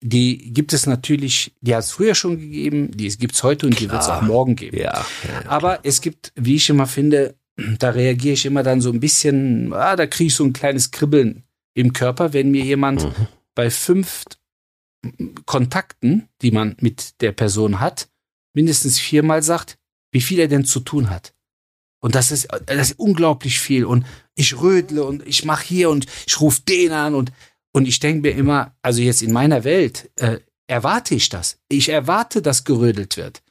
die 0.00 0.52
gibt 0.52 0.72
es 0.72 0.86
natürlich, 0.86 1.54
die 1.60 1.74
hat 1.74 1.84
es 1.84 1.92
früher 1.92 2.14
schon 2.14 2.38
gegeben, 2.38 2.90
die 2.96 3.08
gibt 3.16 3.34
es 3.34 3.42
heute 3.42 3.66
und 3.66 3.78
die 3.80 3.90
wird 3.90 4.00
es 4.00 4.06
Klar. 4.06 4.18
auch 4.18 4.22
morgen 4.22 4.56
geben. 4.56 4.76
Ja. 4.76 5.04
Aber 5.46 5.80
es 5.84 6.00
gibt, 6.00 6.32
wie 6.34 6.56
ich 6.56 6.68
immer 6.68 6.86
finde, 6.86 7.36
da 7.78 7.90
reagiere 7.90 8.34
ich 8.34 8.46
immer 8.46 8.62
dann 8.62 8.80
so 8.80 8.90
ein 8.90 9.00
bisschen, 9.00 9.72
ah, 9.72 9.96
da 9.96 10.06
kriege 10.06 10.28
ich 10.28 10.34
so 10.34 10.44
ein 10.44 10.52
kleines 10.52 10.90
Kribbeln 10.90 11.44
im 11.74 11.92
Körper, 11.92 12.32
wenn 12.32 12.50
mir 12.50 12.64
jemand 12.64 13.04
Mhm. 13.04 13.26
bei 13.54 13.70
fünf 13.70 14.24
Kontakten, 15.44 16.28
die 16.42 16.50
man 16.50 16.76
mit 16.80 17.20
der 17.20 17.32
Person 17.32 17.80
hat, 17.80 18.08
mindestens 18.54 18.98
viermal 18.98 19.42
sagt, 19.42 19.78
wie 20.12 20.20
viel 20.20 20.38
er 20.40 20.48
denn 20.48 20.64
zu 20.64 20.80
tun 20.80 21.10
hat. 21.10 21.34
Und 22.00 22.14
das 22.14 22.30
ist, 22.30 22.48
das 22.66 22.90
ist 22.90 22.98
unglaublich 22.98 23.58
viel. 23.60 23.84
Und 23.84 24.06
ich 24.34 24.60
rödle 24.60 25.04
und 25.04 25.26
ich 25.26 25.44
mache 25.44 25.66
hier 25.66 25.90
und 25.90 26.06
ich 26.26 26.40
rufe 26.40 26.60
den 26.62 26.92
an 26.92 27.14
und, 27.14 27.32
und 27.72 27.86
ich 27.86 28.00
denke 28.00 28.22
mir 28.28 28.34
immer, 28.36 28.74
also 28.82 29.00
jetzt 29.00 29.22
in 29.22 29.32
meiner 29.32 29.64
Welt, 29.64 30.10
äh, 30.16 30.40
erwarte 30.66 31.14
ich 31.14 31.28
das. 31.28 31.58
Ich 31.68 31.88
erwarte, 31.88 32.42
dass 32.42 32.64
gerödelt 32.64 33.16
wird. 33.16 33.42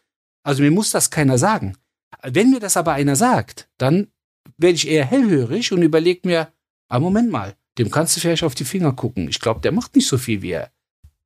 Also 0.43 0.61
mir 0.61 0.71
muss 0.71 0.91
das 0.91 1.09
keiner 1.09 1.37
sagen. 1.37 1.75
Wenn 2.27 2.51
mir 2.51 2.59
das 2.59 2.77
aber 2.77 2.93
einer 2.93 3.15
sagt, 3.15 3.69
dann 3.77 4.07
werde 4.57 4.75
ich 4.75 4.87
eher 4.87 5.05
hellhörig 5.05 5.71
und 5.71 5.81
überlege 5.81 6.27
mir, 6.27 6.51
ah, 6.87 6.99
Moment 6.99 7.31
mal, 7.31 7.55
dem 7.77 7.91
kannst 7.91 8.15
du 8.15 8.21
vielleicht 8.21 8.43
auf 8.43 8.55
die 8.55 8.65
Finger 8.65 8.93
gucken. 8.93 9.27
Ich 9.27 9.39
glaube, 9.39 9.61
der 9.61 9.71
macht 9.71 9.95
nicht 9.95 10.07
so 10.07 10.17
viel, 10.17 10.41
wie 10.41 10.51
er 10.51 10.71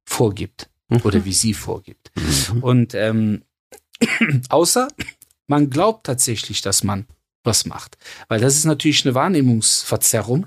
vorgibt 0.06 0.70
oder 1.04 1.24
wie 1.26 1.34
sie 1.34 1.54
vorgibt. 1.54 2.12
Mhm. 2.16 2.64
Und 2.64 2.94
ähm, 2.96 3.44
außer 4.50 4.88
man 5.48 5.70
glaubt 5.70 6.06
tatsächlich, 6.06 6.62
dass 6.62 6.84
man 6.84 7.06
was 7.44 7.66
macht. 7.66 7.98
Weil 8.28 8.40
das 8.40 8.56
ist 8.56 8.66
natürlich 8.66 9.06
eine 9.06 9.16
Wahrnehmungsverzerrung, 9.16 10.46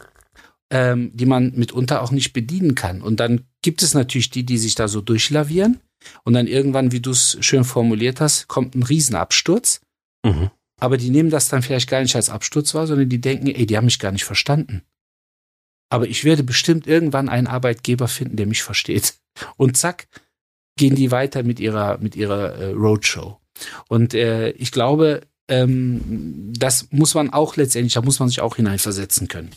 ähm, 0.71 1.11
die 1.15 1.27
man 1.27 1.53
mitunter 1.55 2.03
auch 2.03 2.13
nicht 2.13 2.33
bedienen 2.33 2.75
kann. 2.75 3.03
Und 3.03 3.19
dann 3.19 3.45
gibt 3.63 3.83
es 3.83 3.95
natürlich 3.95 4.31
die, 4.31 4.45
die 4.45 4.59
sich 4.59 4.75
da 4.75 4.89
so 4.89 5.01
durchlavieren. 5.01 5.81
Und 6.25 6.35
dann 6.35 6.47
irgendwann, 6.47 6.93
wie 6.93 7.01
du 7.01 7.11
es 7.11 7.37
schön 7.41 7.65
formuliert 7.65 8.21
hast, 8.21 8.49
kommt 8.49 8.75
ein 8.75 8.83
Riesenabsturz. 8.83 9.81
Mhm. 10.25 10.51
Aber 10.81 10.97
die 10.97 11.11
nehmen 11.11 11.31
das 11.31 11.49
dann 11.49 11.63
vielleicht 11.63 11.89
gar 11.89 12.01
nicht 12.01 12.17
als 12.17 12.31
Absturz 12.31 12.75
wahr, 12.75 12.87
sondern 12.87 13.09
die 13.09 13.21
denken, 13.21 13.49
ey, 13.49 13.67
die 13.67 13.77
haben 13.77 13.85
mich 13.85 13.99
gar 13.99 14.13
nicht 14.13 14.25
verstanden. 14.25 14.83
Aber 15.91 16.09
ich 16.09 16.25
werde 16.25 16.43
bestimmt 16.43 16.87
irgendwann 16.87 17.29
einen 17.29 17.47
Arbeitgeber 17.47 18.09
finden, 18.09 18.37
der 18.37 18.47
mich 18.47 18.63
versteht. 18.63 19.15
Und 19.57 19.77
zack, 19.77 20.09
gehen 20.77 20.95
die 20.95 21.11
weiter 21.11 21.43
mit 21.43 21.61
ihrer, 21.61 21.99
mit 21.99 22.17
ihrer 22.17 22.55
äh, 22.55 22.73
Roadshow. 22.73 23.39
Und 23.89 24.15
äh, 24.15 24.51
ich 24.53 24.73
glaube, 24.73 25.23
ähm, 25.49 26.53
das 26.57 26.89
muss 26.91 27.15
man 27.15 27.31
auch 27.31 27.57
letztendlich, 27.57 27.95
da 27.95 28.03
muss 28.03 28.19
man 28.19 28.29
sich 28.29 28.41
auch 28.41 28.57
hineinversetzen 28.57 29.29
können. 29.29 29.51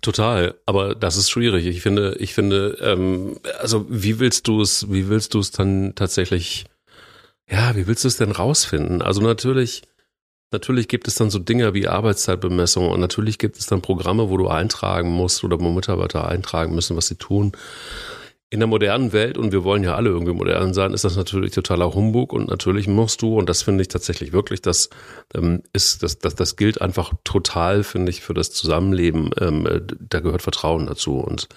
Total, 0.00 0.54
aber 0.66 0.94
das 0.94 1.16
ist 1.16 1.30
schwierig. 1.30 1.66
Ich 1.66 1.80
finde, 1.80 2.16
ich 2.20 2.34
finde, 2.34 2.78
ähm, 2.80 3.40
also 3.58 3.86
wie 3.88 4.20
willst 4.20 4.46
du 4.46 4.60
es, 4.60 4.90
wie 4.90 5.08
willst 5.08 5.34
du 5.34 5.40
es 5.40 5.50
dann 5.50 5.94
tatsächlich, 5.94 6.66
ja, 7.50 7.74
wie 7.76 7.86
willst 7.86 8.04
du 8.04 8.08
es 8.08 8.16
denn 8.16 8.32
rausfinden? 8.32 9.02
Also 9.02 9.20
natürlich, 9.22 9.82
Natürlich 10.50 10.88
gibt 10.88 11.08
es 11.08 11.14
dann 11.16 11.28
so 11.28 11.38
Dinge 11.38 11.74
wie 11.74 11.88
Arbeitszeitbemessung 11.88 12.88
und 12.88 13.00
natürlich 13.00 13.38
gibt 13.38 13.58
es 13.58 13.66
dann 13.66 13.82
Programme, 13.82 14.30
wo 14.30 14.38
du 14.38 14.48
eintragen 14.48 15.10
musst 15.10 15.44
oder 15.44 15.60
wo 15.60 15.70
Mitarbeiter 15.70 16.26
eintragen 16.26 16.74
müssen, 16.74 16.96
was 16.96 17.08
sie 17.08 17.16
tun. 17.16 17.52
In 18.48 18.60
der 18.60 18.66
modernen 18.66 19.12
Welt, 19.12 19.36
und 19.36 19.52
wir 19.52 19.62
wollen 19.62 19.84
ja 19.84 19.94
alle 19.94 20.08
irgendwie 20.08 20.32
modern 20.32 20.72
sein, 20.72 20.94
ist 20.94 21.04
das 21.04 21.16
natürlich 21.16 21.52
totaler 21.52 21.92
Humbug 21.92 22.32
und 22.32 22.48
natürlich 22.48 22.88
musst 22.88 23.20
du, 23.20 23.38
und 23.38 23.46
das 23.50 23.60
finde 23.60 23.82
ich 23.82 23.88
tatsächlich 23.88 24.32
wirklich, 24.32 24.62
das 24.62 24.88
ähm, 25.34 25.62
ist, 25.74 26.02
das, 26.02 26.18
das, 26.18 26.34
das 26.34 26.56
gilt 26.56 26.80
einfach 26.80 27.12
total, 27.24 27.84
finde 27.84 28.08
ich, 28.08 28.22
für 28.22 28.32
das 28.32 28.50
Zusammenleben. 28.50 29.32
Ähm, 29.38 29.66
äh, 29.66 29.82
da 30.00 30.20
gehört 30.20 30.40
Vertrauen 30.40 30.86
dazu. 30.86 31.18
Und 31.18 31.48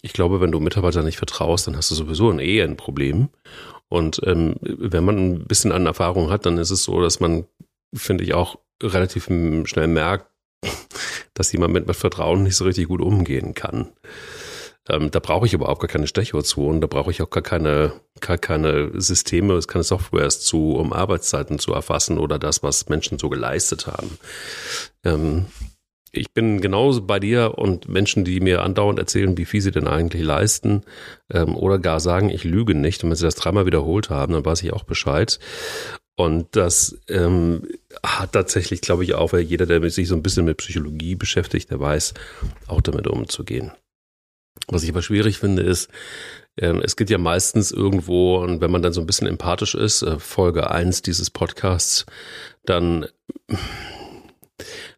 ich 0.00 0.14
glaube, 0.14 0.40
wenn 0.40 0.52
du 0.52 0.60
Mitarbeiter 0.60 1.02
nicht 1.02 1.18
vertraust, 1.18 1.66
dann 1.66 1.76
hast 1.76 1.90
du 1.90 1.94
sowieso 1.94 2.30
ein 2.30 2.38
eh 2.38 2.62
ein 2.62 2.78
Problem. 2.78 3.28
Und 3.88 4.20
ähm, 4.24 4.56
wenn 4.60 5.04
man 5.04 5.16
ein 5.18 5.44
bisschen 5.44 5.72
an 5.72 5.86
Erfahrung 5.86 6.30
hat, 6.30 6.46
dann 6.46 6.58
ist 6.58 6.70
es 6.70 6.84
so, 6.84 7.00
dass 7.00 7.20
man, 7.20 7.44
finde 7.94 8.24
ich, 8.24 8.34
auch 8.34 8.58
relativ 8.82 9.24
schnell 9.64 9.86
merkt, 9.86 10.30
dass 11.34 11.52
jemand 11.52 11.72
mit, 11.72 11.86
mit 11.86 11.96
Vertrauen 11.96 12.42
nicht 12.42 12.56
so 12.56 12.64
richtig 12.64 12.88
gut 12.88 13.00
umgehen 13.00 13.54
kann. 13.54 13.92
Ähm, 14.88 15.10
da 15.10 15.18
brauche 15.18 15.46
ich 15.46 15.52
überhaupt 15.52 15.80
gar 15.80 15.88
keine 15.88 16.06
Stechuhrzonen, 16.06 16.80
da 16.80 16.86
brauche 16.86 17.10
ich 17.10 17.20
auch 17.20 17.30
gar 17.30 17.42
keine, 17.42 17.92
gar 18.20 18.38
keine 18.38 18.92
Systeme, 19.00 19.58
keine 19.66 19.82
Softwares 19.82 20.40
zu, 20.40 20.74
um 20.76 20.92
Arbeitszeiten 20.92 21.58
zu 21.58 21.72
erfassen 21.72 22.18
oder 22.18 22.38
das, 22.38 22.62
was 22.62 22.88
Menschen 22.88 23.18
so 23.18 23.28
geleistet 23.28 23.86
haben. 23.86 24.18
Ähm, 25.04 25.46
ich 26.16 26.32
bin 26.32 26.60
genauso 26.60 27.02
bei 27.02 27.20
dir 27.20 27.58
und 27.58 27.88
Menschen, 27.88 28.24
die 28.24 28.40
mir 28.40 28.62
andauernd 28.62 28.98
erzählen, 28.98 29.36
wie 29.36 29.44
viel 29.44 29.60
sie 29.60 29.70
denn 29.70 29.86
eigentlich 29.86 30.22
leisten 30.22 30.82
ähm, 31.30 31.56
oder 31.56 31.78
gar 31.78 32.00
sagen, 32.00 32.30
ich 32.30 32.44
lüge 32.44 32.74
nicht. 32.74 33.02
Und 33.02 33.10
wenn 33.10 33.16
sie 33.16 33.24
das 33.24 33.34
dreimal 33.34 33.66
wiederholt 33.66 34.10
haben, 34.10 34.32
dann 34.32 34.44
weiß 34.44 34.62
ich 34.62 34.72
auch 34.72 34.84
Bescheid. 34.84 35.38
Und 36.16 36.56
das 36.56 36.98
ähm, 37.08 37.68
hat 38.02 38.32
tatsächlich, 38.32 38.80
glaube 38.80 39.04
ich, 39.04 39.14
auch, 39.14 39.34
jeder, 39.34 39.66
der 39.66 39.88
sich 39.90 40.08
so 40.08 40.14
ein 40.14 40.22
bisschen 40.22 40.46
mit 40.46 40.56
Psychologie 40.56 41.14
beschäftigt, 41.14 41.70
der 41.70 41.78
weiß, 41.78 42.14
auch 42.66 42.80
damit 42.80 43.06
umzugehen. 43.06 43.72
Was 44.68 44.82
ich 44.82 44.90
aber 44.90 45.02
schwierig 45.02 45.38
finde, 45.38 45.62
ist, 45.62 45.90
äh, 46.56 46.74
es 46.82 46.96
geht 46.96 47.10
ja 47.10 47.18
meistens 47.18 47.70
irgendwo, 47.70 48.38
und 48.38 48.62
wenn 48.62 48.70
man 48.70 48.82
dann 48.82 48.94
so 48.94 49.00
ein 49.00 49.06
bisschen 49.06 49.28
empathisch 49.28 49.74
ist, 49.74 50.02
äh, 50.02 50.18
Folge 50.18 50.70
eins 50.70 51.02
dieses 51.02 51.30
Podcasts, 51.30 52.06
dann, 52.64 53.06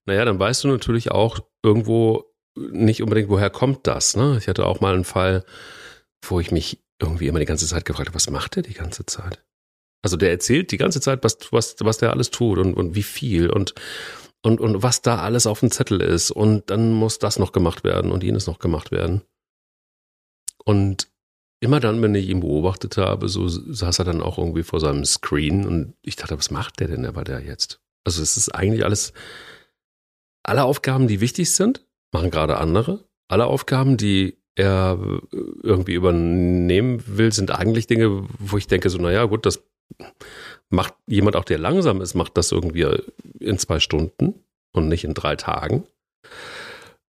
naja, 0.08 0.24
dann 0.24 0.38
weißt 0.38 0.64
du 0.64 0.68
natürlich 0.68 1.10
auch 1.10 1.38
irgendwo 1.62 2.24
nicht 2.56 3.02
unbedingt, 3.02 3.28
woher 3.28 3.50
kommt 3.50 3.86
das. 3.86 4.16
Ne? 4.16 4.36
Ich 4.38 4.48
hatte 4.48 4.66
auch 4.66 4.80
mal 4.80 4.94
einen 4.94 5.04
Fall, 5.04 5.44
wo 6.24 6.40
ich 6.40 6.50
mich 6.50 6.82
irgendwie 7.00 7.28
immer 7.28 7.38
die 7.38 7.44
ganze 7.44 7.66
Zeit 7.66 7.84
gefragt 7.84 8.08
habe, 8.08 8.16
was 8.16 8.30
macht 8.30 8.56
der 8.56 8.62
die 8.62 8.74
ganze 8.74 9.06
Zeit? 9.06 9.44
Also 10.02 10.16
der 10.16 10.30
erzählt 10.30 10.72
die 10.72 10.76
ganze 10.76 11.00
Zeit, 11.00 11.22
was, 11.24 11.38
was, 11.50 11.76
was 11.80 11.98
der 11.98 12.10
alles 12.10 12.30
tut 12.30 12.58
und, 12.58 12.74
und 12.74 12.94
wie 12.94 13.02
viel 13.02 13.50
und, 13.50 13.74
und, 14.42 14.60
und 14.60 14.82
was 14.82 15.02
da 15.02 15.18
alles 15.18 15.46
auf 15.46 15.60
dem 15.60 15.70
Zettel 15.70 16.00
ist. 16.00 16.30
Und 16.30 16.70
dann 16.70 16.92
muss 16.92 17.18
das 17.18 17.38
noch 17.38 17.52
gemacht 17.52 17.84
werden 17.84 18.10
und 18.10 18.24
jenes 18.24 18.46
noch 18.46 18.58
gemacht 18.58 18.90
werden. 18.90 19.22
Und 20.64 21.08
immer 21.60 21.80
dann, 21.80 22.00
wenn 22.02 22.14
ich 22.14 22.28
ihn 22.28 22.40
beobachtet 22.40 22.96
habe, 22.96 23.28
so 23.28 23.46
saß 23.48 23.98
er 23.98 24.04
dann 24.04 24.22
auch 24.22 24.38
irgendwie 24.38 24.62
vor 24.62 24.80
seinem 24.80 25.04
Screen 25.04 25.66
und 25.66 25.94
ich 26.02 26.16
dachte, 26.16 26.38
was 26.38 26.50
macht 26.50 26.80
der 26.80 26.88
denn 26.88 27.02
der 27.02 27.12
bei 27.12 27.24
der 27.24 27.40
jetzt? 27.40 27.80
Also 28.04 28.22
es 28.22 28.36
ist 28.36 28.54
eigentlich 28.54 28.84
alles, 28.84 29.12
alle 30.48 30.64
Aufgaben, 30.64 31.08
die 31.08 31.20
wichtig 31.20 31.54
sind, 31.54 31.84
machen 32.10 32.30
gerade 32.30 32.56
andere. 32.56 33.04
Alle 33.28 33.46
Aufgaben, 33.46 33.96
die 33.96 34.38
er 34.56 34.98
irgendwie 35.62 35.94
übernehmen 35.94 37.02
will, 37.06 37.32
sind 37.32 37.50
eigentlich 37.50 37.86
Dinge, 37.86 38.26
wo 38.38 38.56
ich 38.56 38.66
denke, 38.66 38.90
so, 38.90 38.98
naja, 38.98 39.24
gut, 39.26 39.46
das 39.46 39.62
macht 40.70 40.94
jemand 41.06 41.36
auch, 41.36 41.44
der 41.44 41.58
langsam 41.58 42.00
ist, 42.00 42.14
macht 42.14 42.36
das 42.36 42.50
irgendwie 42.50 42.86
in 43.38 43.58
zwei 43.58 43.78
Stunden 43.78 44.42
und 44.72 44.88
nicht 44.88 45.04
in 45.04 45.14
drei 45.14 45.36
Tagen. 45.36 45.86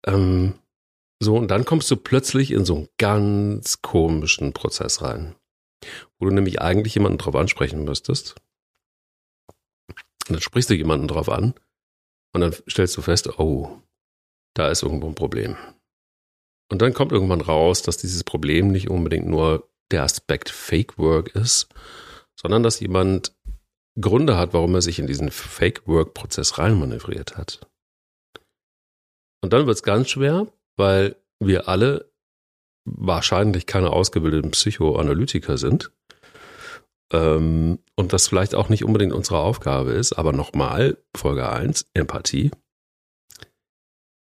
Ähm, 0.06 0.54
so, 1.20 1.36
und 1.36 1.50
dann 1.50 1.64
kommst 1.64 1.90
du 1.90 1.96
plötzlich 1.96 2.50
in 2.50 2.64
so 2.64 2.76
einen 2.76 2.88
ganz 2.98 3.82
komischen 3.82 4.52
Prozess 4.52 5.02
rein, 5.02 5.34
wo 6.18 6.26
du 6.26 6.34
nämlich 6.34 6.62
eigentlich 6.62 6.94
jemanden 6.94 7.18
drauf 7.18 7.34
ansprechen 7.34 7.84
müsstest. 7.84 8.36
Und 10.28 10.36
dann 10.36 10.40
sprichst 10.40 10.70
du 10.70 10.74
jemanden 10.74 11.08
drauf 11.08 11.28
an 11.28 11.54
und 12.34 12.40
dann 12.40 12.52
stellst 12.68 12.96
du 12.96 13.02
fest, 13.02 13.38
oh, 13.38 13.80
da 14.54 14.68
ist 14.68 14.82
irgendwo 14.82 15.06
ein 15.06 15.14
Problem. 15.14 15.56
Und 16.70 16.82
dann 16.82 16.92
kommt 16.92 17.12
irgendwann 17.12 17.40
raus, 17.40 17.82
dass 17.82 17.96
dieses 17.96 18.24
Problem 18.24 18.68
nicht 18.68 18.90
unbedingt 18.90 19.26
nur 19.26 19.70
der 19.90 20.02
Aspekt 20.02 20.50
Fake 20.50 20.98
Work 20.98 21.34
ist, 21.34 21.68
sondern 22.38 22.62
dass 22.62 22.80
jemand 22.80 23.34
Gründe 24.00 24.36
hat, 24.36 24.52
warum 24.52 24.74
er 24.74 24.82
sich 24.82 24.98
in 24.98 25.06
diesen 25.06 25.30
Fake 25.30 25.86
Work 25.86 26.14
Prozess 26.14 26.58
reinmanövriert 26.58 27.36
hat. 27.36 27.68
Und 29.40 29.52
dann 29.52 29.66
wird 29.66 29.76
es 29.76 29.82
ganz 29.82 30.10
schwer, 30.10 30.48
weil 30.76 31.16
wir 31.38 31.68
alle 31.68 32.10
wahrscheinlich 32.84 33.66
keine 33.66 33.90
ausgebildeten 33.90 34.50
Psychoanalytiker 34.50 35.56
sind 35.56 35.92
ähm, 37.12 37.78
und 37.96 38.12
das 38.12 38.28
vielleicht 38.28 38.54
auch 38.54 38.68
nicht 38.68 38.84
unbedingt 38.84 39.12
unsere 39.12 39.38
Aufgabe 39.38 39.92
ist, 39.92 40.12
aber 40.14 40.32
nochmal, 40.32 40.98
Folge 41.16 41.48
1, 41.48 41.86
Empathie. 41.94 42.50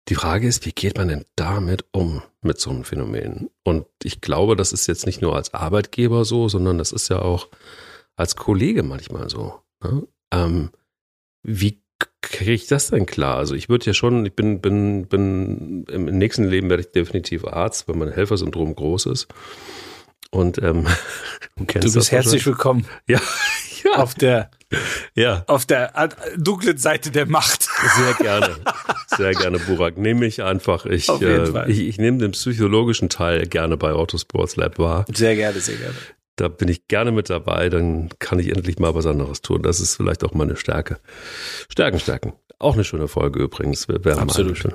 Die 0.09 0.15
Frage 0.17 0.49
ist, 0.49 0.67
wie 0.67 0.73
geht 0.73 0.97
man 0.97 1.09
denn 1.09 1.25
damit 1.37 1.85
um 1.93 2.23
mit 2.43 2.59
so 2.59 2.71
einem 2.71 2.85
Phänomen? 2.85 3.51
Und 3.65 3.87
ich 4.03 4.21
glaube, 4.21 4.57
das 4.57 4.73
ist 4.73 4.89
jetzt 4.89 5.07
nicht 5.07 5.23
nur 5.23 5.37
als 5.37 5.55
Arbeitgeber 5.55 6.25
so, 6.25 6.49
sondern 6.49 6.79
das 6.79 6.91
ist 6.91 7.09
ja 7.09 7.21
auch 7.21 7.49
als 8.17 8.35
Kollege 8.35 8.83
manchmal 8.83 9.31
so. 9.31 9.61
Ne? 9.85 10.07
Ähm, 10.33 10.71
wie 11.43 11.81
kriege 12.23 12.53
ich 12.53 12.67
das 12.67 12.89
denn 12.89 13.07
klar? 13.07 13.37
Also 13.37 13.55
ich 13.55 13.69
würde 13.69 13.87
ja 13.87 13.95
schon, 13.95 14.27
ich 14.27 14.35
bin, 14.35 14.61
bin, 14.61 15.07
bin 15.07 15.85
im 15.85 16.07
nächsten 16.07 16.45
Leben 16.45 16.69
werde 16.69 16.83
ich 16.83 16.93
definitiv 16.93 17.47
Arzt, 17.47 17.89
weil 17.89 17.97
mein 17.97 18.13
Helfersyndrom 18.13 18.75
groß 18.75 19.07
ist. 19.07 19.29
Und 20.31 20.63
ähm, 20.63 20.87
du, 21.57 21.65
du 21.65 21.93
bist 21.93 22.13
herzlich 22.13 22.47
willkommen. 22.47 22.87
Ja, 23.07 23.21
ja. 23.85 23.93
Auf 23.97 24.15
der, 24.15 24.51
ja. 25.15 25.45
auf 25.47 25.67
der 25.67 26.11
dunklen 26.37 26.79
Seite 26.79 27.11
der 27.11 27.27
Macht. 27.27 27.69
Sehr 27.97 28.15
gerne. 28.15 28.57
Sehr 29.17 29.33
gerne, 29.33 29.59
Burak. 29.59 29.99
Nehme 29.99 30.25
ich 30.27 30.43
einfach. 30.43 30.87
Ich, 30.87 31.09
äh, 31.09 31.71
ich, 31.71 31.81
ich 31.81 31.99
nehme 31.99 32.19
den 32.19 32.31
psychologischen 32.31 33.09
Teil 33.09 33.47
gerne 33.47 33.77
bei 33.77 33.91
Autosports 33.93 34.57
Lab 34.57 34.79
wahr. 34.79 35.05
Sehr 35.13 35.35
gerne, 35.35 35.59
sehr 35.59 35.77
gerne. 35.77 35.97
Da 36.37 36.49
bin 36.49 36.69
ich 36.69 36.87
gerne 36.87 37.11
mit 37.11 37.29
dabei, 37.29 37.69
dann 37.69 38.09
kann 38.21 38.39
ich 38.39 38.49
endlich 38.49 38.79
mal 38.79 38.95
was 38.95 39.05
anderes 39.05 39.43
tun. 39.43 39.63
Das 39.63 39.81
ist 39.81 39.97
vielleicht 39.97 40.25
auch 40.25 40.33
meine 40.33 40.57
Stärke. 40.57 41.01
Stärken, 41.69 41.99
Stärken. 41.99 42.33
Auch 42.59 42.75
eine 42.75 42.85
schöne 42.85 43.09
Folge 43.09 43.41
übrigens. 43.41 43.89
Wir, 43.89 44.17
Absolut. 44.17 44.57
Schön. 44.57 44.75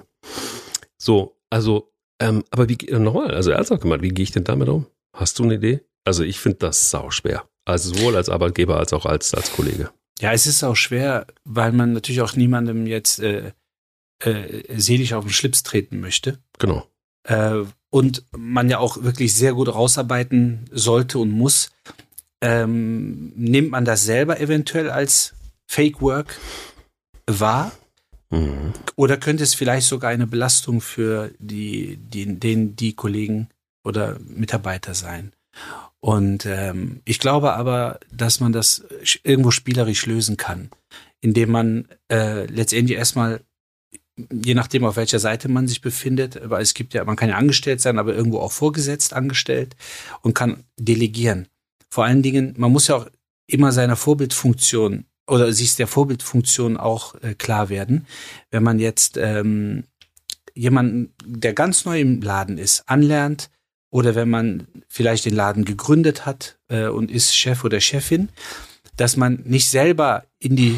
So, 0.97 1.37
also, 1.49 1.93
ähm, 2.19 2.43
aber 2.51 2.69
wie, 2.69 2.77
äh, 2.87 2.99
nochmal, 2.99 3.31
also 3.31 3.51
ernsthaft 3.51 3.81
gemeint, 3.81 4.03
wie 4.03 4.09
gehe 4.09 4.23
ich 4.23 4.31
denn 4.31 4.43
damit 4.43 4.69
um? 4.69 4.85
Hast 5.15 5.39
du 5.39 5.43
eine 5.43 5.55
Idee? 5.55 5.81
Also 6.03 6.23
ich 6.23 6.39
finde 6.39 6.59
das 6.59 6.89
sau 6.89 7.09
schwer. 7.09 7.47
Also 7.65 7.93
sowohl 7.93 8.15
als 8.15 8.29
Arbeitgeber 8.29 8.77
als 8.77 8.93
auch 8.93 9.05
als, 9.05 9.33
als 9.33 9.51
Kollege. 9.51 9.89
Ja, 10.19 10.31
es 10.31 10.45
ist 10.45 10.63
auch 10.63 10.75
schwer, 10.75 11.25
weil 11.43 11.71
man 11.71 11.93
natürlich 11.93 12.21
auch 12.21 12.35
niemandem 12.35 12.85
jetzt 12.85 13.19
äh, 13.19 13.51
äh, 14.19 14.79
selig 14.79 15.13
auf 15.13 15.25
den 15.25 15.33
Schlips 15.33 15.63
treten 15.63 15.99
möchte. 15.99 16.39
Genau. 16.59 16.87
Äh, 17.23 17.63
und 17.89 18.23
man 18.35 18.69
ja 18.69 18.79
auch 18.79 19.03
wirklich 19.03 19.33
sehr 19.33 19.53
gut 19.53 19.73
rausarbeiten 19.73 20.65
sollte 20.71 21.17
und 21.17 21.31
muss. 21.31 21.71
Ähm, 22.41 23.31
nimmt 23.35 23.71
man 23.71 23.85
das 23.85 24.03
selber 24.03 24.39
eventuell 24.39 24.89
als 24.89 25.33
Fake 25.65 26.01
Work 26.01 26.37
wahr? 27.25 27.71
Mhm. 28.29 28.73
Oder 28.95 29.17
könnte 29.17 29.43
es 29.43 29.53
vielleicht 29.53 29.87
sogar 29.87 30.11
eine 30.11 30.27
Belastung 30.27 30.81
für 30.81 31.31
die, 31.39 31.97
die, 31.97 32.37
den, 32.37 32.75
die 32.75 32.93
Kollegen 32.93 33.49
oder 33.85 34.17
Mitarbeiter 34.27 34.93
sein? 34.93 35.31
Und 35.99 36.45
ähm, 36.45 37.01
ich 37.05 37.19
glaube 37.19 37.53
aber, 37.53 37.99
dass 38.11 38.39
man 38.39 38.51
das 38.51 38.85
irgendwo 39.23 39.51
spielerisch 39.51 40.05
lösen 40.05 40.37
kann, 40.37 40.69
indem 41.21 41.51
man 41.51 41.87
äh, 42.11 42.45
letztendlich 42.45 42.97
erstmal 42.97 43.41
je 44.31 44.53
nachdem, 44.53 44.85
auf 44.85 44.95
welcher 44.95 45.19
Seite 45.19 45.49
man 45.49 45.67
sich 45.67 45.81
befindet, 45.81 46.39
weil 46.43 46.61
es 46.61 46.73
gibt 46.73 46.93
ja, 46.93 47.03
man 47.03 47.15
kann 47.15 47.29
ja 47.29 47.35
angestellt 47.35 47.81
sein, 47.81 47.99
aber 47.99 48.15
irgendwo 48.15 48.39
auch 48.39 48.51
vorgesetzt 48.51 49.13
angestellt 49.13 49.75
und 50.21 50.33
kann 50.33 50.63
delegieren. 50.79 51.47
Vor 51.89 52.05
allen 52.05 52.21
Dingen, 52.21 52.53
man 52.57 52.71
muss 52.71 52.87
ja 52.87 52.95
auch 52.95 53.07
immer 53.47 53.71
seiner 53.71 53.95
Vorbildfunktion 53.95 55.05
oder 55.27 55.51
sich 55.53 55.75
der 55.75 55.87
Vorbildfunktion 55.87 56.77
auch 56.77 57.15
äh, 57.15 57.33
klar 57.33 57.69
werden. 57.69 58.05
Wenn 58.51 58.63
man 58.63 58.79
jetzt 58.79 59.17
ähm, 59.17 59.83
jemanden, 60.53 61.13
der 61.25 61.53
ganz 61.53 61.85
neu 61.85 61.99
im 61.99 62.21
Laden 62.21 62.57
ist, 62.57 62.83
anlernt 62.87 63.49
oder 63.95 64.13
wenn 64.13 64.29
man 64.29 64.67
vielleicht 64.89 65.23
den 65.23 65.33
Laden 65.33 65.63
gegründet 65.63 66.25
hat 66.25 66.59
äh, 66.67 66.87
und 66.87 67.09
ist 67.09 67.33
Chef 67.33 67.63
oder 67.63 67.79
Chefin, 67.79 68.27
dass 68.97 69.15
man 69.15 69.41
nicht 69.45 69.69
selber 69.69 70.25
in 70.37 70.57
die 70.57 70.77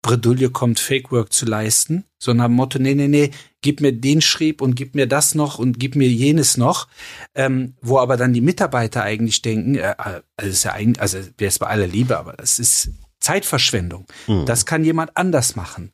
Bredouille 0.00 0.48
kommt, 0.48 0.78
Fake 0.78 1.10
Work 1.10 1.32
zu 1.32 1.44
leisten, 1.44 2.04
sondern 2.20 2.44
am 2.46 2.52
Motto, 2.52 2.78
nee, 2.78 2.94
nee, 2.94 3.08
nee, 3.08 3.32
gib 3.62 3.80
mir 3.80 3.92
den 3.92 4.20
Schrieb 4.20 4.62
und 4.62 4.76
gib 4.76 4.94
mir 4.94 5.08
das 5.08 5.34
noch 5.34 5.58
und 5.58 5.80
gib 5.80 5.96
mir 5.96 6.06
jenes 6.06 6.56
noch, 6.56 6.86
ähm, 7.34 7.74
wo 7.80 7.98
aber 7.98 8.16
dann 8.16 8.32
die 8.32 8.40
Mitarbeiter 8.40 9.02
eigentlich 9.02 9.42
denken, 9.42 9.74
äh, 9.74 9.96
also 10.36 10.50
ist 10.50 10.62
ja 10.62 10.70
eigentlich, 10.70 11.02
also 11.02 11.18
wäre 11.38 11.48
es 11.48 11.58
bei 11.58 11.66
aller 11.66 11.88
Liebe, 11.88 12.16
aber 12.16 12.34
das 12.34 12.60
ist 12.60 12.90
Zeitverschwendung. 13.18 14.06
Mhm. 14.28 14.46
Das 14.46 14.66
kann 14.66 14.84
jemand 14.84 15.16
anders 15.16 15.56
machen. 15.56 15.90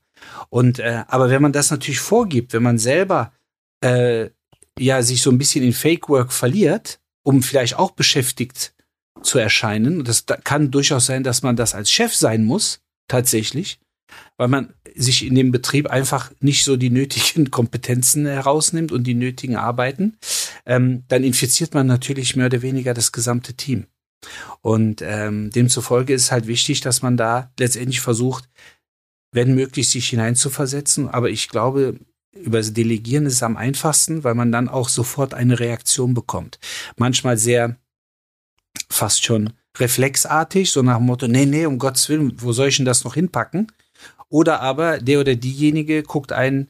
Und 0.50 0.80
äh, 0.80 1.04
aber 1.08 1.30
wenn 1.30 1.40
man 1.40 1.52
das 1.52 1.70
natürlich 1.70 2.00
vorgibt, 2.00 2.52
wenn 2.52 2.62
man 2.62 2.76
selber 2.76 3.32
äh, 3.80 4.28
ja 4.79 5.03
sich 5.03 5.22
so 5.22 5.31
ein 5.31 5.39
bisschen 5.39 5.64
in 5.64 5.72
Fake 5.72 6.09
Work 6.09 6.33
verliert, 6.33 7.01
um 7.22 7.43
vielleicht 7.43 7.76
auch 7.76 7.93
beschäftigt 7.93 8.74
zu 9.22 9.39
erscheinen, 9.39 10.05
das 10.05 10.24
kann 10.45 10.70
durchaus 10.70 11.07
sein, 11.07 11.24
dass 11.24 11.43
man 11.43 11.57
das 11.57 11.74
als 11.74 11.91
Chef 11.91 12.14
sein 12.14 12.45
muss, 12.45 12.81
tatsächlich, 13.09 13.81
weil 14.37 14.49
man 14.49 14.74
sich 14.95 15.26
in 15.26 15.35
dem 15.35 15.51
Betrieb 15.51 15.89
einfach 15.89 16.33
nicht 16.41 16.64
so 16.64 16.76
die 16.76 16.91
nötigen 16.91 17.51
Kompetenzen 17.51 18.26
herausnimmt 18.26 18.93
und 18.93 19.05
die 19.05 19.14
nötigen 19.14 19.57
Arbeiten, 19.57 20.16
ähm, 20.66 21.05
dann 21.09 21.24
infiziert 21.24 21.74
man 21.74 21.87
natürlich 21.87 22.37
mehr 22.37 22.47
oder 22.47 22.62
weniger 22.62 22.95
das 22.95 23.12
gesamte 23.12 23.55
Team. 23.55 23.87
Und 24.62 25.03
ähm, 25.03 25.51
demzufolge 25.51 26.12
ist 26.12 26.33
halt 26.33 26.47
wichtig, 26.47 26.81
dass 26.81 27.03
man 27.03 27.16
da 27.16 27.53
letztendlich 27.59 28.01
versucht, 28.01 28.49
wenn 29.33 29.55
möglich, 29.55 29.89
sich 29.89 30.09
hineinzuversetzen. 30.09 31.09
Aber 31.09 31.31
ich 31.31 31.49
glaube, 31.49 31.99
über 32.43 32.59
das 32.59 32.72
Delegieren 32.72 33.26
ist 33.26 33.34
es 33.34 33.43
am 33.43 33.57
einfachsten, 33.57 34.24
weil 34.24 34.34
man 34.34 34.53
dann 34.53 34.68
auch 34.68 34.89
sofort 34.89 35.34
eine 35.34 35.59
Reaktion 35.59 36.14
bekommt. 36.14 36.59
Manchmal 36.97 37.36
sehr 37.36 37.76
fast 38.89 39.24
schon 39.24 39.53
reflexartig, 39.76 40.70
so 40.70 40.82
nach 40.82 40.97
dem 40.97 41.07
Motto, 41.07 41.28
nee, 41.28 41.47
nee, 41.47 41.66
um 41.66 41.78
Gottes 41.78 42.09
Willen, 42.09 42.41
wo 42.41 42.53
soll 42.53 42.68
ich 42.68 42.76
denn 42.76 42.86
das 42.86 43.05
noch 43.05 43.14
hinpacken? 43.14 43.70
Oder 44.28 44.61
aber 44.61 44.99
der 44.99 45.20
oder 45.20 45.34
diejenige 45.34 46.03
guckt 46.03 46.32
einen 46.32 46.68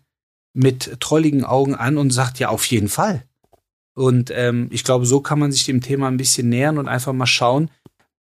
mit 0.55 1.01
trolligen 1.01 1.45
Augen 1.45 1.75
an 1.75 1.99
und 1.99 2.11
sagt, 2.11 2.39
ja, 2.39 2.49
auf 2.49 2.65
jeden 2.67 2.89
Fall. 2.89 3.25
Und 3.95 4.31
ähm, 4.33 4.69
ich 4.71 4.85
glaube, 4.85 5.07
so 5.07 5.21
kann 5.21 5.39
man 5.39 5.51
sich 5.53 5.65
dem 5.65 5.81
Thema 5.81 6.09
ein 6.09 6.17
bisschen 6.17 6.49
nähern 6.49 6.79
und 6.79 6.89
einfach 6.89 7.13
mal 7.13 7.27
schauen, 7.27 7.71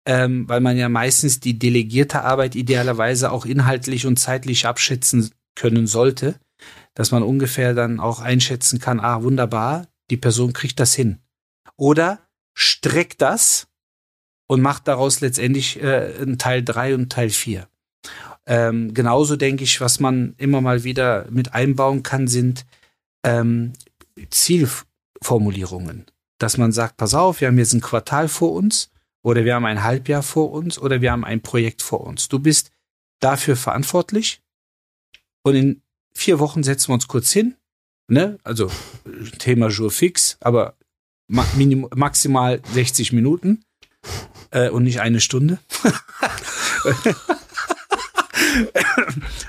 ähm, 0.06 0.48
weil 0.48 0.60
man 0.60 0.76
ja 0.76 0.88
meistens 0.88 1.40
die 1.40 1.58
delegierte 1.58 2.22
Arbeit 2.22 2.54
idealerweise 2.54 3.32
auch 3.32 3.46
inhaltlich 3.46 4.06
und 4.06 4.18
zeitlich 4.18 4.66
abschätzen 4.66 5.30
können 5.54 5.86
sollte, 5.86 6.38
dass 6.94 7.10
man 7.10 7.22
ungefähr 7.22 7.74
dann 7.74 8.00
auch 8.00 8.20
einschätzen 8.20 8.78
kann, 8.78 9.00
ah, 9.00 9.22
wunderbar, 9.22 9.88
die 10.10 10.16
Person 10.16 10.52
kriegt 10.52 10.80
das 10.80 10.94
hin. 10.94 11.18
Oder 11.76 12.20
streckt 12.54 13.20
das 13.20 13.66
und 14.46 14.62
macht 14.62 14.86
daraus 14.88 15.20
letztendlich 15.20 15.82
äh, 15.82 16.14
einen 16.20 16.38
Teil 16.38 16.62
drei 16.62 16.94
und 16.94 17.10
Teil 17.10 17.30
vier. 17.30 17.68
Ähm, 18.46 18.94
genauso 18.94 19.36
denke 19.36 19.64
ich, 19.64 19.80
was 19.80 20.00
man 20.00 20.34
immer 20.36 20.60
mal 20.60 20.84
wieder 20.84 21.26
mit 21.30 21.54
einbauen 21.54 22.02
kann, 22.02 22.28
sind 22.28 22.66
ähm, 23.24 23.72
Zielformulierungen. 24.30 26.06
Dass 26.38 26.58
man 26.58 26.72
sagt, 26.72 26.96
pass 26.96 27.14
auf, 27.14 27.40
wir 27.40 27.48
haben 27.48 27.58
jetzt 27.58 27.72
ein 27.72 27.80
Quartal 27.80 28.28
vor 28.28 28.52
uns 28.52 28.90
oder 29.22 29.44
wir 29.44 29.54
haben 29.54 29.64
ein 29.64 29.82
Halbjahr 29.82 30.22
vor 30.22 30.52
uns 30.52 30.78
oder 30.78 31.00
wir 31.00 31.10
haben 31.10 31.24
ein 31.24 31.40
Projekt 31.40 31.80
vor 31.80 32.02
uns. 32.02 32.28
Du 32.28 32.38
bist 32.38 32.70
dafür 33.20 33.56
verantwortlich 33.56 34.42
und 35.42 35.54
in 35.54 35.82
vier 36.16 36.38
Wochen 36.38 36.62
setzen 36.62 36.88
wir 36.88 36.94
uns 36.94 37.08
kurz 37.08 37.32
hin. 37.32 37.54
Ne? 38.08 38.38
Also 38.44 38.70
Thema 39.38 39.68
Jour 39.68 39.90
fix, 39.90 40.36
aber 40.40 40.76
ma 41.28 41.46
maximal 41.94 42.60
60 42.72 43.12
Minuten 43.12 43.64
äh, 44.50 44.68
und 44.68 44.84
nicht 44.84 45.00
eine 45.00 45.20
Stunde. 45.20 45.58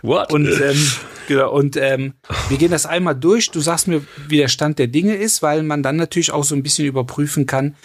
What? 0.01 0.31
Und, 0.31 0.47
ähm, 0.47 0.91
genau, 1.27 1.51
und 1.51 1.75
ähm, 1.77 2.13
wir 2.49 2.57
gehen 2.57 2.71
das 2.71 2.85
einmal 2.85 3.15
durch. 3.15 3.51
Du 3.51 3.59
sagst 3.59 3.87
mir, 3.87 4.05
wie 4.27 4.37
der 4.37 4.47
Stand 4.47 4.79
der 4.79 4.87
Dinge 4.87 5.15
ist, 5.15 5.41
weil 5.41 5.63
man 5.63 5.83
dann 5.83 5.97
natürlich 5.97 6.31
auch 6.31 6.43
so 6.43 6.55
ein 6.55 6.63
bisschen 6.63 6.87
überprüfen 6.87 7.45
kann. 7.45 7.75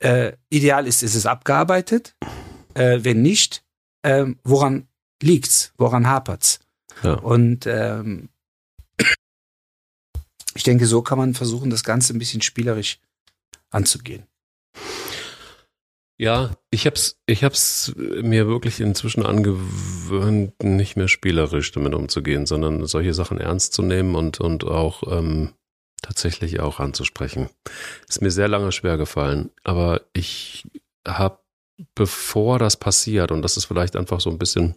Äh, 0.00 0.32
ideal 0.50 0.86
ist, 0.86 1.02
ist 1.02 1.14
es 1.14 1.26
abgearbeitet. 1.26 2.14
Äh, 2.74 3.00
wenn 3.02 3.22
nicht, 3.22 3.64
äh, 4.02 4.26
woran 4.44 4.86
liegt's? 5.22 5.72
Woran 5.78 6.06
hapert's? 6.06 6.60
Ja. 7.02 7.14
Und 7.14 7.66
ähm, 7.66 8.28
ich 10.54 10.62
denke, 10.64 10.86
so 10.86 11.02
kann 11.02 11.18
man 11.18 11.34
versuchen, 11.34 11.70
das 11.70 11.84
Ganze 11.84 12.12
ein 12.12 12.18
bisschen 12.18 12.42
spielerisch 12.42 13.00
anzugehen. 13.70 14.26
Ja, 16.20 16.56
ich 16.70 16.84
hab's, 16.86 17.20
ich 17.26 17.44
hab's 17.44 17.92
mir 17.96 18.48
wirklich 18.48 18.80
inzwischen 18.80 19.24
angewöhnt, 19.24 20.60
nicht 20.64 20.96
mehr 20.96 21.06
spielerisch 21.06 21.70
damit 21.70 21.94
umzugehen, 21.94 22.44
sondern 22.44 22.84
solche 22.86 23.14
Sachen 23.14 23.38
ernst 23.38 23.72
zu 23.72 23.82
nehmen 23.82 24.16
und, 24.16 24.40
und 24.40 24.64
auch 24.64 25.04
ähm, 25.06 25.54
tatsächlich 26.02 26.58
auch 26.58 26.80
anzusprechen. 26.80 27.50
Ist 28.08 28.20
mir 28.20 28.32
sehr 28.32 28.48
lange 28.48 28.72
schwer 28.72 28.96
gefallen, 28.96 29.50
aber 29.62 30.00
ich 30.12 30.66
habe, 31.06 31.38
bevor 31.94 32.58
das 32.58 32.76
passiert, 32.76 33.30
und 33.30 33.42
das 33.42 33.56
ist 33.56 33.66
vielleicht 33.66 33.94
einfach 33.94 34.20
so 34.20 34.30
ein 34.30 34.38
bisschen 34.38 34.74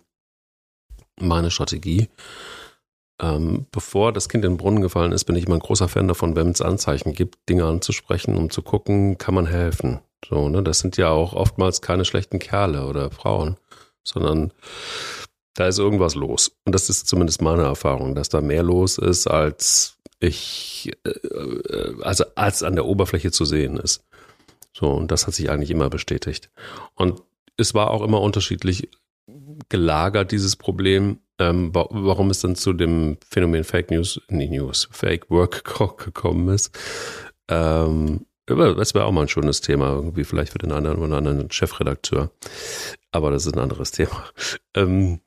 meine 1.20 1.52
Strategie, 1.52 2.10
ähm, 3.22 3.68
bevor 3.72 4.12
das 4.12 4.30
Kind 4.30 4.44
in 4.46 4.54
den 4.54 4.58
Brunnen 4.58 4.82
gefallen 4.82 5.12
ist, 5.12 5.26
bin 5.26 5.36
ich 5.36 5.46
immer 5.46 5.56
ein 5.56 5.62
großer 5.62 5.88
Fan 5.88 6.08
davon, 6.08 6.36
wenn 6.36 6.50
es 6.50 6.62
Anzeichen 6.62 7.14
gibt, 7.14 7.38
Dinge 7.50 7.66
anzusprechen, 7.66 8.36
um 8.36 8.50
zu 8.50 8.62
gucken, 8.64 9.18
kann 9.18 9.36
man 9.36 9.46
helfen. 9.46 10.00
So, 10.28 10.50
ne? 10.50 10.64
Das 10.64 10.80
sind 10.80 10.98
ja 10.98 11.10
auch 11.10 11.34
oftmals 11.34 11.82
keine 11.82 12.06
schlechten 12.06 12.40
Kerle 12.40 12.88
oder 12.88 13.12
Frauen, 13.12 13.58
sondern 14.04 14.52
da 15.54 15.68
ist 15.68 15.80
irgendwas 15.80 16.16
los. 16.16 16.52
Und 16.66 16.74
das 16.74 16.90
ist 16.90 17.08
zumindest 17.08 17.42
meine 17.42 17.64
Erfahrung, 17.64 18.16
dass 18.16 18.30
da 18.30 18.42
mehr 18.42 18.64
los 18.64 18.98
ist, 18.98 19.28
als 19.28 19.98
ich, 20.20 20.92
äh, 21.04 21.94
also 22.02 22.24
als 22.36 22.64
an 22.64 22.76
der 22.76 22.86
Oberfläche 22.86 23.32
zu 23.32 23.46
sehen 23.46 23.78
ist. 23.78 24.04
So, 24.74 24.88
und 24.88 25.12
das 25.12 25.28
hat 25.28 25.34
sich 25.34 25.50
eigentlich 25.50 25.72
immer 25.72 25.90
bestätigt. 25.90 26.50
Und 26.96 27.22
es 27.58 27.74
war 27.74 27.92
auch 27.92 28.02
immer 28.02 28.22
unterschiedlich 28.22 28.90
gelagert, 29.70 30.32
dieses 30.32 30.56
Problem. 30.56 31.20
Ähm, 31.40 31.74
warum 31.74 32.30
es 32.30 32.42
dann 32.42 32.56
zu 32.56 32.72
dem 32.74 33.18
Phänomen 33.28 33.64
Fake 33.64 33.90
News, 33.90 34.22
nee, 34.30 34.48
News, 34.48 34.88
Fake 34.92 35.30
Work 35.30 35.64
gekommen 35.98 36.50
ist. 36.50 36.78
Ähm, 37.48 38.26
das 38.46 38.94
wäre 38.94 39.06
auch 39.06 39.12
mal 39.12 39.24
ein 39.24 39.28
schönes 39.28 39.62
Thema, 39.62 39.90
irgendwie 39.92 40.24
vielleicht 40.24 40.52
für 40.52 40.60
den 40.60 40.72
einen 40.72 40.98
oder 40.98 41.18
anderen 41.18 41.50
Chefredakteur. 41.50 42.32
Aber 43.12 43.32
das 43.32 43.46
ist 43.46 43.54
ein 43.54 43.60
anderes 43.60 43.92
Thema. 43.92 44.26
Ähm, 44.76 45.20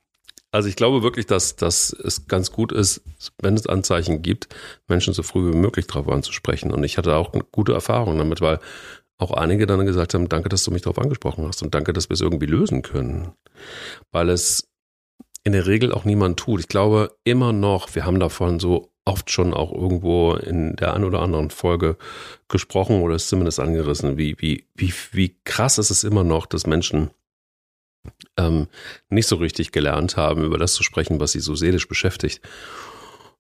also 0.55 0.69
ich 0.69 0.77
glaube 0.77 1.03
wirklich, 1.03 1.27
dass, 1.27 1.57
dass 1.57 1.93
es 1.93 2.29
ganz 2.29 2.53
gut 2.53 2.71
ist, 2.71 3.03
wenn 3.43 3.55
es 3.55 3.67
Anzeichen 3.67 4.23
gibt, 4.23 4.49
Menschen 4.87 5.13
so 5.13 5.25
früh 5.25 5.53
wie 5.53 5.57
möglich 5.57 5.89
darauf 5.89 6.09
anzusprechen. 6.09 6.71
Und 6.71 6.85
ich 6.85 6.97
hatte 6.97 7.17
auch 7.17 7.33
gute 7.51 7.73
Erfahrungen 7.73 8.19
damit, 8.19 8.41
weil 8.41 8.61
auch 9.19 9.33
einige 9.33 9.67
dann 9.67 9.87
gesagt 9.87 10.15
haben, 10.15 10.29
danke, 10.29 10.49
dass 10.49 10.65
du 10.65 10.71
mich 10.71 10.83
darauf 10.83 10.99
angesprochen 10.99 11.47
hast 11.47 11.63
und 11.63 11.75
danke, 11.75 11.93
dass 11.93 12.09
wir 12.09 12.15
es 12.15 12.21
irgendwie 12.21 12.47
lösen 12.47 12.83
können. 12.83 13.33
Weil 14.11 14.29
es 14.29 14.69
in 15.45 15.53
der 15.53 15.67
Regel 15.67 15.93
auch 15.93 16.05
niemand 16.05 16.39
tut. 16.39 16.61
Ich 16.61 16.69
glaube 16.69 17.17
immer 17.25 17.53
noch, 17.53 17.95
wir 17.95 18.05
haben 18.05 18.19
davon 18.19 18.59
so 18.59 18.91
oft 19.05 19.31
schon 19.31 19.53
auch 19.53 19.73
irgendwo 19.73 20.35
in 20.35 20.77
der 20.77 20.95
einen 20.95 21.05
oder 21.05 21.21
anderen 21.21 21.51
Folge 21.51 21.99
gesprochen 22.49 23.03
oder 23.03 23.15
ist 23.15 23.29
zumindest 23.29 23.61
angerissen, 23.61 24.17
wie, 24.17 24.37
wie, 24.39 24.67
wie, 24.75 24.93
wie 25.13 25.37
krass 25.45 25.79
ist 25.79 25.91
es 25.91 26.05
immer 26.05 26.25
noch, 26.25 26.47
dass 26.47 26.67
Menschen 26.67 27.11
ähm, 28.39 28.69
nicht 29.11 29.29
so 29.29 29.37
richtig 29.37 29.73
gelernt 29.73 30.17
haben, 30.17 30.45
über 30.45 30.59
das 30.59 30.75
zu 30.75 30.83
sprechen, 30.83 31.21
was 31.21 31.33
sie 31.33 31.41
so 31.41 31.55
seelisch 31.55 31.89
beschäftigt. 31.89 32.41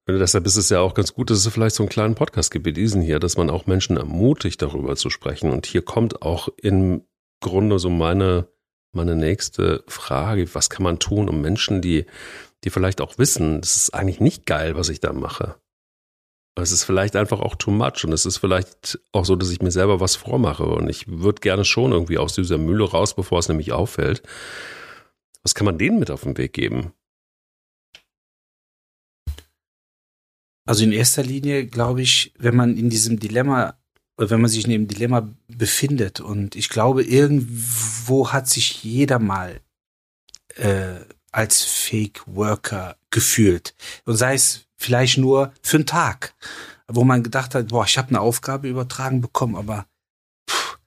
Und 0.07 0.19
deshalb 0.19 0.45
ist 0.47 0.57
es 0.57 0.69
ja 0.69 0.81
auch 0.81 0.95
ganz 0.95 1.15
gut, 1.15 1.31
dass 1.31 1.39
es 1.39 1.53
vielleicht 1.53 1.77
so 1.77 1.83
einen 1.83 1.89
kleinen 1.89 2.15
Podcast 2.15 2.51
gibt 2.51 2.67
wie 2.67 2.73
diesen 2.73 3.01
hier, 3.01 3.19
dass 3.19 3.37
man 3.39 3.49
auch 3.49 3.67
Menschen 3.67 3.97
ermutigt, 3.97 4.61
darüber 4.61 4.97
zu 4.97 5.09
sprechen. 5.09 5.51
Und 5.51 5.65
hier 5.65 5.83
kommt 5.83 6.21
auch 6.23 6.49
im 6.59 7.05
Grunde 7.41 7.79
so 7.79 7.89
meine, 7.89 8.49
meine 8.93 9.17
nächste 9.17 9.83
Frage. 9.89 10.55
Was 10.55 10.69
kann 10.69 10.83
man 10.83 10.99
tun, 10.99 11.29
um 11.29 11.41
Menschen, 11.41 11.81
die, 11.81 12.05
die 12.65 12.71
vielleicht 12.71 13.01
auch 13.01 13.17
wissen, 13.17 13.63
das 13.63 13.77
ist 13.77 13.95
eigentlich 13.95 14.21
nicht 14.21 14.45
geil, 14.45 14.77
was 14.77 14.91
ich 14.91 15.01
da 15.01 15.13
mache. 15.13 15.57
Es 16.57 16.71
ist 16.71 16.85
vielleicht 16.85 17.17
einfach 17.17 17.41
auch 17.41 17.57
too 17.57 17.73
much 17.73 18.05
und 18.05 18.13
es 18.13 18.27
ist 18.27 18.37
vielleicht 18.37 19.01
auch 19.11 19.25
so, 19.25 19.35
dass 19.35 19.51
ich 19.51 19.61
mir 19.61 19.73
selber 19.73 19.99
was 19.99 20.15
vormache 20.15 20.65
und 20.65 20.89
ich 20.89 21.09
würde 21.09 21.41
gerne 21.41 21.65
schon 21.65 21.91
irgendwie 21.91 22.19
aus 22.19 22.35
dieser 22.35 22.59
Mühle 22.59 22.85
raus, 22.85 23.17
bevor 23.17 23.41
es 23.41 23.49
nämlich 23.49 23.73
auffällt. 23.73 24.23
Was 25.43 25.55
kann 25.55 25.65
man 25.65 25.79
denen 25.79 25.99
mit 25.99 26.13
auf 26.13 26.23
den 26.23 26.39
Weg 26.39 26.53
geben? 26.53 26.93
Also 30.67 30.85
in 30.85 30.93
erster 30.93 31.23
Linie 31.23 31.67
glaube 31.67 32.03
ich, 32.03 32.33
wenn 32.39 32.57
man 32.57 32.77
in 32.77 32.91
diesem 32.91 33.19
Dilemma, 33.19 33.77
wenn 34.17 34.41
man 34.41 34.51
sich 34.51 34.65
in 34.65 34.71
dem 34.71 34.89
Dilemma 34.89 35.29
befindet 35.49 36.21
und 36.21 36.57
ich 36.57 36.69
glaube, 36.69 37.03
irgendwo 37.03 38.33
hat 38.33 38.49
sich 38.49 38.83
jeder 38.83 39.19
mal 39.19 39.61
äh, 40.57 41.01
als 41.33 41.63
Fake 41.63 42.23
Worker 42.27 42.97
gefühlt. 43.11 43.75
Und 44.05 44.17
sei 44.17 44.35
es 44.35 44.67
vielleicht 44.77 45.19
nur 45.19 45.53
für 45.63 45.79
einen 45.79 45.87
Tag, 45.87 46.35
wo 46.89 47.05
man 47.05 47.23
gedacht 47.23 47.55
hat, 47.55 47.69
boah, 47.69 47.85
ich 47.85 47.99
habe 47.99 48.09
eine 48.09 48.21
Aufgabe 48.21 48.69
übertragen 48.69 49.21
bekommen, 49.21 49.57
aber 49.57 49.87
pff, 50.49 50.79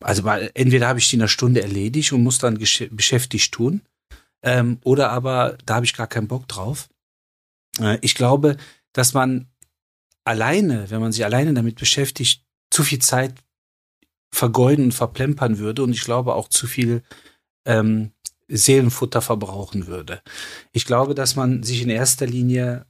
also 0.00 0.26
entweder 0.28 0.88
habe 0.88 0.98
ich 0.98 1.08
die 1.08 1.16
in 1.16 1.22
einer 1.22 1.28
Stunde 1.28 1.62
erledigt 1.62 2.12
und 2.12 2.22
muss 2.22 2.38
dann 2.38 2.58
beschäftigt 2.58 3.52
tun, 3.52 3.82
ähm, 4.42 4.78
oder 4.84 5.10
aber 5.10 5.58
da 5.66 5.76
habe 5.76 5.84
ich 5.84 5.94
gar 5.94 6.06
keinen 6.06 6.28
Bock 6.28 6.48
drauf. 6.48 6.88
Äh, 7.80 7.98
ich 8.00 8.14
glaube, 8.14 8.56
dass 8.92 9.14
man 9.14 9.48
alleine, 10.24 10.90
wenn 10.90 11.00
man 11.00 11.12
sich 11.12 11.24
alleine 11.24 11.54
damit 11.54 11.78
beschäftigt, 11.78 12.44
zu 12.70 12.82
viel 12.82 13.00
Zeit 13.00 13.34
vergeuden 14.32 14.86
und 14.86 14.94
verplempern 14.94 15.58
würde 15.58 15.82
und 15.82 15.92
ich 15.92 16.04
glaube 16.04 16.34
auch 16.34 16.48
zu 16.48 16.66
viel 16.66 17.02
ähm, 17.66 18.12
Seelenfutter 18.48 19.22
verbrauchen 19.22 19.86
würde. 19.86 20.22
Ich 20.72 20.84
glaube, 20.84 21.14
dass 21.14 21.36
man 21.36 21.62
sich 21.62 21.82
in 21.82 21.90
erster 21.90 22.26
Linie 22.26 22.86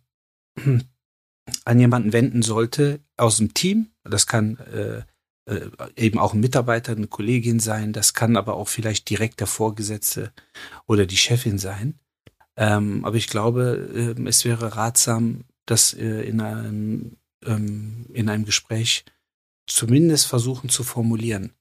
an 1.64 1.80
jemanden 1.80 2.12
wenden 2.12 2.42
sollte 2.42 3.00
aus 3.16 3.38
dem 3.38 3.54
Team. 3.54 3.90
Das 4.04 4.26
kann 4.26 4.58
äh, 4.58 5.02
äh, 5.46 5.70
eben 5.96 6.18
auch 6.18 6.34
ein 6.34 6.40
Mitarbeiter, 6.40 6.92
eine 6.92 7.06
Kollegin 7.06 7.60
sein. 7.60 7.92
Das 7.92 8.14
kann 8.14 8.36
aber 8.36 8.54
auch 8.54 8.68
vielleicht 8.68 9.08
direkt 9.10 9.40
der 9.40 9.46
Vorgesetzte 9.46 10.32
oder 10.86 11.06
die 11.06 11.16
Chefin 11.16 11.58
sein. 11.58 11.98
Ähm, 12.56 13.04
aber 13.04 13.16
ich 13.16 13.28
glaube, 13.28 14.14
äh, 14.18 14.28
es 14.28 14.44
wäre 14.44 14.76
ratsam, 14.76 15.44
das 15.70 15.94
äh, 15.94 16.22
in 16.22 16.40
einem 16.40 17.16
ähm, 17.44 18.06
in 18.12 18.28
einem 18.28 18.44
Gespräch 18.44 19.04
zumindest 19.66 20.26
versuchen 20.26 20.68
zu 20.68 20.82
formulieren. 20.82 21.52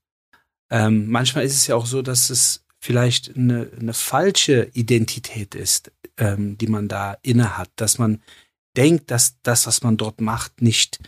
Ähm, 0.72 1.10
manchmal 1.10 1.46
ist 1.46 1.56
es 1.56 1.68
ja 1.68 1.76
auch 1.76 1.86
so, 1.86 2.02
dass 2.02 2.30
es 2.30 2.66
vielleicht 2.80 3.36
eine, 3.36 3.72
eine 3.80 3.94
falsche 3.94 4.70
Identität 4.74 5.56
ist, 5.56 5.92
ähm, 6.18 6.58
die 6.58 6.68
man 6.68 6.88
da 6.88 7.18
inne 7.22 7.58
hat, 7.58 7.70
dass 7.76 7.98
man 7.98 8.22
denkt, 8.78 9.12
dass 9.12 9.42
das, 9.42 9.68
was 9.68 9.84
man 9.84 9.98
dort 9.98 10.22
macht, 10.22 10.62
nicht 10.62 11.00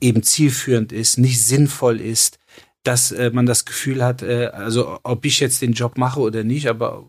eben 0.00 0.22
zielführend 0.22 0.92
ist, 0.92 1.18
nicht 1.18 1.42
sinnvoll 1.42 2.00
ist, 2.00 2.38
dass 2.82 3.12
äh, 3.12 3.30
man 3.30 3.46
das 3.46 3.64
Gefühl 3.64 4.04
hat, 4.04 4.22
äh, 4.22 4.46
also 4.46 5.00
ob 5.02 5.24
ich 5.24 5.40
jetzt 5.40 5.62
den 5.62 5.72
Job 5.72 5.98
mache 5.98 6.20
oder 6.20 6.44
nicht, 6.44 6.68
aber 6.68 7.06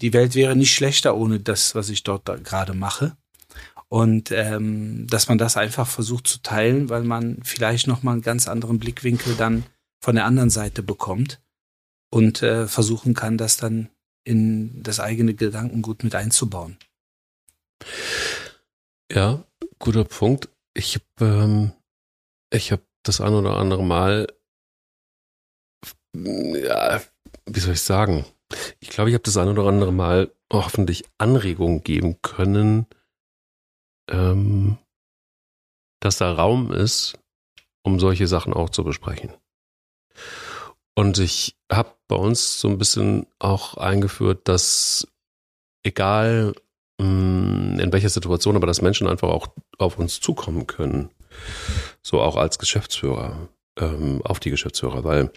die 0.00 0.12
Welt 0.12 0.34
wäre 0.34 0.56
nicht 0.56 0.74
schlechter 0.74 1.16
ohne 1.16 1.40
das, 1.40 1.74
was 1.74 1.90
ich 1.90 2.02
dort 2.02 2.28
da 2.28 2.36
gerade 2.36 2.74
mache. 2.74 3.16
Und 3.94 4.32
ähm, 4.32 5.06
dass 5.06 5.28
man 5.28 5.38
das 5.38 5.56
einfach 5.56 5.86
versucht 5.86 6.26
zu 6.26 6.42
teilen, 6.42 6.88
weil 6.88 7.04
man 7.04 7.38
vielleicht 7.44 7.86
nochmal 7.86 8.14
einen 8.14 8.22
ganz 8.22 8.48
anderen 8.48 8.80
Blickwinkel 8.80 9.36
dann 9.36 9.62
von 10.02 10.16
der 10.16 10.24
anderen 10.24 10.50
Seite 10.50 10.82
bekommt 10.82 11.40
und 12.10 12.42
äh, 12.42 12.66
versuchen 12.66 13.14
kann, 13.14 13.38
das 13.38 13.56
dann 13.56 13.88
in 14.24 14.82
das 14.82 14.98
eigene 14.98 15.34
Gedankengut 15.34 16.02
mit 16.02 16.16
einzubauen. 16.16 16.76
Ja, 19.12 19.44
guter 19.78 20.02
Punkt. 20.02 20.48
Ich 20.76 20.98
habe 21.20 21.30
ähm, 21.44 21.72
ich 22.50 22.72
habe 22.72 22.82
das 23.04 23.20
ein 23.20 23.32
oder 23.32 23.58
andere 23.58 23.84
Mal, 23.84 24.26
ja, 26.16 27.00
wie 27.46 27.60
soll 27.60 27.74
ich 27.74 27.80
sagen? 27.82 28.24
Ich 28.80 28.88
glaube, 28.88 29.10
ich 29.10 29.14
habe 29.14 29.22
das 29.22 29.36
ein 29.36 29.46
oder 29.46 29.68
andere 29.68 29.92
Mal 29.92 30.32
hoffentlich 30.52 31.04
Anregungen 31.16 31.84
geben 31.84 32.20
können, 32.22 32.88
ähm, 34.10 34.78
dass 36.00 36.18
da 36.18 36.32
Raum 36.32 36.72
ist, 36.72 37.18
um 37.82 37.98
solche 37.98 38.26
Sachen 38.26 38.52
auch 38.52 38.70
zu 38.70 38.84
besprechen. 38.84 39.32
Und 40.94 41.18
ich 41.18 41.56
habe 41.70 41.90
bei 42.08 42.16
uns 42.16 42.60
so 42.60 42.68
ein 42.68 42.78
bisschen 42.78 43.26
auch 43.38 43.76
eingeführt, 43.76 44.48
dass 44.48 45.08
egal 45.82 46.54
mm, 46.98 47.80
in 47.80 47.92
welcher 47.92 48.10
Situation, 48.10 48.56
aber 48.56 48.66
dass 48.66 48.82
Menschen 48.82 49.08
einfach 49.08 49.28
auch 49.28 49.48
auf 49.78 49.98
uns 49.98 50.20
zukommen 50.20 50.66
können. 50.66 51.10
So 52.02 52.20
auch 52.20 52.36
als 52.36 52.58
Geschäftsführer, 52.58 53.48
ähm, 53.78 54.22
auf 54.24 54.38
die 54.38 54.50
Geschäftsführer, 54.50 55.02
weil 55.04 55.32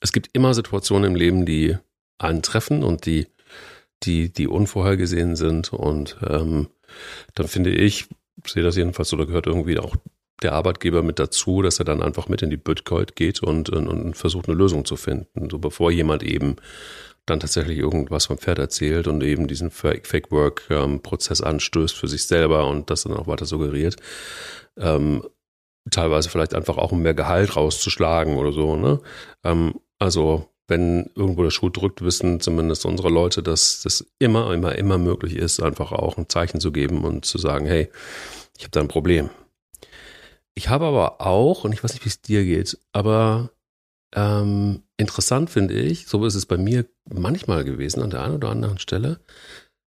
es 0.00 0.12
gibt 0.12 0.30
immer 0.32 0.54
Situationen 0.54 1.12
im 1.12 1.16
Leben, 1.16 1.46
die 1.46 1.76
einen 2.18 2.42
treffen 2.42 2.84
und 2.84 3.06
die, 3.06 3.26
die, 4.02 4.32
die 4.32 4.46
unvorhergesehen 4.46 5.34
sind. 5.34 5.72
Und 5.72 6.18
ähm, 6.28 6.68
dann 7.34 7.48
finde 7.48 7.70
ich, 7.70 8.06
sehe 8.46 8.62
das 8.62 8.76
jedenfalls 8.76 9.08
so, 9.08 9.16
da 9.16 9.24
gehört 9.24 9.46
irgendwie 9.46 9.78
auch 9.78 9.96
der 10.42 10.52
Arbeitgeber 10.52 11.02
mit 11.02 11.18
dazu, 11.18 11.62
dass 11.62 11.78
er 11.78 11.84
dann 11.84 12.02
einfach 12.02 12.28
mit 12.28 12.42
in 12.42 12.50
die 12.50 12.56
Bitcoin 12.56 13.06
geht 13.14 13.42
und, 13.42 13.70
und, 13.70 13.88
und 13.88 14.14
versucht 14.16 14.48
eine 14.48 14.56
Lösung 14.56 14.84
zu 14.84 14.96
finden. 14.96 15.48
So 15.50 15.58
bevor 15.58 15.90
jemand 15.90 16.22
eben 16.22 16.56
dann 17.26 17.40
tatsächlich 17.40 17.78
irgendwas 17.78 18.26
vom 18.26 18.38
Pferd 18.38 18.58
erzählt 18.58 19.08
und 19.08 19.22
eben 19.22 19.46
diesen 19.46 19.70
Fake 19.70 20.30
Work 20.30 20.66
ähm, 20.70 21.00
anstößt 21.02 21.96
für 21.96 22.08
sich 22.08 22.24
selber 22.24 22.68
und 22.68 22.90
das 22.90 23.04
dann 23.04 23.14
auch 23.14 23.26
weiter 23.26 23.46
suggeriert. 23.46 23.96
Ähm, 24.76 25.24
teilweise 25.90 26.28
vielleicht 26.28 26.54
einfach 26.54 26.76
auch 26.76 26.92
um 26.92 27.02
mehr 27.02 27.14
Gehalt 27.14 27.56
rauszuschlagen 27.56 28.36
oder 28.36 28.52
so. 28.52 28.76
Ne? 28.76 29.00
Ähm, 29.42 29.74
also 29.98 30.50
wenn 30.66 31.10
irgendwo 31.14 31.42
der 31.42 31.50
Schuh 31.50 31.68
drückt, 31.68 32.02
wissen 32.02 32.40
zumindest 32.40 32.86
unsere 32.86 33.10
Leute, 33.10 33.42
dass 33.42 33.82
das 33.82 34.06
immer, 34.18 34.52
immer, 34.52 34.76
immer 34.76 34.98
möglich 34.98 35.36
ist, 35.36 35.62
einfach 35.62 35.92
auch 35.92 36.16
ein 36.16 36.28
Zeichen 36.28 36.60
zu 36.60 36.72
geben 36.72 37.04
und 37.04 37.24
zu 37.24 37.38
sagen, 37.38 37.66
hey, 37.66 37.90
ich 38.56 38.64
habe 38.64 38.70
da 38.70 38.80
ein 38.80 38.88
Problem. 38.88 39.30
Ich 40.54 40.68
habe 40.68 40.86
aber 40.86 41.20
auch, 41.20 41.64
und 41.64 41.72
ich 41.72 41.82
weiß 41.82 41.92
nicht, 41.92 42.04
wie 42.04 42.08
es 42.08 42.22
dir 42.22 42.44
geht, 42.44 42.78
aber 42.92 43.50
ähm, 44.14 44.84
interessant 44.96 45.50
finde 45.50 45.74
ich, 45.74 46.06
so 46.06 46.24
ist 46.24 46.36
es 46.36 46.46
bei 46.46 46.56
mir 46.56 46.86
manchmal 47.04 47.64
gewesen 47.64 48.02
an 48.02 48.10
der 48.10 48.22
einen 48.22 48.36
oder 48.36 48.50
anderen 48.50 48.78
Stelle, 48.78 49.20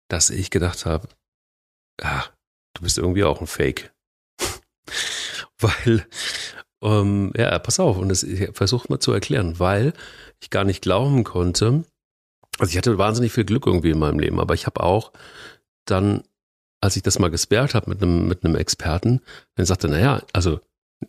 dass 0.08 0.30
ich 0.30 0.50
gedacht 0.50 0.86
habe, 0.86 1.10
ah, 2.02 2.24
du 2.74 2.84
bist 2.84 2.98
irgendwie 2.98 3.26
auch 3.26 3.42
ein 3.42 3.48
Fake. 3.48 3.92
weil, 5.60 6.08
ähm, 6.82 7.34
ja, 7.36 7.60
pass 7.60 7.80
auf, 7.80 7.98
und 7.98 8.10
das, 8.10 8.26
versuche 8.54 8.88
mal 8.90 9.00
zu 9.00 9.12
erklären, 9.12 9.60
weil 9.60 9.94
ich 10.44 10.50
gar 10.50 10.64
nicht 10.64 10.82
glauben 10.82 11.24
konnte, 11.24 11.84
also 12.60 12.70
ich 12.70 12.78
hatte 12.78 12.98
wahnsinnig 12.98 13.32
viel 13.32 13.46
Glück 13.46 13.66
irgendwie 13.66 13.92
in 13.92 14.00
meinem 14.00 14.20
Leben, 14.20 14.40
aber 14.40 14.54
ich 14.54 14.66
habe 14.66 14.84
auch 14.84 15.12
dann, 15.86 16.24
als 16.82 16.96
ich 16.96 17.04
das 17.04 17.20
mal 17.20 17.32
gesperrt 17.32 17.74
habe 17.74 17.90
mit 17.90 18.02
einem, 18.02 18.28
mit 18.28 18.46
einem 18.46 18.56
Experten, 18.56 19.22
dann 19.56 19.66
sagte, 19.66 19.88
naja, 19.88 20.22
also 20.34 20.60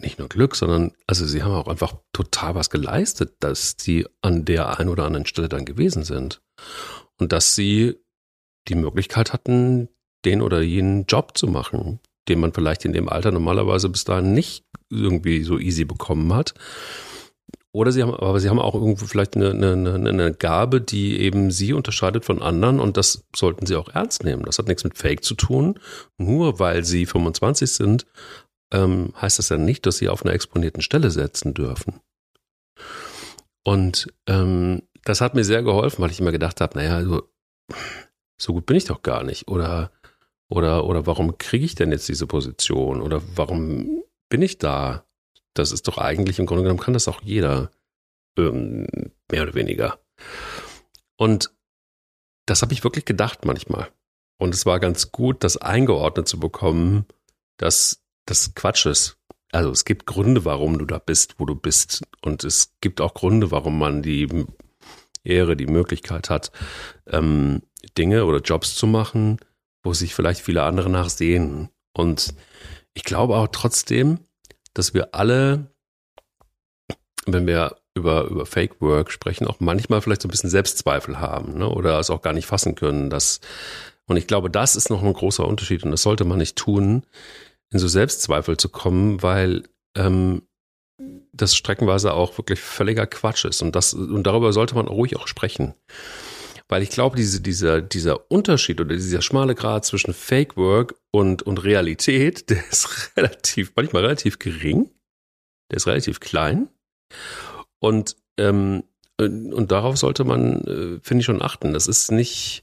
nicht 0.01 0.18
nur 0.18 0.28
Glück, 0.28 0.57
sondern 0.57 0.93
also 1.07 1.24
sie 1.26 1.43
haben 1.43 1.53
auch 1.53 1.68
einfach 1.68 1.95
total 2.12 2.55
was 2.55 2.70
geleistet, 2.70 3.35
dass 3.41 3.76
sie 3.78 4.07
an 4.22 4.45
der 4.45 4.78
einen 4.78 4.89
oder 4.89 5.05
anderen 5.05 5.26
Stelle 5.26 5.49
dann 5.49 5.64
gewesen 5.64 6.03
sind. 6.03 6.43
Und 7.18 7.32
dass 7.32 7.55
sie 7.55 7.97
die 8.66 8.74
Möglichkeit 8.74 9.32
hatten, 9.32 9.89
den 10.24 10.43
oder 10.43 10.62
jenen 10.62 11.05
Job 11.05 11.37
zu 11.37 11.47
machen, 11.47 12.01
den 12.28 12.41
man 12.41 12.53
vielleicht 12.53 12.85
in 12.85 12.93
dem 12.93 13.09
Alter 13.09 13.30
normalerweise 13.30 13.89
bis 13.89 14.05
dahin 14.05 14.32
nicht 14.32 14.64
irgendwie 14.91 15.45
so 15.45 15.59
easy 15.59 15.85
bekommen 15.85 16.32
hat. 16.35 16.55
Oder 17.75 17.91
sie 17.91 18.03
haben, 18.03 18.14
aber 18.14 18.39
sie 18.39 18.49
haben 18.49 18.61
auch 18.61 18.77
irgendwo 18.77 19.05
vielleicht 19.05 19.35
eine, 19.35 19.51
eine, 19.51 19.95
eine 19.95 20.33
Gabe, 20.33 20.81
die 20.81 21.18
eben 21.18 21.51
sie 21.51 21.72
unterscheidet 21.72 22.25
von 22.25 22.41
anderen 22.41 22.79
und 22.79 22.97
das 22.97 23.25
sollten 23.35 23.66
sie 23.66 23.75
auch 23.75 23.89
ernst 23.89 24.22
nehmen. 24.22 24.45
Das 24.45 24.59
hat 24.59 24.68
nichts 24.68 24.85
mit 24.85 24.97
Fake 24.97 25.25
zu 25.25 25.35
tun. 25.35 25.81
Nur 26.16 26.61
weil 26.61 26.85
sie 26.85 27.05
25 27.05 27.72
sind, 27.72 28.07
ähm, 28.72 29.12
heißt 29.20 29.41
das 29.41 29.49
ja 29.49 29.57
nicht, 29.57 29.87
dass 29.87 29.97
sie 29.97 30.09
auf 30.09 30.25
einer 30.25 30.35
exponierten 30.35 30.83
Stelle 30.83 31.11
setzen 31.11 31.53
dürfen. 31.53 31.99
Und 33.64 34.07
ähm, 34.29 34.83
das 35.03 35.20
hat 35.20 35.35
mir 35.35 35.43
sehr 35.43 35.64
geholfen, 35.64 36.01
weil 36.01 36.12
ich 36.12 36.20
immer 36.20 36.33
gedacht 36.33 36.61
habe, 36.61 36.79
naja, 36.79 36.95
also, 36.95 37.29
so 38.41 38.53
gut 38.53 38.66
bin 38.66 38.77
ich 38.77 38.85
doch 38.85 39.03
gar 39.03 39.25
nicht. 39.25 39.49
Oder, 39.49 39.91
oder, 40.49 40.85
oder 40.85 41.09
warum 41.09 41.39
kriege 41.39 41.64
ich 41.64 41.75
denn 41.75 41.91
jetzt 41.91 42.09
diese 42.09 42.29
Position? 42.29 43.03
Oder 43.03 43.20
warum 43.35 44.05
bin 44.29 44.43
ich 44.43 44.59
da? 44.59 45.05
Das 45.55 45.72
ist 45.72 45.88
doch 45.88 45.98
eigentlich 45.98 46.38
im 46.38 46.46
Grunde 46.46 46.62
genommen 46.64 46.80
kann 46.80 46.94
das 46.94 47.09
auch 47.09 47.22
jeder. 47.22 47.70
Ähm, 48.36 48.86
mehr 49.30 49.42
oder 49.42 49.55
weniger. 49.55 49.98
Und 51.16 51.52
das 52.46 52.62
habe 52.62 52.72
ich 52.72 52.84
wirklich 52.84 53.05
gedacht 53.05 53.44
manchmal. 53.44 53.88
Und 54.38 54.55
es 54.55 54.66
war 54.66 54.80
ganz 54.80 55.12
gut, 55.12 55.44
das 55.44 55.57
eingeordnet 55.57 56.28
zu 56.28 56.38
bekommen, 56.38 57.07
dass 57.57 58.02
das 58.26 58.55
Quatsch 58.55 58.86
ist. 58.86 59.18
Also 59.52 59.70
es 59.70 59.84
gibt 59.84 60.07
Gründe, 60.07 60.44
warum 60.44 60.78
du 60.78 60.84
da 60.84 60.98
bist, 60.98 61.36
wo 61.38 61.46
du 61.46 61.55
bist. 61.55 62.02
Und 62.22 62.42
es 62.42 62.74
gibt 62.80 63.00
auch 63.00 63.14
Gründe, 63.14 63.52
warum 63.52 63.78
man 63.78 64.02
die 64.02 64.46
Ehre, 65.22 65.57
die 65.57 65.66
Möglichkeit 65.66 66.28
hat, 66.28 66.50
ähm, 67.07 67.62
Dinge 67.96 68.24
oder 68.24 68.40
Jobs 68.40 68.74
zu 68.74 68.86
machen, 68.86 69.38
wo 69.82 69.94
sich 69.94 70.14
vielleicht 70.14 70.40
viele 70.40 70.64
andere 70.64 70.90
nachsehen. 70.90 71.68
Und 71.92 72.34
ich 72.94 73.05
glaube 73.05 73.36
auch 73.36 73.48
trotzdem, 73.48 74.18
dass 74.75 74.95
wir 74.95 75.14
alle, 75.14 75.70
wenn 77.27 77.47
wir 77.47 77.77
über, 77.95 78.25
über 78.25 78.45
Fake 78.45 78.81
Work 78.81 79.11
sprechen, 79.11 79.47
auch 79.47 79.61
manchmal 79.61 80.01
vielleicht 80.01 80.22
so 80.22 80.29
ein 80.29 80.31
bisschen 80.31 80.51
Selbstzweifel 80.51 81.20
haben 81.20 81.59
ne? 81.59 81.68
oder 81.68 81.99
es 81.99 82.11
auch 82.11 82.22
gar 82.22 82.33
nicht 82.33 82.47
fassen 82.47 82.75
können. 82.75 83.09
Dass, 83.09 83.41
und 84.07 84.16
ich 84.16 84.27
glaube, 84.27 84.51
das 84.51 84.77
ist 84.77 84.91
noch 84.91 85.03
ein 85.03 85.12
großer 85.12 85.47
Unterschied 85.47 85.85
und 85.85 85.93
das 85.93 86.03
sollte 86.03 86.25
man 86.25 86.39
nicht 86.39 86.57
tun, 86.57 87.05
in 87.70 87.79
so 87.79 87.89
Selbstzweifel 87.89 88.57
zu 88.57 88.68
kommen, 88.68 89.22
weil 89.22 89.62
ähm, 89.97 90.43
das 91.33 91.57
streckenweise 91.57 92.12
auch 92.14 92.37
wirklich 92.39 92.61
völliger 92.61 93.07
Quatsch 93.07 93.45
ist. 93.45 93.62
Und, 93.62 93.75
das, 93.75 93.95
und 93.95 94.25
darüber 94.25 94.53
sollte 94.53 94.75
man 94.75 94.87
ruhig 94.87 95.16
auch 95.16 95.27
sprechen. 95.27 95.75
Weil 96.69 96.83
ich 96.83 96.91
glaube, 96.91 97.17
diese, 97.17 97.41
dieser, 97.41 97.83
dieser 97.83 98.31
Unterschied 98.31 98.81
oder 98.81 98.95
dieser 98.95 99.21
schmale 99.21 99.55
Grad 99.55 99.85
zwischen 99.85 100.15
Fake 100.15 100.57
Work 100.57 100.95
und, 101.11 101.43
und 101.43 101.62
Realität, 101.62 102.49
der 102.51 102.67
ist 102.69 103.17
relativ, 103.17 103.73
manchmal 103.77 104.03
relativ 104.03 104.39
gering. 104.39 104.91
Der 105.71 105.77
ist 105.77 105.87
relativ 105.87 106.21
klein. 106.21 106.69
Und, 107.81 108.17
ähm, 108.39 108.85
und 109.19 109.71
darauf 109.71 109.97
sollte 109.97 110.25
man, 110.25 110.61
äh, 110.62 111.01
finde 111.03 111.21
ich, 111.21 111.27
schon 111.27 111.43
achten. 111.43 111.73
Das 111.73 111.87
ist 111.87 112.11
nicht, 112.11 112.62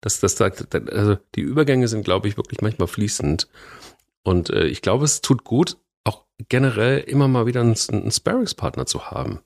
das, 0.00 0.20
das, 0.20 0.40
also 0.40 1.18
die 1.34 1.42
Übergänge 1.42 1.88
sind, 1.88 2.04
glaube 2.04 2.28
ich, 2.28 2.36
wirklich 2.36 2.60
manchmal 2.60 2.88
fließend. 2.88 3.48
Und 4.22 4.50
äh, 4.50 4.66
ich 4.66 4.82
glaube, 4.82 5.04
es 5.04 5.20
tut 5.20 5.44
gut, 5.44 5.76
auch 6.04 6.24
generell 6.48 7.00
immer 7.00 7.28
mal 7.28 7.46
wieder 7.46 7.60
einen, 7.60 7.76
einen 7.90 8.10
Sparringspartner 8.10 8.86
zu 8.86 9.10
haben. 9.10 9.40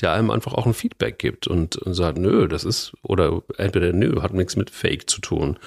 Der 0.00 0.12
einem 0.12 0.30
einfach 0.30 0.54
auch 0.54 0.66
ein 0.66 0.74
Feedback 0.74 1.18
gibt 1.18 1.46
und, 1.46 1.76
und 1.76 1.94
sagt, 1.94 2.18
nö, 2.18 2.48
das 2.48 2.64
ist, 2.64 2.92
oder 3.02 3.42
entweder 3.58 3.92
nö, 3.92 4.22
hat 4.22 4.34
nichts 4.34 4.56
mit 4.56 4.70
Fake 4.70 5.08
zu 5.08 5.20
tun, 5.20 5.58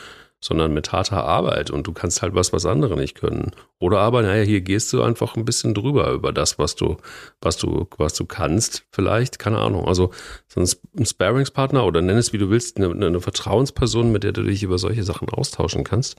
sondern 0.45 0.73
mit 0.73 0.91
harter 0.91 1.23
Arbeit 1.23 1.71
und 1.71 1.87
du 1.87 1.93
kannst 1.93 2.21
halt 2.21 2.35
was, 2.35 2.53
was 2.53 2.67
andere 2.67 2.95
nicht 2.97 3.15
können. 3.15 3.51
Oder 3.79 3.99
aber, 3.99 4.21
naja, 4.21 4.43
hier 4.43 4.61
gehst 4.61 4.93
du 4.93 5.01
einfach 5.01 5.35
ein 5.35 5.45
bisschen 5.45 5.73
drüber 5.73 6.11
über 6.11 6.31
das, 6.31 6.59
was 6.59 6.75
du, 6.75 6.97
was 7.41 7.57
du, 7.57 7.87
was 7.97 8.13
du 8.13 8.25
kannst, 8.25 8.85
vielleicht, 8.91 9.39
keine 9.39 9.57
Ahnung. 9.57 9.87
Also 9.87 10.11
so 10.47 10.61
ein 10.61 11.05
Sparingspartner 11.05 11.83
oder 11.83 12.01
nenn 12.01 12.17
es 12.17 12.31
wie 12.31 12.37
du 12.37 12.51
willst, 12.51 12.77
eine, 12.77 12.91
eine 12.91 13.21
Vertrauensperson, 13.21 14.11
mit 14.11 14.23
der 14.23 14.33
du 14.33 14.43
dich 14.43 14.61
über 14.61 14.77
solche 14.77 15.03
Sachen 15.03 15.29
austauschen 15.29 15.83
kannst, 15.83 16.17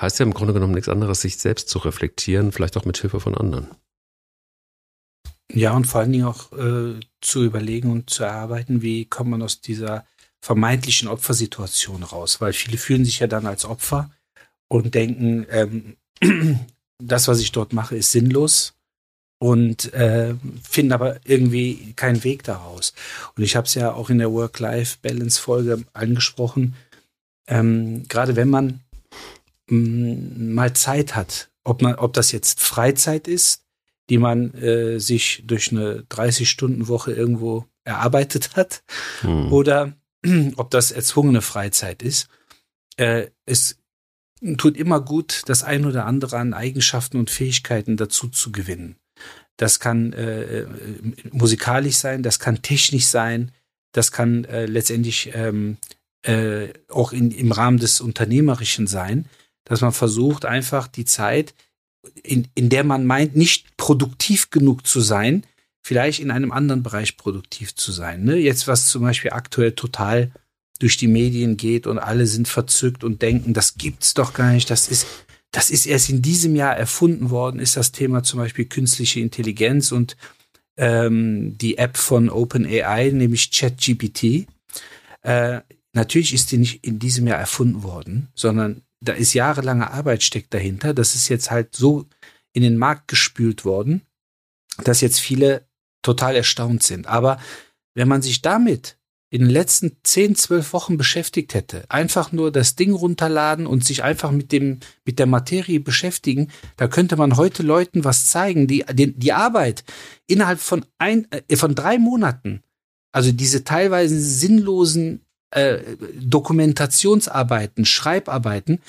heißt 0.00 0.20
ja 0.20 0.26
im 0.26 0.34
Grunde 0.34 0.54
genommen 0.54 0.74
nichts 0.74 0.88
anderes, 0.88 1.20
sich 1.20 1.38
selbst 1.38 1.68
zu 1.68 1.78
reflektieren, 1.78 2.52
vielleicht 2.52 2.76
auch 2.76 2.84
mit 2.84 2.98
Hilfe 2.98 3.18
von 3.18 3.34
anderen. 3.34 3.68
Ja, 5.54 5.72
und 5.72 5.86
vor 5.86 6.00
allen 6.00 6.12
Dingen 6.12 6.24
auch 6.24 6.52
äh, 6.52 6.98
zu 7.20 7.44
überlegen 7.44 7.90
und 7.90 8.10
zu 8.10 8.24
erarbeiten, 8.24 8.82
wie 8.82 9.04
kommt 9.04 9.30
man 9.30 9.42
aus 9.42 9.60
dieser 9.60 10.04
vermeintlichen 10.40 11.08
Opfersituation 11.08 12.02
raus, 12.02 12.40
weil 12.40 12.52
viele 12.52 12.76
fühlen 12.76 13.04
sich 13.04 13.20
ja 13.20 13.28
dann 13.28 13.46
als 13.46 13.64
Opfer 13.64 14.10
und 14.68 14.94
denken, 14.94 15.46
ähm, 15.50 15.96
das, 17.02 17.28
was 17.28 17.40
ich 17.40 17.52
dort 17.52 17.72
mache, 17.72 17.96
ist 17.96 18.10
sinnlos 18.10 18.74
und 19.38 19.92
äh, 19.94 20.34
finden 20.68 20.92
aber 20.92 21.20
irgendwie 21.24 21.92
keinen 21.94 22.24
Weg 22.24 22.42
daraus. 22.42 22.92
Und 23.36 23.44
ich 23.44 23.54
habe 23.56 23.66
es 23.66 23.74
ja 23.74 23.92
auch 23.92 24.10
in 24.10 24.18
der 24.18 24.32
Work-Life-Balance-Folge 24.32 25.84
angesprochen, 25.92 26.74
ähm, 27.46 28.08
gerade 28.08 28.36
wenn 28.36 28.50
man 28.50 28.80
mm, 29.68 30.52
mal 30.52 30.74
Zeit 30.74 31.14
hat, 31.14 31.48
ob 31.62 31.80
man, 31.80 31.94
ob 31.94 32.12
das 32.12 32.32
jetzt 32.32 32.60
Freizeit 32.60 33.28
ist 33.28 33.63
die 34.10 34.18
man 34.18 34.52
äh, 34.54 34.98
sich 34.98 35.44
durch 35.46 35.72
eine 35.72 36.02
30-Stunden-Woche 36.10 37.12
irgendwo 37.12 37.66
erarbeitet 37.84 38.56
hat 38.56 38.82
hm. 39.20 39.52
oder 39.52 39.92
ob 40.56 40.70
das 40.70 40.90
erzwungene 40.90 41.42
Freizeit 41.42 42.02
ist. 42.02 42.28
Äh, 42.96 43.28
es 43.46 43.78
tut 44.58 44.76
immer 44.76 45.00
gut, 45.00 45.42
das 45.46 45.62
ein 45.62 45.86
oder 45.86 46.06
andere 46.06 46.38
an 46.38 46.54
Eigenschaften 46.54 47.18
und 47.18 47.30
Fähigkeiten 47.30 47.96
dazu 47.96 48.28
zu 48.28 48.52
gewinnen. 48.52 48.96
Das 49.56 49.80
kann 49.80 50.12
äh, 50.12 50.60
äh 50.60 50.66
musikalisch 51.30 51.96
sein, 51.96 52.22
das 52.22 52.38
kann 52.40 52.62
technisch 52.62 53.06
sein, 53.06 53.52
das 53.92 54.10
kann 54.12 54.44
äh, 54.44 54.66
letztendlich 54.66 55.30
ähm, 55.34 55.78
äh, 56.22 56.68
auch 56.88 57.12
in, 57.12 57.30
im 57.30 57.52
Rahmen 57.52 57.78
des 57.78 58.00
Unternehmerischen 58.00 58.86
sein, 58.86 59.26
dass 59.64 59.80
man 59.80 59.92
versucht, 59.92 60.44
einfach 60.44 60.88
die 60.88 61.04
Zeit 61.04 61.54
in, 62.22 62.48
in 62.54 62.68
der 62.68 62.84
man 62.84 63.06
meint, 63.06 63.36
nicht 63.36 63.76
produktiv 63.76 64.50
genug 64.50 64.86
zu 64.86 65.00
sein, 65.00 65.44
vielleicht 65.82 66.20
in 66.20 66.30
einem 66.30 66.52
anderen 66.52 66.82
Bereich 66.82 67.16
produktiv 67.16 67.74
zu 67.74 67.92
sein. 67.92 68.24
Ne? 68.24 68.36
Jetzt, 68.36 68.66
was 68.66 68.86
zum 68.86 69.02
Beispiel 69.02 69.32
aktuell 69.32 69.72
total 69.72 70.32
durch 70.78 70.96
die 70.96 71.08
Medien 71.08 71.56
geht 71.56 71.86
und 71.86 71.98
alle 71.98 72.26
sind 72.26 72.48
verzückt 72.48 73.04
und 73.04 73.22
denken, 73.22 73.54
das 73.54 73.76
gibt's 73.76 74.14
doch 74.14 74.34
gar 74.34 74.52
nicht, 74.52 74.70
das 74.70 74.88
ist, 74.88 75.06
das 75.50 75.70
ist 75.70 75.86
erst 75.86 76.10
in 76.10 76.20
diesem 76.20 76.56
Jahr 76.56 76.76
erfunden 76.76 77.30
worden, 77.30 77.60
ist 77.60 77.76
das 77.76 77.92
Thema 77.92 78.22
zum 78.22 78.40
Beispiel 78.40 78.64
künstliche 78.64 79.20
Intelligenz 79.20 79.92
und 79.92 80.16
ähm, 80.76 81.56
die 81.58 81.78
App 81.78 81.96
von 81.96 82.28
OpenAI, 82.28 83.10
nämlich 83.10 83.52
ChatGPT. 83.52 84.46
Äh, 85.22 85.60
natürlich 85.92 86.34
ist 86.34 86.50
die 86.50 86.58
nicht 86.58 86.84
in 86.84 86.98
diesem 86.98 87.26
Jahr 87.28 87.38
erfunden 87.38 87.82
worden, 87.84 88.28
sondern 88.34 88.82
da 89.04 89.12
ist 89.12 89.34
jahrelange 89.34 89.90
Arbeit 89.90 90.22
steckt 90.22 90.54
dahinter. 90.54 90.94
Das 90.94 91.14
ist 91.14 91.28
jetzt 91.28 91.50
halt 91.50 91.76
so 91.76 92.06
in 92.52 92.62
den 92.62 92.78
Markt 92.78 93.08
gespült 93.08 93.64
worden, 93.64 94.02
dass 94.82 95.00
jetzt 95.00 95.20
viele 95.20 95.66
total 96.02 96.36
erstaunt 96.36 96.82
sind. 96.82 97.06
Aber 97.06 97.38
wenn 97.94 98.08
man 98.08 98.22
sich 98.22 98.42
damit 98.42 98.98
in 99.30 99.40
den 99.40 99.50
letzten 99.50 99.96
10, 100.04 100.36
12 100.36 100.72
Wochen 100.72 100.96
beschäftigt 100.96 101.54
hätte, 101.54 101.84
einfach 101.88 102.30
nur 102.30 102.52
das 102.52 102.76
Ding 102.76 102.92
runterladen 102.92 103.66
und 103.66 103.84
sich 103.84 104.04
einfach 104.04 104.30
mit 104.30 104.52
dem, 104.52 104.78
mit 105.04 105.18
der 105.18 105.26
Materie 105.26 105.80
beschäftigen, 105.80 106.52
da 106.76 106.86
könnte 106.86 107.16
man 107.16 107.36
heute 107.36 107.64
Leuten 107.64 108.04
was 108.04 108.28
zeigen, 108.28 108.68
die, 108.68 108.84
die, 108.92 109.12
die 109.12 109.32
Arbeit 109.32 109.82
innerhalb 110.28 110.60
von 110.60 110.84
ein, 110.98 111.26
äh, 111.32 111.56
von 111.56 111.74
drei 111.74 111.98
Monaten, 111.98 112.62
also 113.10 113.32
diese 113.32 113.64
teilweise 113.64 114.20
sinnlosen 114.20 115.24
äh, 115.54 115.96
Dokumentationsarbeiten, 116.20 117.84
Schreibarbeiten, 117.84 118.80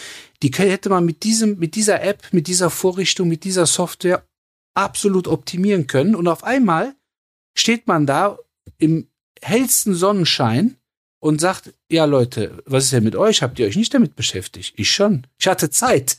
die 0.41 0.51
hätte 0.51 0.89
man 0.89 1.05
mit 1.05 1.24
diesem, 1.24 1.59
mit 1.59 1.76
dieser 1.76 2.01
App, 2.01 2.24
mit 2.32 2.47
dieser 2.47 2.70
Vorrichtung, 2.70 3.28
mit 3.28 3.43
dieser 3.43 3.66
Software 3.66 4.26
absolut 4.74 5.28
optimieren 5.28 5.88
können. 5.88 6.16
Und 6.16 6.28
auf 6.28 6.43
einmal 6.43 6.95
steht 7.55 7.88
man 7.88 8.05
da 8.05 8.38
im 8.78 9.07
hellsten 9.41 9.93
Sonnenschein 9.93 10.76
und 11.20 11.39
sagt, 11.39 11.74
ja 11.89 12.05
Leute, 12.05 12.63
was 12.66 12.86
ist 12.86 12.93
denn 12.93 13.03
mit 13.03 13.16
euch? 13.16 13.41
Habt 13.41 13.59
ihr 13.59 13.68
euch 13.68 13.76
nicht 13.76 13.93
damit 13.93 14.16
beschäftigt? 14.16 14.74
Ich 14.76 14.91
schon. 14.91 15.28
Ich 15.38 15.47
hatte 15.47 15.70
Zeit. 15.70 16.18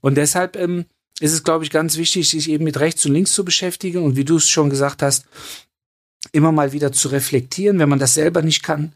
Und 0.00 0.16
deshalb 0.16 0.56
ähm, 0.56 0.84
ist 1.20 1.32
es, 1.32 1.44
glaube 1.44 1.64
ich, 1.64 1.70
ganz 1.70 1.96
wichtig, 1.96 2.28
sich 2.28 2.48
eben 2.50 2.64
mit 2.64 2.78
rechts 2.78 3.04
und 3.06 3.12
links 3.12 3.32
zu 3.32 3.44
beschäftigen 3.44 4.02
und 4.02 4.16
wie 4.16 4.24
du 4.24 4.36
es 4.36 4.48
schon 4.48 4.70
gesagt 4.70 5.02
hast, 5.02 5.26
immer 6.32 6.52
mal 6.52 6.72
wieder 6.72 6.92
zu 6.92 7.08
reflektieren, 7.08 7.78
wenn 7.78 7.88
man 7.88 7.98
das 7.98 8.14
selber 8.14 8.42
nicht 8.42 8.62
kann, 8.62 8.92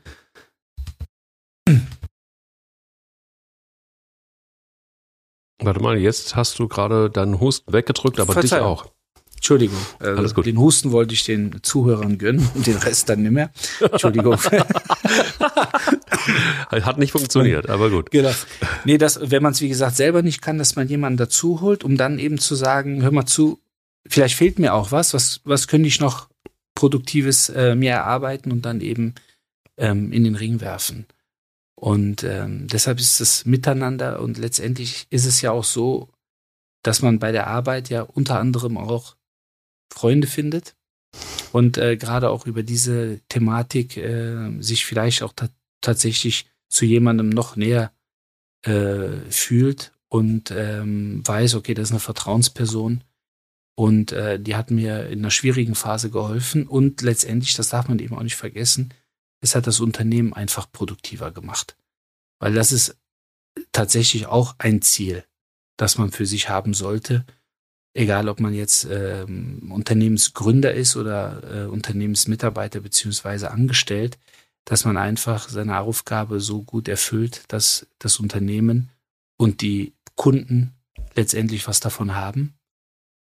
Warte 5.65 5.81
mal, 5.81 5.99
jetzt 5.99 6.37
hast 6.37 6.59
du 6.59 6.69
gerade 6.69 7.11
deinen 7.11 7.41
Husten 7.41 7.73
weggedrückt, 7.73 8.21
aber 8.21 8.33
Verzeihung. 8.33 8.77
dich 8.77 8.85
auch. 8.85 8.87
Entschuldigung. 9.43 9.79
Also 9.99 10.19
Alles 10.19 10.35
gut. 10.37 10.47
Den 10.47 10.59
Husten 10.59 10.93
wollte 10.93 11.15
ich 11.15 11.25
den 11.25 11.61
Zuhörern 11.63 12.17
gönnen 12.17 12.49
und 12.55 12.65
den 12.65 12.77
Rest 12.77 13.09
dann 13.09 13.23
nicht 13.23 13.33
mehr. 13.33 13.51
Entschuldigung. 13.81 14.37
Hat 16.71 16.99
nicht 16.99 17.11
funktioniert, 17.11 17.69
aber 17.69 17.91
gut. 17.91 18.13
Genau. 18.13 18.31
Nee, 18.85 18.99
das, 18.99 19.19
wenn 19.21 19.43
man 19.43 19.51
es 19.51 19.61
wie 19.61 19.69
gesagt 19.69 19.97
selber 19.97 20.23
nicht 20.23 20.43
kann, 20.43 20.59
dass 20.59 20.77
man 20.77 20.87
jemanden 20.87 21.17
dazu 21.17 21.61
holt, 21.61 21.83
um 21.83 21.97
dann 21.97 22.21
eben 22.21 22.39
zu 22.39 22.55
sagen, 22.55 23.03
hör 23.03 23.11
mal 23.11 23.27
zu, 23.27 23.59
vielleicht 24.07 24.37
fehlt 24.37 24.61
mir 24.61 24.75
auch 24.75 24.93
was, 24.93 25.13
was, 25.13 25.41
was 25.43 25.67
könnte 25.67 25.89
ich 25.89 25.99
noch 25.99 26.29
Produktives 26.77 27.49
äh, 27.49 27.75
mir 27.75 27.91
erarbeiten 27.91 28.53
und 28.53 28.65
dann 28.65 28.81
eben 28.81 29.17
ähm, 29.77 30.13
in 30.13 30.23
den 30.23 30.37
Ring 30.37 30.61
werfen. 30.61 31.07
Und 31.83 32.23
ähm, 32.23 32.69
deshalb 32.69 33.01
ist 33.01 33.21
es 33.21 33.45
miteinander 33.45 34.21
und 34.21 34.39
letztendlich 34.39 35.09
ist 35.11 35.27
es 35.27 35.41
ja 35.41 35.51
auch 35.51 35.65
so, 35.65 36.11
dass 36.85 37.03
man 37.03 37.19
bei 37.19 37.33
der 37.33 37.49
Arbeit 37.49 37.89
ja 37.89 38.03
unter 38.03 38.39
anderem 38.39 38.79
auch 38.79 39.17
Freunde 39.93 40.29
findet 40.29 40.77
und 41.51 41.79
äh, 41.79 41.97
gerade 41.97 42.31
auch 42.31 42.47
über 42.47 42.63
diese 42.63 43.21
Thematik 43.29 43.97
äh, 43.97 44.63
sich 44.63 44.87
vielleicht 44.87 45.25
auch 45.25 45.33
ta 45.33 45.49
tatsächlich 45.81 46.47
zu 46.69 46.85
jemandem 46.85 47.31
noch 47.31 47.57
näher 47.57 47.93
äh, 48.65 49.19
fühlt 49.29 49.93
und 50.09 50.53
ähm, 50.53 51.27
weiß, 51.27 51.57
okay, 51.57 51.75
das 51.75 51.89
ist 51.89 51.93
eine 51.95 51.99
Vertrauensperson 51.99 53.03
und 53.75 54.13
äh, 54.13 54.39
die 54.39 54.55
hat 54.55 54.71
mir 54.71 55.09
in 55.09 55.19
einer 55.19 55.33
schwierigen 55.33 55.75
Phase 55.75 56.11
geholfen 56.11 56.69
und 56.69 57.03
letztendlich, 57.03 57.55
das 57.55 57.71
darf 57.71 57.89
man 57.89 57.99
eben 57.99 58.17
auch 58.17 58.23
nicht 58.23 58.37
vergessen, 58.37 58.95
es 59.43 59.55
hat 59.55 59.67
das 59.67 59.81
Unternehmen 59.81 60.33
einfach 60.33 60.71
produktiver 60.73 61.33
gemacht. 61.33 61.77
Weil 62.39 62.55
das 62.55 62.73
ist 62.73 62.97
tatsächlich 63.73 64.27
auch 64.27 64.55
ein 64.59 64.81
Ziel, 64.81 65.25
das 65.77 65.99
man 65.99 66.11
für 66.11 66.25
sich 66.27 66.49
haben 66.49 66.73
sollte. 66.73 67.27
Egal, 67.93 68.29
ob 68.29 68.41
man 68.41 68.55
jetzt 68.55 68.87
ähm, 68.91 69.71
Unternehmensgründer 69.71 70.73
ist 70.73 70.97
oder 70.97 71.65
äh, 71.65 71.67
Unternehmensmitarbeiter 71.67 72.81
beziehungsweise 72.81 73.51
angestellt, 73.51 74.19
dass 74.65 74.85
man 74.85 74.97
einfach 74.97 75.49
seine 75.49 75.81
Aufgabe 75.81 76.41
so 76.41 76.63
gut 76.63 76.89
erfüllt, 76.89 77.43
dass 77.49 77.87
das 77.99 78.21
Unternehmen 78.21 78.91
und 79.37 79.61
die 79.61 79.93
Kunden 80.15 80.73
letztendlich 81.15 81.67
was 81.67 81.81
davon 81.81 82.15
haben, 82.15 82.55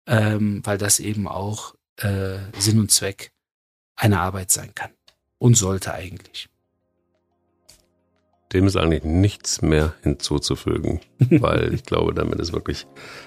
ähm, 0.07 0.65
weil 0.65 0.79
das 0.79 0.99
eben 0.99 1.27
auch 1.27 1.75
äh, 1.97 2.39
Sinn 2.57 2.79
und 2.79 2.91
Zweck 2.91 3.31
einer 3.95 4.21
Arbeit 4.21 4.51
sein 4.51 4.73
kann 4.73 4.91
und 5.39 5.57
sollte 5.57 5.93
eigentlich. 5.93 6.49
Dem 8.53 8.65
ist 8.65 8.77
eigentlich 8.77 9.03
nichts 9.03 9.61
mehr 9.61 9.93
hinzuzufügen, 10.03 11.01
weil 11.29 11.73
ich 11.73 11.83
glaube, 11.83 12.13
damit 12.13 12.39
ist 12.39 12.53
wirklich, 12.53 12.85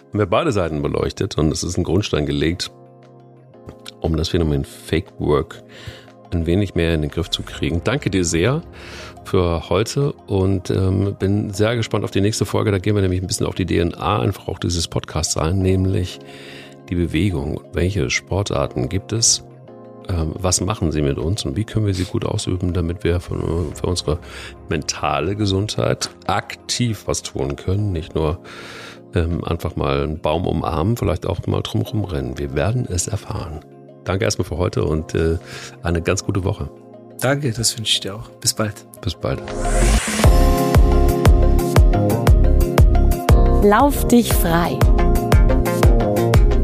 haben 0.08 0.18
wir 0.18 0.26
beide 0.26 0.52
Seiten 0.52 0.82
beleuchtet 0.82 1.38
und 1.38 1.50
es 1.52 1.62
ist 1.62 1.76
ein 1.76 1.84
Grundstein 1.84 2.26
gelegt, 2.26 2.70
um 4.00 4.16
das 4.16 4.28
Phänomen 4.28 4.64
Fake 4.64 5.18
Work 5.18 5.62
ein 6.34 6.46
wenig 6.46 6.74
mehr 6.74 6.94
in 6.94 7.02
den 7.02 7.10
Griff 7.10 7.30
zu 7.30 7.42
kriegen. 7.42 7.82
Danke 7.84 8.10
dir 8.10 8.24
sehr 8.24 8.62
für 9.24 9.68
heute 9.68 10.12
und 10.12 10.70
ähm, 10.70 11.14
bin 11.18 11.52
sehr 11.52 11.76
gespannt 11.76 12.04
auf 12.04 12.10
die 12.10 12.20
nächste 12.20 12.46
Folge. 12.46 12.70
Da 12.70 12.78
gehen 12.78 12.94
wir 12.94 13.02
nämlich 13.02 13.20
ein 13.20 13.26
bisschen 13.26 13.46
auf 13.46 13.54
die 13.54 13.66
DNA 13.66 14.20
einfach 14.20 14.48
auch 14.48 14.58
dieses 14.58 14.88
Podcasts 14.88 15.36
ein, 15.36 15.58
nämlich 15.58 16.18
die 16.88 16.94
Bewegung. 16.94 17.60
Welche 17.72 18.10
Sportarten 18.10 18.88
gibt 18.88 19.12
es? 19.12 19.44
Ähm, 20.08 20.32
was 20.34 20.60
machen 20.60 20.92
sie 20.92 21.02
mit 21.02 21.18
uns 21.18 21.44
und 21.44 21.56
wie 21.56 21.64
können 21.64 21.86
wir 21.86 21.94
sie 21.94 22.04
gut 22.04 22.24
ausüben, 22.24 22.72
damit 22.72 23.04
wir 23.04 23.20
für 23.20 23.34
unsere 23.86 24.18
mentale 24.68 25.36
Gesundheit 25.36 26.10
aktiv 26.26 27.04
was 27.06 27.22
tun 27.22 27.56
können, 27.56 27.92
nicht 27.92 28.14
nur 28.14 28.40
ähm, 29.14 29.44
einfach 29.44 29.76
mal 29.76 30.02
einen 30.02 30.18
Baum 30.20 30.46
umarmen, 30.46 30.96
vielleicht 30.96 31.26
auch 31.26 31.46
mal 31.46 31.62
drum 31.62 32.04
rennen. 32.04 32.38
Wir 32.38 32.54
werden 32.54 32.86
es 32.88 33.08
erfahren. 33.08 33.60
Danke 34.04 34.24
erstmal 34.24 34.46
für 34.46 34.58
heute 34.58 34.84
und 34.84 35.14
äh, 35.14 35.38
eine 35.82 36.02
ganz 36.02 36.24
gute 36.24 36.44
Woche. 36.44 36.68
Danke, 37.20 37.52
das 37.52 37.76
wünsche 37.78 37.92
ich 37.92 38.00
dir 38.00 38.16
auch. 38.16 38.28
Bis 38.40 38.52
bald. 38.52 38.86
Bis 39.00 39.14
bald. 39.14 39.40
Lauf 43.62 44.08
dich 44.08 44.32
frei. 44.32 44.76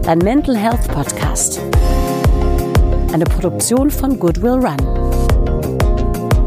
Dein 0.02 0.18
Mental 0.18 0.56
Health 0.56 0.88
Podcast 0.88 1.60
eine 3.12 3.24
Produktion 3.24 3.90
von 3.90 4.18
Goodwill 4.18 4.52
Run. 4.52 4.76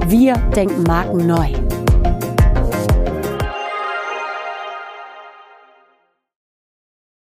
Wir 0.07 0.33
denken 0.55 0.83
Marken 0.83 1.25
neu. 1.25 1.70